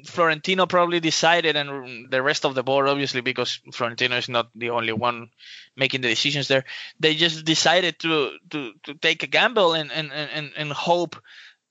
Florentino 0.06 0.66
probably 0.66 1.00
decided, 1.00 1.56
and 1.56 2.10
the 2.10 2.22
rest 2.22 2.44
of 2.44 2.54
the 2.54 2.62
board, 2.62 2.88
obviously, 2.88 3.20
because 3.20 3.60
Florentino 3.72 4.16
is 4.16 4.28
not 4.28 4.48
the 4.54 4.70
only 4.70 4.92
one 4.92 5.30
making 5.76 6.00
the 6.00 6.08
decisions 6.08 6.48
there. 6.48 6.64
They 7.00 7.14
just 7.14 7.44
decided 7.44 7.98
to 8.00 8.38
to, 8.50 8.72
to 8.84 8.94
take 8.94 9.22
a 9.22 9.26
gamble 9.26 9.74
and, 9.74 9.90
and, 9.92 10.12
and, 10.12 10.52
and 10.56 10.72
hope 10.72 11.16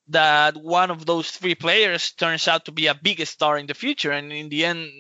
that 0.10 0.58
one 0.58 0.92
of 0.92 1.06
those 1.06 1.32
three 1.32 1.56
players 1.56 2.12
turns 2.12 2.48
out 2.48 2.66
to 2.66 2.72
be 2.72 2.88
a 2.88 2.96
big 2.96 3.26
star 3.26 3.58
in 3.58 3.68
the 3.68 3.74
future. 3.74 4.12
And 4.12 4.32
in 4.32 4.50
the 4.50 4.66
end, 4.66 4.92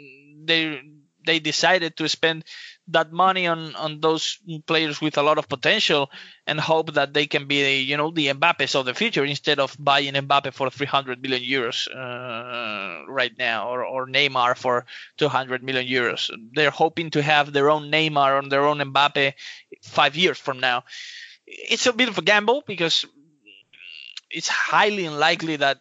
they 0.45 0.81
they 1.25 1.39
decided 1.39 1.97
to 1.97 2.09
spend 2.09 2.45
that 2.89 3.11
money 3.11 3.47
on 3.47 3.75
on 3.75 3.99
those 4.01 4.39
players 4.67 4.99
with 4.99 5.17
a 5.17 5.21
lot 5.23 5.37
of 5.37 5.47
potential 5.47 6.09
and 6.45 6.59
hope 6.59 6.93
that 6.93 7.13
they 7.13 7.27
can 7.27 7.47
be 7.47 7.81
you 7.81 7.95
know 7.97 8.11
the 8.11 8.27
Mbappes 8.27 8.75
of 8.75 8.85
the 8.85 8.93
future 8.93 9.23
instead 9.23 9.59
of 9.59 9.75
buying 9.79 10.13
Mbappe 10.13 10.53
for 10.53 10.69
300 10.69 11.21
million 11.21 11.41
euros 11.43 11.87
uh, 11.87 13.05
right 13.11 13.31
now 13.37 13.69
or, 13.69 13.85
or 13.85 14.07
Neymar 14.07 14.57
for 14.57 14.85
200 15.17 15.63
million 15.63 15.87
euros. 15.87 16.29
They're 16.53 16.71
hoping 16.71 17.11
to 17.11 17.21
have 17.21 17.53
their 17.53 17.69
own 17.69 17.91
Neymar 17.91 18.43
or 18.43 18.49
their 18.49 18.65
own 18.65 18.79
Mbappe 18.79 19.33
five 19.81 20.15
years 20.15 20.37
from 20.37 20.59
now. 20.59 20.83
It's 21.47 21.87
a 21.87 21.93
bit 21.93 22.09
of 22.09 22.17
a 22.17 22.21
gamble 22.21 22.63
because 22.65 23.05
it's 24.29 24.47
highly 24.47 25.05
unlikely 25.05 25.57
that 25.57 25.79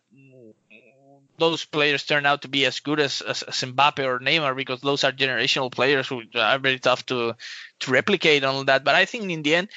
those 1.42 1.64
players 1.64 2.04
turn 2.04 2.24
out 2.24 2.42
to 2.42 2.48
be 2.48 2.64
as 2.66 2.78
good 2.78 3.00
as, 3.00 3.20
as, 3.20 3.42
as 3.42 3.56
Mbappe 3.56 4.06
or 4.06 4.20
Neymar 4.20 4.54
because 4.54 4.80
those 4.80 5.02
are 5.02 5.10
generational 5.10 5.72
players 5.72 6.06
who 6.06 6.22
are 6.36 6.58
very 6.60 6.78
tough 6.78 7.04
to 7.06 7.34
to 7.80 7.90
replicate 7.90 8.44
on 8.44 8.66
that. 8.66 8.84
But 8.84 8.94
I 8.94 9.06
think 9.06 9.28
in 9.28 9.42
the 9.42 9.56
end, 9.56 9.68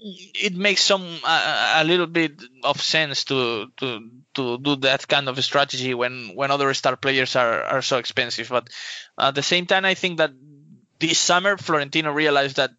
it 0.00 0.54
makes 0.56 0.82
some 0.82 1.06
uh, 1.24 1.74
a 1.78 1.84
little 1.84 2.06
bit 2.06 2.42
of 2.64 2.82
sense 2.82 3.24
to 3.30 3.70
to 3.78 4.10
to 4.34 4.58
do 4.58 4.74
that 4.82 5.06
kind 5.06 5.28
of 5.28 5.38
strategy 5.44 5.94
when 5.94 6.34
when 6.34 6.50
other 6.50 6.74
star 6.74 6.96
players 6.96 7.36
are 7.36 7.62
are 7.62 7.82
so 7.82 7.98
expensive. 7.98 8.48
But 8.48 8.68
at 9.18 9.34
the 9.34 9.42
same 9.42 9.66
time, 9.66 9.84
I 9.84 9.94
think 9.94 10.18
that 10.18 10.32
this 10.98 11.18
summer 11.18 11.56
Florentino 11.56 12.10
realized 12.10 12.56
that 12.56 12.70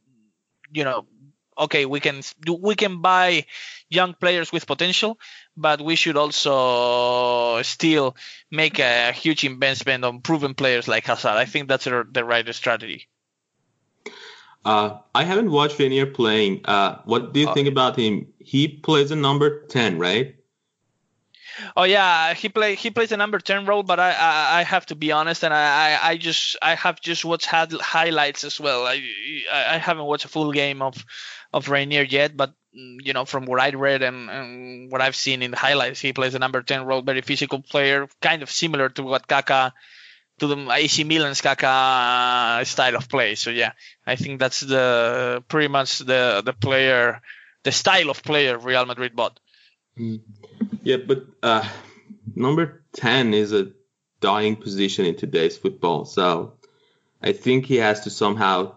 you 0.71 0.83
know 0.83 1.07
okay 1.59 1.85
we 1.85 1.99
can 1.99 2.21
do 2.41 2.53
we 2.53 2.75
can 2.75 3.01
buy 3.01 3.45
young 3.89 4.13
players 4.13 4.51
with 4.51 4.65
potential 4.65 5.19
but 5.59 5.81
we 5.81 5.95
should 5.95 6.15
also 6.15 7.61
still 7.63 8.15
make 8.49 8.79
a 8.79 9.11
huge 9.11 9.43
investment 9.43 10.05
on 10.05 10.21
proven 10.21 10.53
players 10.53 10.87
like 10.87 11.05
Hazard. 11.05 11.35
I 11.35 11.45
think 11.45 11.67
that's 11.67 11.83
the 11.85 12.23
right 12.23 12.55
strategy. 12.55 13.07
Uh, 14.65 14.99
I 15.15 15.23
haven't 15.23 15.51
watched 15.51 15.77
Reinier 15.77 16.13
playing. 16.13 16.61
Uh, 16.65 16.99
what 17.05 17.33
do 17.33 17.39
you 17.41 17.49
uh, 17.49 17.53
think 17.53 17.67
about 17.67 17.97
him? 17.97 18.27
He 18.39 18.67
plays 18.67 19.11
a 19.11 19.15
number 19.15 19.65
ten, 19.67 19.97
right? 19.97 20.35
Oh 21.75 21.83
yeah, 21.83 22.33
he 22.33 22.49
play 22.49 22.75
he 22.75 22.91
plays 22.91 23.11
a 23.11 23.17
number 23.17 23.39
ten 23.39 23.65
role, 23.65 23.83
but 23.83 23.99
I 23.99 24.11
I, 24.11 24.59
I 24.59 24.63
have 24.63 24.85
to 24.87 24.95
be 24.95 25.11
honest, 25.11 25.43
and 25.43 25.53
I, 25.53 25.97
I, 25.97 26.09
I 26.09 26.17
just 26.17 26.57
I 26.61 26.75
have 26.75 27.01
just 27.01 27.25
watched 27.25 27.45
had 27.45 27.71
highlights 27.73 28.43
as 28.43 28.59
well. 28.59 28.85
I 28.85 29.01
I 29.51 29.77
haven't 29.77 30.05
watched 30.05 30.25
a 30.25 30.29
full 30.29 30.51
game 30.51 30.81
of 30.81 31.03
of 31.53 31.67
Reinier 31.67 32.09
yet, 32.09 32.35
but 32.35 32.53
mm, 32.75 32.97
you 33.03 33.13
know 33.13 33.25
from 33.25 33.45
what 33.45 33.59
I 33.59 33.69
read 33.71 34.01
and, 34.01 34.29
and 34.29 34.91
what 34.91 35.01
I've 35.01 35.15
seen 35.15 35.41
in 35.41 35.51
the 35.51 35.57
highlights, 35.57 35.99
he 35.99 36.13
plays 36.13 36.35
a 36.35 36.39
number 36.39 36.61
ten 36.61 36.85
role, 36.85 37.01
very 37.01 37.21
physical 37.21 37.61
player, 37.61 38.07
kind 38.21 38.43
of 38.43 38.51
similar 38.51 38.89
to 38.89 39.03
what 39.03 39.27
Kaká 39.27 39.71
to 40.39 40.47
the 40.47 40.71
AC 40.71 41.03
Milan's 41.03 41.41
Kaká 41.41 42.65
style 42.65 42.95
of 42.95 43.09
play. 43.09 43.35
So 43.35 43.49
yeah, 43.49 43.73
I 44.05 44.15
think 44.15 44.39
that's 44.39 44.61
the 44.61 45.43
pretty 45.47 45.67
much 45.67 45.99
the 45.99 46.41
the 46.43 46.53
player, 46.53 47.21
the 47.63 47.71
style 47.71 48.09
of 48.09 48.23
player 48.23 48.57
Real 48.57 48.85
Madrid 48.85 49.15
bought. 49.15 49.39
Mm. 49.97 50.21
Yeah, 50.83 50.97
but 50.97 51.25
uh, 51.43 51.67
number 52.35 52.83
ten 52.93 53.33
is 53.33 53.53
a 53.53 53.71
dying 54.21 54.55
position 54.55 55.05
in 55.05 55.15
today's 55.15 55.57
football. 55.57 56.05
So 56.05 56.53
I 57.21 57.33
think 57.33 57.65
he 57.65 57.77
has 57.77 58.01
to 58.01 58.09
somehow 58.09 58.75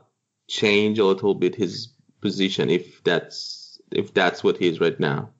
change 0.49 0.99
a 0.99 1.05
little 1.05 1.35
bit 1.35 1.55
his 1.55 1.89
position 2.21 2.71
if 2.71 3.03
that's 3.05 3.81
if 3.91 4.15
that's 4.15 4.43
what 4.43 4.59
he 4.59 4.69
is 4.69 4.81
right 4.81 4.99
now. 4.99 5.31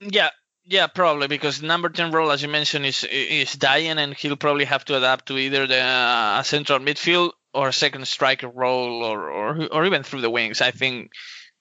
Yeah, 0.00 0.30
yeah, 0.64 0.86
probably 0.86 1.26
because 1.26 1.62
number 1.62 1.88
ten 1.88 2.12
role, 2.12 2.30
as 2.30 2.42
you 2.42 2.48
mentioned, 2.48 2.86
is 2.86 3.04
is 3.04 3.54
dying, 3.54 3.98
and 3.98 4.14
he'll 4.14 4.36
probably 4.36 4.64
have 4.64 4.84
to 4.86 4.96
adapt 4.96 5.26
to 5.26 5.38
either 5.38 5.66
the 5.66 5.80
uh, 5.80 6.42
central 6.42 6.78
midfield 6.78 7.32
or 7.52 7.72
second 7.72 8.06
striker 8.06 8.48
role, 8.48 9.02
or, 9.02 9.30
or 9.30 9.68
or 9.72 9.86
even 9.86 10.02
through 10.02 10.20
the 10.20 10.30
wings. 10.30 10.60
I 10.60 10.70
think 10.70 11.12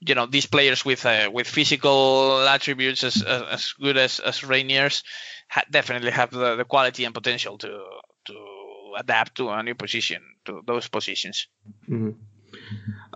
you 0.02 0.16
know 0.16 0.26
these 0.26 0.46
players 0.46 0.86
with 0.86 1.06
uh, 1.06 1.30
with 1.32 1.48
physical 1.48 2.48
attributes 2.48 3.04
as 3.04 3.22
as 3.24 3.74
good 3.74 3.98
as 3.98 4.20
as 4.20 4.42
Reinier's 4.42 5.04
ha- 5.50 5.66
definitely 5.70 6.12
have 6.12 6.32
the, 6.32 6.56
the 6.56 6.66
quality 6.66 7.06
and 7.06 7.14
potential 7.14 7.58
to 7.58 7.84
to 8.26 8.36
adapt 8.98 9.36
to 9.36 9.50
a 9.50 9.64
new 9.64 9.76
position 9.76 10.22
to 10.46 10.62
those 10.66 10.88
positions. 10.88 11.48
Mm-hmm. 11.90 12.12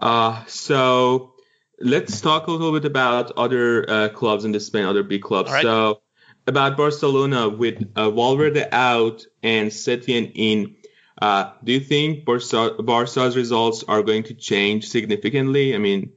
Uh, 0.01 0.43
so 0.45 1.33
let's 1.79 2.21
talk 2.21 2.47
a 2.47 2.51
little 2.51 2.71
bit 2.71 2.85
about 2.85 3.31
other 3.37 3.89
uh, 3.89 4.09
clubs 4.09 4.45
in 4.45 4.59
Spain, 4.59 4.85
other 4.85 5.03
big 5.03 5.21
clubs. 5.21 5.51
Right. 5.51 5.63
So 5.63 6.01
about 6.47 6.77
Barcelona 6.77 7.49
with 7.49 7.83
uh, 7.95 8.09
Valverde 8.11 8.67
out 8.71 9.25
and 9.41 9.71
Setien 9.71 10.31
in. 10.35 10.75
Uh, 11.21 11.51
do 11.63 11.71
you 11.71 11.79
think 11.79 12.25
Barca, 12.25 12.71
Barca's 12.79 13.37
results 13.37 13.83
are 13.87 14.01
going 14.01 14.23
to 14.23 14.33
change 14.33 14.89
significantly? 14.89 15.73
I 15.73 15.77
mean, 15.77 16.11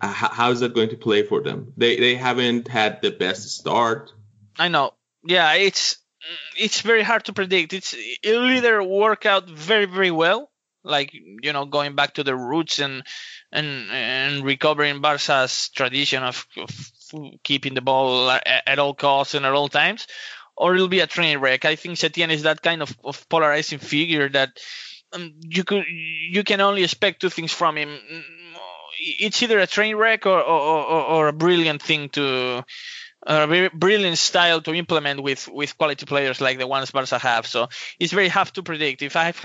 uh, 0.00 0.12
how 0.12 0.50
is 0.50 0.60
that 0.60 0.74
going 0.74 0.90
to 0.90 0.96
play 0.96 1.22
for 1.22 1.42
them? 1.42 1.72
They 1.76 1.96
they 1.96 2.14
haven't 2.14 2.68
had 2.68 3.02
the 3.02 3.10
best 3.10 3.48
start. 3.50 4.12
I 4.58 4.68
know. 4.68 4.92
Yeah, 5.24 5.54
it's 5.54 5.96
it's 6.58 6.80
very 6.80 7.02
hard 7.02 7.24
to 7.26 7.32
predict. 7.32 7.72
It's 7.72 7.94
it'll 8.22 8.50
either 8.50 8.82
work 8.82 9.26
out 9.26 9.48
very 9.48 9.86
very 9.86 10.10
well, 10.10 10.50
like 10.84 11.12
you 11.14 11.52
know 11.52 11.64
going 11.64 11.94
back 11.94 12.14
to 12.14 12.24
the 12.24 12.36
roots 12.36 12.78
and 12.78 13.02
and 13.52 13.90
and 13.90 14.44
recovering 14.44 15.00
Barca's 15.00 15.70
tradition 15.74 16.22
of, 16.22 16.46
of 16.56 16.70
keeping 17.42 17.74
the 17.74 17.80
ball 17.80 18.30
at, 18.30 18.62
at, 18.66 18.78
all 18.78 18.94
costs 18.94 19.34
and 19.34 19.46
at 19.46 19.52
all 19.52 19.68
times, 19.68 20.06
or 20.56 20.74
it'll 20.74 20.88
be 20.88 21.00
a 21.00 21.06
train 21.06 21.38
wreck. 21.38 21.64
I 21.64 21.76
think 21.76 21.96
Setien 21.96 22.30
is 22.30 22.42
that 22.42 22.62
kind 22.62 22.82
of, 22.82 22.96
of 23.04 23.28
polarizing 23.28 23.78
figure 23.78 24.28
that 24.30 24.58
um, 25.12 25.34
you 25.40 25.64
could 25.64 25.84
you 25.88 26.44
can 26.44 26.60
only 26.60 26.84
expect 26.84 27.20
two 27.20 27.30
things 27.30 27.52
from 27.52 27.76
him. 27.76 27.98
It's 29.06 29.42
either 29.42 29.58
a 29.58 29.66
train 29.66 29.96
wreck 29.96 30.26
or 30.26 30.40
or, 30.40 31.02
or, 31.02 31.28
a 31.28 31.32
brilliant 31.32 31.80
thing 31.80 32.08
to 32.10 32.64
a 33.26 33.70
brilliant 33.74 34.18
style 34.18 34.60
to 34.62 34.74
implement 34.74 35.22
with 35.22 35.48
with 35.48 35.76
quality 35.78 36.06
players 36.06 36.40
like 36.40 36.58
the 36.58 36.66
ones 36.66 36.90
Barca 36.90 37.18
have. 37.18 37.46
So 37.46 37.68
it's 37.98 38.12
very 38.12 38.28
hard 38.28 38.48
to 38.54 38.62
predict. 38.62 39.02
If 39.02 39.16
I 39.16 39.24
have, 39.24 39.40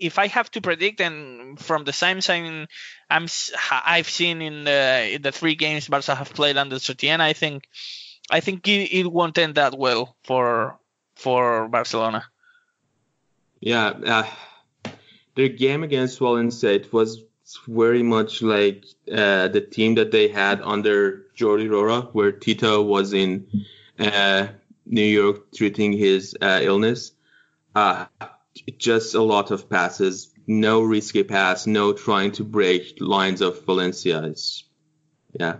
if, 0.00 0.18
I 0.18 0.26
have 0.28 0.50
to 0.52 0.60
predict, 0.60 1.00
and 1.00 1.58
from 1.58 1.84
the 1.84 1.92
same 1.92 2.20
sign 2.20 2.66
I'm 3.10 3.26
I've 3.70 4.08
seen 4.08 4.42
in 4.42 4.64
the 4.64 5.14
in 5.14 5.22
the 5.22 5.32
three 5.32 5.54
games 5.54 5.88
Barca 5.88 6.14
have 6.14 6.32
played 6.32 6.56
under 6.56 6.76
Setien, 6.76 7.20
I 7.20 7.32
think 7.32 7.68
I 8.30 8.40
think 8.40 8.66
it, 8.68 8.92
it 8.92 9.12
won't 9.12 9.38
end 9.38 9.56
that 9.56 9.76
well 9.76 10.16
for 10.24 10.78
for 11.14 11.68
Barcelona. 11.68 12.24
Yeah, 13.60 13.88
uh, 13.88 14.92
their 15.34 15.48
game 15.48 15.82
against 15.82 16.18
Valencia 16.18 16.72
it 16.72 16.92
was 16.92 17.22
very 17.66 18.02
much 18.02 18.42
like 18.42 18.84
uh, 19.10 19.48
the 19.48 19.60
team 19.60 19.94
that 19.96 20.10
they 20.10 20.28
had 20.28 20.60
under 20.62 21.26
Jordi 21.36 21.68
Roura, 21.68 22.12
where 22.12 22.32
Tito 22.32 22.82
was 22.82 23.12
in 23.12 23.46
uh, 23.98 24.48
New 24.84 25.04
York 25.04 25.52
treating 25.52 25.92
his 25.92 26.36
uh, 26.40 26.60
illness. 26.62 27.12
Uh, 27.74 28.06
just 28.78 29.14
a 29.14 29.22
lot 29.22 29.50
of 29.50 29.68
passes, 29.68 30.32
no 30.46 30.80
risky 30.82 31.22
pass, 31.22 31.66
no 31.66 31.92
trying 31.92 32.32
to 32.32 32.44
break 32.44 32.96
lines 33.00 33.40
of 33.40 33.64
Valencia. 33.64 34.22
It's, 34.24 34.64
yeah. 35.38 35.56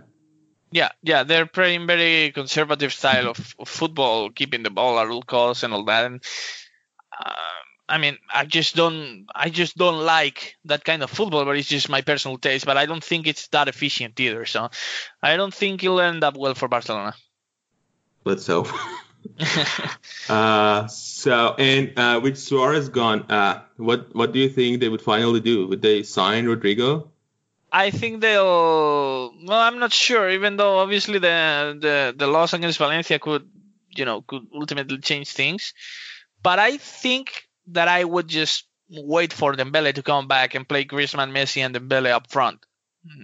Yeah, 0.71 0.89
yeah, 1.01 1.23
they're 1.23 1.45
playing 1.45 1.87
very 1.87 2.31
conservative 2.31 2.91
style 2.91 3.29
of, 3.29 3.55
of, 3.57 3.69
football, 3.69 4.29
keeping 4.31 4.63
the 4.63 4.69
ball 4.69 4.99
at 4.99 5.07
all 5.07 5.21
costs 5.21 5.63
and 5.63 5.73
all 5.73 5.85
that. 5.85 6.05
And 6.05 6.21
uh, 7.17 7.33
I 7.89 7.97
mean, 7.97 8.17
I 8.33 8.45
just 8.45 8.75
don't, 8.75 9.27
I 9.33 9.49
just 9.49 9.77
don't 9.77 10.05
like 10.05 10.57
that 10.65 10.83
kind 10.83 11.03
of 11.03 11.09
football, 11.09 11.45
but 11.45 11.57
it's 11.57 11.69
just 11.69 11.89
my 11.89 12.01
personal 12.01 12.37
taste. 12.37 12.65
But 12.65 12.77
I 12.77 12.85
don't 12.85 13.03
think 13.03 13.27
it's 13.27 13.47
that 13.49 13.67
efficient 13.67 14.19
either. 14.19 14.45
So 14.45 14.69
I 15.23 15.37
don't 15.37 15.53
think 15.53 15.83
it'll 15.83 16.01
end 16.01 16.23
up 16.23 16.35
well 16.35 16.53
for 16.53 16.67
Barcelona. 16.67 17.13
Let's 18.25 18.45
hope. 18.45 18.67
uh, 20.29 20.87
so 20.87 21.55
and 21.57 21.97
uh, 21.97 22.19
with 22.21 22.37
Suarez 22.37 22.89
gone, 22.89 23.23
uh, 23.31 23.61
what 23.77 24.13
what 24.13 24.33
do 24.33 24.39
you 24.39 24.49
think 24.49 24.79
they 24.79 24.89
would 24.89 25.01
finally 25.01 25.39
do? 25.39 25.67
Would 25.67 25.81
they 25.81 26.03
sign 26.03 26.45
Rodrigo? 26.45 27.09
I 27.71 27.91
think 27.91 28.21
they'll. 28.21 29.33
Well, 29.43 29.59
I'm 29.59 29.79
not 29.79 29.93
sure. 29.93 30.29
Even 30.29 30.57
though 30.57 30.79
obviously 30.79 31.19
the 31.19 31.77
the 31.79 32.15
the 32.17 32.27
loss 32.27 32.53
against 32.53 32.77
Valencia 32.77 33.19
could, 33.19 33.47
you 33.95 34.05
know, 34.05 34.21
could 34.21 34.47
ultimately 34.53 34.97
change 34.99 35.31
things, 35.31 35.73
but 36.43 36.59
I 36.59 36.77
think 36.77 37.46
that 37.67 37.87
I 37.87 38.03
would 38.03 38.27
just 38.27 38.65
wait 38.89 39.33
for 39.33 39.53
Dembele 39.53 39.93
to 39.93 40.03
come 40.03 40.27
back 40.27 40.55
and 40.55 40.67
play 40.67 40.85
Griezmann, 40.85 41.31
Messi, 41.31 41.61
and 41.61 41.75
Dembele 41.75 42.11
up 42.11 42.31
front. 42.31 42.65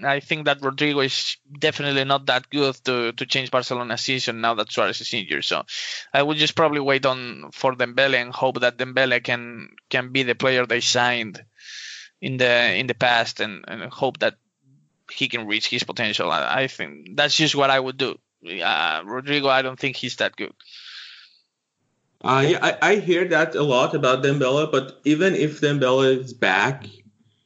I 0.05 0.19
think 0.19 0.45
that 0.45 0.61
Rodrigo 0.61 1.01
is 1.01 1.37
definitely 1.59 2.03
not 2.03 2.27
that 2.27 2.49
good 2.49 2.75
to, 2.85 3.11
to 3.13 3.25
change 3.25 3.51
Barcelona's 3.51 4.01
season 4.01 4.41
now 4.41 4.53
that 4.55 4.71
Suarez 4.71 5.01
is 5.01 5.13
injured. 5.13 5.43
So 5.43 5.63
I 6.13 6.23
would 6.23 6.37
just 6.37 6.55
probably 6.55 6.79
wait 6.79 7.05
on 7.05 7.51
for 7.51 7.73
Dembele 7.73 8.21
and 8.21 8.33
hope 8.33 8.61
that 8.61 8.77
Dembele 8.77 9.23
can 9.23 9.69
can 9.89 10.11
be 10.11 10.23
the 10.23 10.35
player 10.35 10.65
they 10.65 10.79
signed 10.79 11.43
in 12.21 12.37
the 12.37 12.75
in 12.75 12.87
the 12.87 12.93
past 12.93 13.39
and, 13.39 13.65
and 13.67 13.83
hope 13.91 14.19
that 14.19 14.35
he 15.11 15.27
can 15.27 15.47
reach 15.47 15.67
his 15.67 15.83
potential. 15.83 16.31
I, 16.31 16.63
I 16.63 16.67
think 16.67 17.15
that's 17.15 17.35
just 17.35 17.55
what 17.55 17.69
I 17.69 17.79
would 17.79 17.97
do. 17.97 18.17
Uh, 18.63 19.03
Rodrigo, 19.05 19.47
I 19.49 19.61
don't 19.61 19.79
think 19.79 19.95
he's 19.95 20.17
that 20.17 20.35
good. 20.35 20.53
Uh, 22.23 22.45
yeah, 22.47 22.59
I, 22.61 22.91
I 22.91 22.95
hear 22.95 23.27
that 23.29 23.55
a 23.55 23.63
lot 23.63 23.95
about 23.95 24.23
Dembele, 24.23 24.71
but 24.71 25.01
even 25.03 25.35
if 25.35 25.59
Dembele 25.59 26.19
is 26.19 26.33
back, 26.33 26.87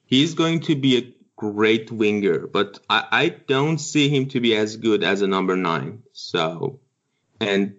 he's 0.05 0.35
going 0.35 0.59
to 0.61 0.75
be 0.75 0.97
a 0.97 1.13
great 1.35 1.91
winger, 1.91 2.47
but 2.47 2.79
I, 2.89 3.07
I 3.11 3.29
don't 3.29 3.77
see 3.77 4.09
him 4.09 4.27
to 4.29 4.39
be 4.39 4.55
as 4.55 4.75
good 4.77 5.03
as 5.03 5.21
a 5.21 5.27
number 5.27 5.55
nine. 5.55 6.03
So, 6.13 6.79
and 7.39 7.75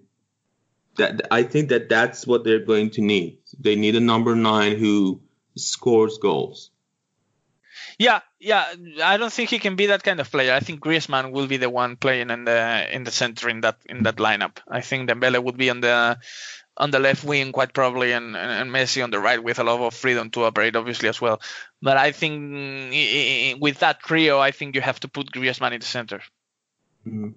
that 0.96 1.28
I 1.30 1.42
think 1.42 1.68
that 1.68 1.88
that's 1.88 2.26
what 2.26 2.44
they're 2.44 2.64
going 2.64 2.90
to 2.90 3.01
need. 3.01 3.38
They 3.59 3.76
need 3.76 3.96
a 3.96 4.01
number 4.01 4.34
nine 4.34 4.76
who 4.76 5.20
scores 5.57 6.18
goals. 6.18 6.70
Yeah, 7.99 8.20
yeah. 8.38 8.64
I 9.03 9.16
don't 9.16 9.32
think 9.32 9.51
he 9.51 9.59
can 9.59 9.74
be 9.74 9.86
that 9.86 10.05
kind 10.05 10.20
of 10.20 10.30
player. 10.30 10.53
I 10.53 10.61
think 10.61 10.80
Griezmann 10.80 11.32
will 11.32 11.49
be 11.49 11.57
the 11.57 11.70
one 11.70 11.96
playing 11.96 12.30
in 12.30 12.44
the 12.44 12.94
in 12.94 13.03
the 13.03 13.11
center 13.11 13.49
in 13.49 13.62
that 13.62 13.78
in 13.86 14.05
that 14.05 14.16
lineup. 14.16 14.59
I 14.68 14.82
think 14.82 15.09
Dembele 15.09 15.42
would 15.42 15.57
be 15.57 15.70
on 15.70 15.80
the 15.80 16.18
on 16.79 16.91
the 16.91 16.99
left 16.99 17.24
wing 17.24 17.53
quite 17.53 17.74
probably, 17.74 18.12
and, 18.12 18.37
and 18.37 18.70
Messi 18.70 19.03
on 19.03 19.11
the 19.11 19.18
right 19.18 19.43
with 19.43 19.59
a 19.59 19.64
lot 19.64 19.81
of 19.81 19.95
freedom 19.95 20.31
to 20.31 20.45
operate 20.45 20.76
obviously 20.76 21.09
as 21.09 21.20
well. 21.20 21.41
But 21.83 21.97
I 21.97 22.12
think 22.12 23.61
with 23.61 23.81
that 23.81 24.01
trio, 24.01 24.39
I 24.39 24.53
think 24.53 24.74
you 24.74 24.81
have 24.81 25.01
to 25.01 25.09
put 25.09 25.33
Griezmann 25.33 25.72
in 25.72 25.81
the 25.81 25.87
center. 25.87 26.22
Mm-hmm. 27.07 27.31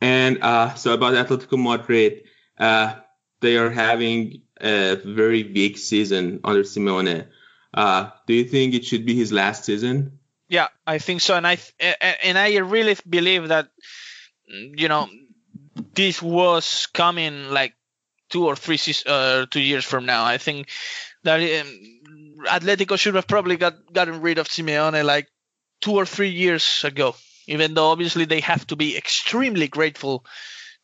And 0.00 0.42
uh, 0.42 0.74
so 0.74 0.92
about 0.92 1.14
Atletico 1.14 1.60
Madrid, 1.60 2.24
uh, 2.58 2.94
they 3.40 3.56
are 3.56 3.70
having 3.70 4.42
a 4.60 4.96
very 4.96 5.44
weak 5.44 5.78
season 5.78 6.40
under 6.44 6.62
Simeone. 6.62 7.26
Uh, 7.72 8.10
do 8.26 8.34
you 8.34 8.44
think 8.44 8.74
it 8.74 8.84
should 8.84 9.04
be 9.04 9.14
his 9.14 9.32
last 9.32 9.64
season? 9.64 10.18
Yeah, 10.48 10.68
I 10.86 10.98
think 10.98 11.20
so, 11.20 11.36
and 11.36 11.46
I 11.46 11.58
and 12.22 12.38
I 12.38 12.56
really 12.56 12.96
believe 13.06 13.48
that 13.48 13.68
you 14.46 14.88
know 14.88 15.08
this 15.94 16.22
was 16.22 16.86
coming 16.86 17.50
like 17.50 17.74
two 18.28 18.46
or 18.46 18.56
three 18.56 18.78
uh, 19.06 19.46
two 19.50 19.60
years 19.60 19.84
from 19.84 20.06
now. 20.06 20.24
I 20.24 20.38
think 20.38 20.68
that 21.24 21.40
um, 21.40 21.78
Atletico 22.46 22.98
should 22.98 23.14
have 23.14 23.26
probably 23.26 23.56
got 23.56 23.92
gotten 23.92 24.20
rid 24.20 24.38
of 24.38 24.48
Simeone 24.48 25.04
like 25.04 25.28
two 25.80 25.92
or 25.92 26.06
three 26.06 26.30
years 26.30 26.84
ago. 26.84 27.14
Even 27.46 27.74
though 27.74 27.88
obviously 27.88 28.26
they 28.26 28.40
have 28.40 28.66
to 28.66 28.76
be 28.76 28.96
extremely 28.96 29.68
grateful 29.68 30.24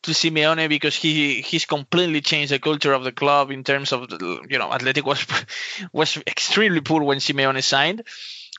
to 0.03 0.11
Simeone 0.11 0.69
because 0.69 0.95
he 0.95 1.41
he's 1.41 1.65
completely 1.65 2.21
changed 2.21 2.51
the 2.51 2.59
culture 2.59 2.93
of 2.93 3.03
the 3.03 3.11
club 3.11 3.51
in 3.51 3.63
terms 3.63 3.91
of 3.91 4.07
you 4.11 4.59
know 4.59 4.71
Athletic 4.71 5.05
was 5.05 5.25
was 5.93 6.17
extremely 6.27 6.81
poor 6.81 7.03
when 7.03 7.19
Simeone 7.19 7.63
signed, 7.63 8.03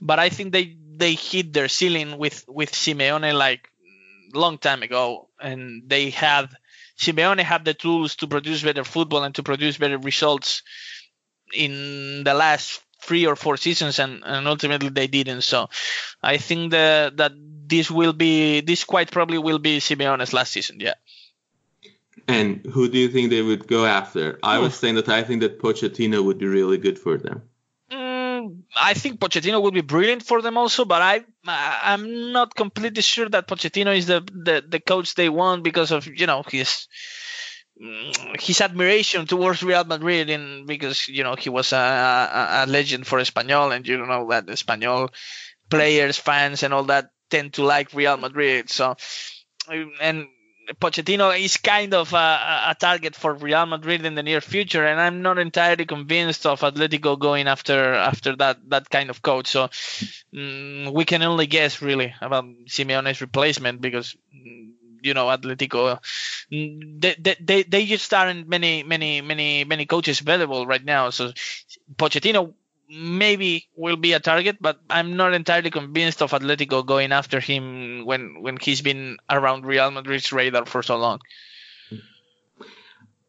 but 0.00 0.18
I 0.18 0.28
think 0.28 0.52
they 0.52 0.76
they 0.96 1.14
hit 1.14 1.52
their 1.52 1.68
ceiling 1.68 2.18
with 2.18 2.44
with 2.48 2.72
Simeone 2.72 3.34
like 3.34 3.68
long 4.34 4.58
time 4.58 4.82
ago, 4.82 5.28
and 5.40 5.82
they 5.86 6.10
had 6.10 6.48
Simeone 6.98 7.40
had 7.40 7.64
the 7.64 7.74
tools 7.74 8.16
to 8.16 8.26
produce 8.26 8.62
better 8.62 8.84
football 8.84 9.24
and 9.24 9.34
to 9.34 9.42
produce 9.42 9.76
better 9.78 9.98
results 9.98 10.62
in 11.52 12.24
the 12.24 12.34
last 12.34 12.80
three 13.02 13.26
or 13.26 13.36
four 13.36 13.56
seasons, 13.56 13.98
and, 13.98 14.22
and 14.24 14.48
ultimately 14.48 14.88
they 14.88 15.06
didn't. 15.06 15.42
So 15.42 15.68
I 16.22 16.38
think 16.38 16.72
that 16.72 17.16
that 17.18 17.32
this 17.36 17.90
will 17.90 18.12
be 18.12 18.60
this 18.60 18.84
quite 18.84 19.10
probably 19.10 19.38
will 19.38 19.58
be 19.58 19.78
Simeone's 19.78 20.32
last 20.32 20.52
season. 20.52 20.80
Yeah. 20.80 20.94
And 22.28 22.66
who 22.66 22.88
do 22.88 22.98
you 22.98 23.08
think 23.08 23.30
they 23.30 23.42
would 23.42 23.68
go 23.68 23.84
after? 23.84 24.38
I 24.42 24.58
was 24.58 24.74
saying 24.74 24.96
that 24.96 25.08
I 25.08 25.22
think 25.22 25.42
that 25.42 25.60
Pochettino 25.60 26.24
would 26.24 26.38
be 26.38 26.46
really 26.46 26.78
good 26.78 26.98
for 26.98 27.18
them. 27.18 27.42
I 28.78 28.94
think 28.94 29.20
Pochettino 29.20 29.62
would 29.62 29.74
be 29.74 29.80
brilliant 29.80 30.22
for 30.22 30.42
them 30.42 30.56
also, 30.58 30.84
but 30.84 31.02
I 31.02 31.24
I'm 31.46 32.32
not 32.32 32.54
completely 32.54 33.02
sure 33.02 33.28
that 33.28 33.48
Pochettino 33.48 33.96
is 33.96 34.06
the, 34.06 34.20
the, 34.20 34.64
the 34.66 34.80
coach 34.80 35.14
they 35.14 35.28
want 35.28 35.64
because 35.64 35.90
of 35.90 36.06
you 36.06 36.26
know 36.26 36.42
his 36.46 36.86
mm, 37.80 38.40
his 38.40 38.60
admiration 38.60 39.26
towards 39.26 39.62
Real 39.62 39.84
Madrid 39.84 40.30
and 40.30 40.66
because 40.66 41.08
you 41.08 41.24
know 41.24 41.36
he 41.36 41.48
was 41.48 41.72
a, 41.72 41.76
a, 41.76 42.64
a 42.64 42.66
legend 42.66 43.06
for 43.06 43.18
Espanyol 43.18 43.74
and 43.74 43.86
you 43.86 43.98
know 43.98 44.28
that 44.30 44.46
Espanyol 44.46 45.10
players, 45.70 46.18
fans, 46.18 46.62
and 46.62 46.74
all 46.74 46.84
that 46.84 47.10
tend 47.30 47.54
to 47.54 47.64
like 47.64 47.94
Real 47.94 48.16
Madrid. 48.16 48.70
So 48.70 48.96
and 50.00 50.28
Pochettino 50.80 51.38
is 51.38 51.56
kind 51.58 51.94
of 51.94 52.12
a, 52.12 52.66
a, 52.68 52.76
target 52.78 53.14
for 53.14 53.32
Real 53.34 53.66
Madrid 53.66 54.04
in 54.04 54.14
the 54.14 54.22
near 54.22 54.40
future, 54.40 54.84
and 54.84 55.00
I'm 55.00 55.22
not 55.22 55.38
entirely 55.38 55.84
convinced 55.84 56.44
of 56.46 56.60
Atletico 56.60 57.18
going 57.18 57.46
after 57.46 57.94
after 57.94 58.36
that 58.36 58.58
that 58.70 58.90
kind 58.90 59.10
of 59.10 59.22
coach. 59.22 59.48
So 59.48 59.68
mm, 60.34 60.92
we 60.92 61.04
can 61.04 61.22
only 61.22 61.46
guess 61.46 61.80
really 61.80 62.14
about 62.20 62.44
Simeone's 62.68 63.20
replacement 63.20 63.80
because 63.80 64.16
you 65.02 65.14
know 65.14 65.26
Atletico 65.26 66.00
mm, 66.52 67.00
they, 67.00 67.36
they 67.40 67.62
they 67.62 67.86
just 67.86 68.12
aren't 68.12 68.48
many 68.48 68.82
many 68.82 69.20
many 69.20 69.64
many 69.64 69.86
coaches 69.86 70.20
available 70.20 70.66
right 70.66 70.84
now. 70.84 71.10
So 71.10 71.32
Pochettino 71.96 72.54
maybe 72.88 73.68
will 73.74 73.96
be 73.96 74.12
a 74.12 74.20
target, 74.20 74.58
but 74.60 74.78
I'm 74.88 75.16
not 75.16 75.34
entirely 75.34 75.70
convinced 75.70 76.22
of 76.22 76.30
Atletico 76.30 76.84
going 76.84 77.12
after 77.12 77.40
him 77.40 78.04
when 78.04 78.42
when 78.42 78.56
he's 78.56 78.82
been 78.82 79.18
around 79.28 79.66
Real 79.66 79.90
Madrid's 79.90 80.32
radar 80.32 80.66
for 80.66 80.82
so 80.82 80.96
long. 80.96 81.20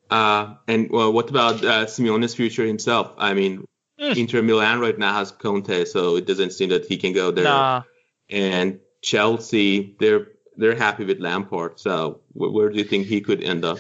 Uh, 0.10 0.56
and 0.68 0.90
well, 0.90 1.12
what 1.12 1.30
about 1.30 1.56
uh, 1.66 1.86
Simeone's 1.86 2.34
future 2.34 2.66
himself? 2.66 3.14
I 3.18 3.34
mean, 3.34 3.68
mm. 4.00 4.16
Inter 4.16 4.42
Milan 4.42 4.80
right 4.80 4.98
now 4.98 5.14
has 5.14 5.32
Conte, 5.32 5.86
so 5.86 6.16
it 6.16 6.26
doesn't 6.26 6.54
seem 6.54 6.70
that 6.70 6.86
he 6.86 6.98
can 6.98 7.14
go 7.14 7.32
there. 7.32 7.44
Nah. 7.44 7.84
And 8.30 8.80
Chelsea, 9.02 9.96
they're 10.00 10.28
they're 10.56 10.76
happy 10.76 11.06
with 11.06 11.20
Lampard. 11.20 11.80
So 11.80 12.22
where 12.34 12.70
do 12.70 12.78
you 12.78 12.84
think 12.84 13.08
he 13.08 13.22
could 13.22 13.44
end 13.44 13.66
up? 13.66 13.80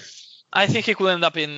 I 0.57 0.65
think 0.65 0.87
he 0.87 0.95
could 0.95 1.11
end 1.11 1.23
up 1.23 1.37
in 1.37 1.51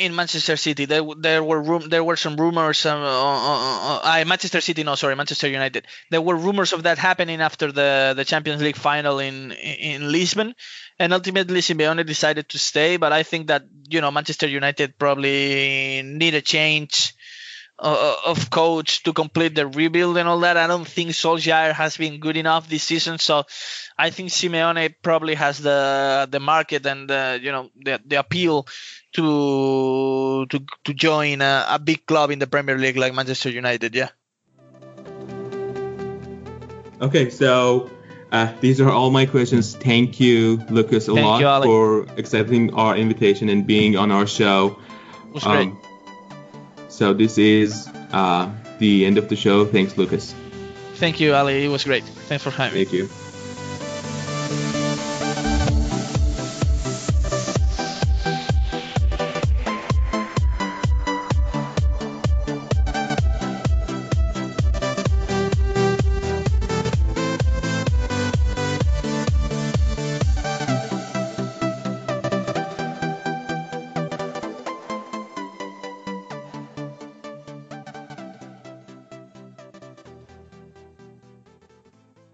in 0.00 0.12
Manchester 0.12 0.56
City. 0.56 0.84
There, 0.84 1.02
there 1.16 1.42
were 1.44 1.62
room, 1.62 1.88
there 1.88 2.02
were 2.02 2.16
some 2.16 2.36
rumors. 2.36 2.84
Um, 2.84 3.00
uh, 3.00 3.06
uh, 3.06 4.00
uh, 4.02 4.24
Manchester 4.26 4.60
City, 4.60 4.82
no, 4.82 4.96
sorry, 4.96 5.14
Manchester 5.14 5.46
United. 5.46 5.86
There 6.10 6.20
were 6.20 6.34
rumors 6.34 6.72
of 6.72 6.82
that 6.82 6.98
happening 6.98 7.40
after 7.40 7.70
the 7.70 8.12
the 8.16 8.24
Champions 8.24 8.60
League 8.60 8.74
final 8.74 9.20
in 9.20 9.52
in 9.52 10.10
Lisbon, 10.10 10.56
and 10.98 11.12
ultimately 11.12 11.60
Simeone 11.60 12.04
decided 12.04 12.48
to 12.48 12.58
stay. 12.58 12.96
But 12.96 13.12
I 13.12 13.22
think 13.22 13.46
that 13.46 13.62
you 13.88 14.00
know 14.00 14.10
Manchester 14.10 14.48
United 14.48 14.98
probably 14.98 16.02
need 16.02 16.34
a 16.34 16.42
change 16.42 17.14
uh, 17.80 18.16
of 18.26 18.50
coach 18.50 19.02
to 19.04 19.12
complete 19.12 19.54
the 19.54 19.66
rebuild 19.66 20.16
and 20.18 20.28
all 20.28 20.40
that. 20.40 20.56
I 20.56 20.66
don't 20.66 20.86
think 20.86 21.10
Solskjaer 21.10 21.72
has 21.72 21.96
been 21.96 22.20
good 22.20 22.36
enough 22.36 22.68
this 22.68 22.82
season, 22.82 23.18
so 23.18 23.44
I 23.98 24.10
think 24.10 24.30
Simeone 24.30 24.94
probably 25.02 25.34
has 25.34 25.58
the 25.58 26.28
the 26.30 26.40
market 26.40 26.84
and 26.86 27.08
the, 27.08 27.40
you 27.42 27.52
know 27.52 27.70
the 27.82 28.00
the 28.04 28.16
appeal 28.16 28.66
to 29.14 30.46
to 30.46 30.60
to 30.84 30.94
join 30.94 31.40
a, 31.40 31.66
a 31.70 31.78
big 31.78 32.06
club 32.06 32.30
in 32.30 32.38
the 32.38 32.46
Premier 32.46 32.76
League 32.76 32.96
like 32.96 33.14
Manchester 33.14 33.50
United. 33.50 33.94
Yeah. 33.94 34.10
Okay, 37.00 37.30
so 37.30 37.90
uh, 38.30 38.52
these 38.60 38.78
are 38.80 38.90
all 38.90 39.10
my 39.10 39.24
questions. 39.24 39.74
Thank 39.74 40.20
you, 40.20 40.62
Lucas, 40.68 41.08
a 41.08 41.14
Thank 41.14 41.26
lot 41.26 41.62
you, 41.62 41.64
for 41.64 42.02
accepting 42.18 42.74
our 42.74 42.94
invitation 42.94 43.48
and 43.48 43.66
being 43.66 43.96
on 43.96 44.12
our 44.12 44.26
show. 44.26 44.78
It 45.28 45.32
was 45.32 45.46
um, 45.46 45.70
great. 45.70 45.89
So 47.00 47.14
this 47.14 47.38
is 47.38 47.88
uh, 48.12 48.46
the 48.78 49.06
end 49.06 49.16
of 49.16 49.30
the 49.30 49.34
show. 49.34 49.64
Thanks, 49.64 49.96
Lucas. 49.96 50.34
Thank 50.96 51.18
you, 51.18 51.32
Ali. 51.32 51.64
It 51.64 51.68
was 51.68 51.84
great. 51.84 52.04
Thanks 52.04 52.44
for 52.44 52.50
having 52.50 52.78
me. 52.78 52.84
Thank 52.84 52.92
you. 52.92 53.08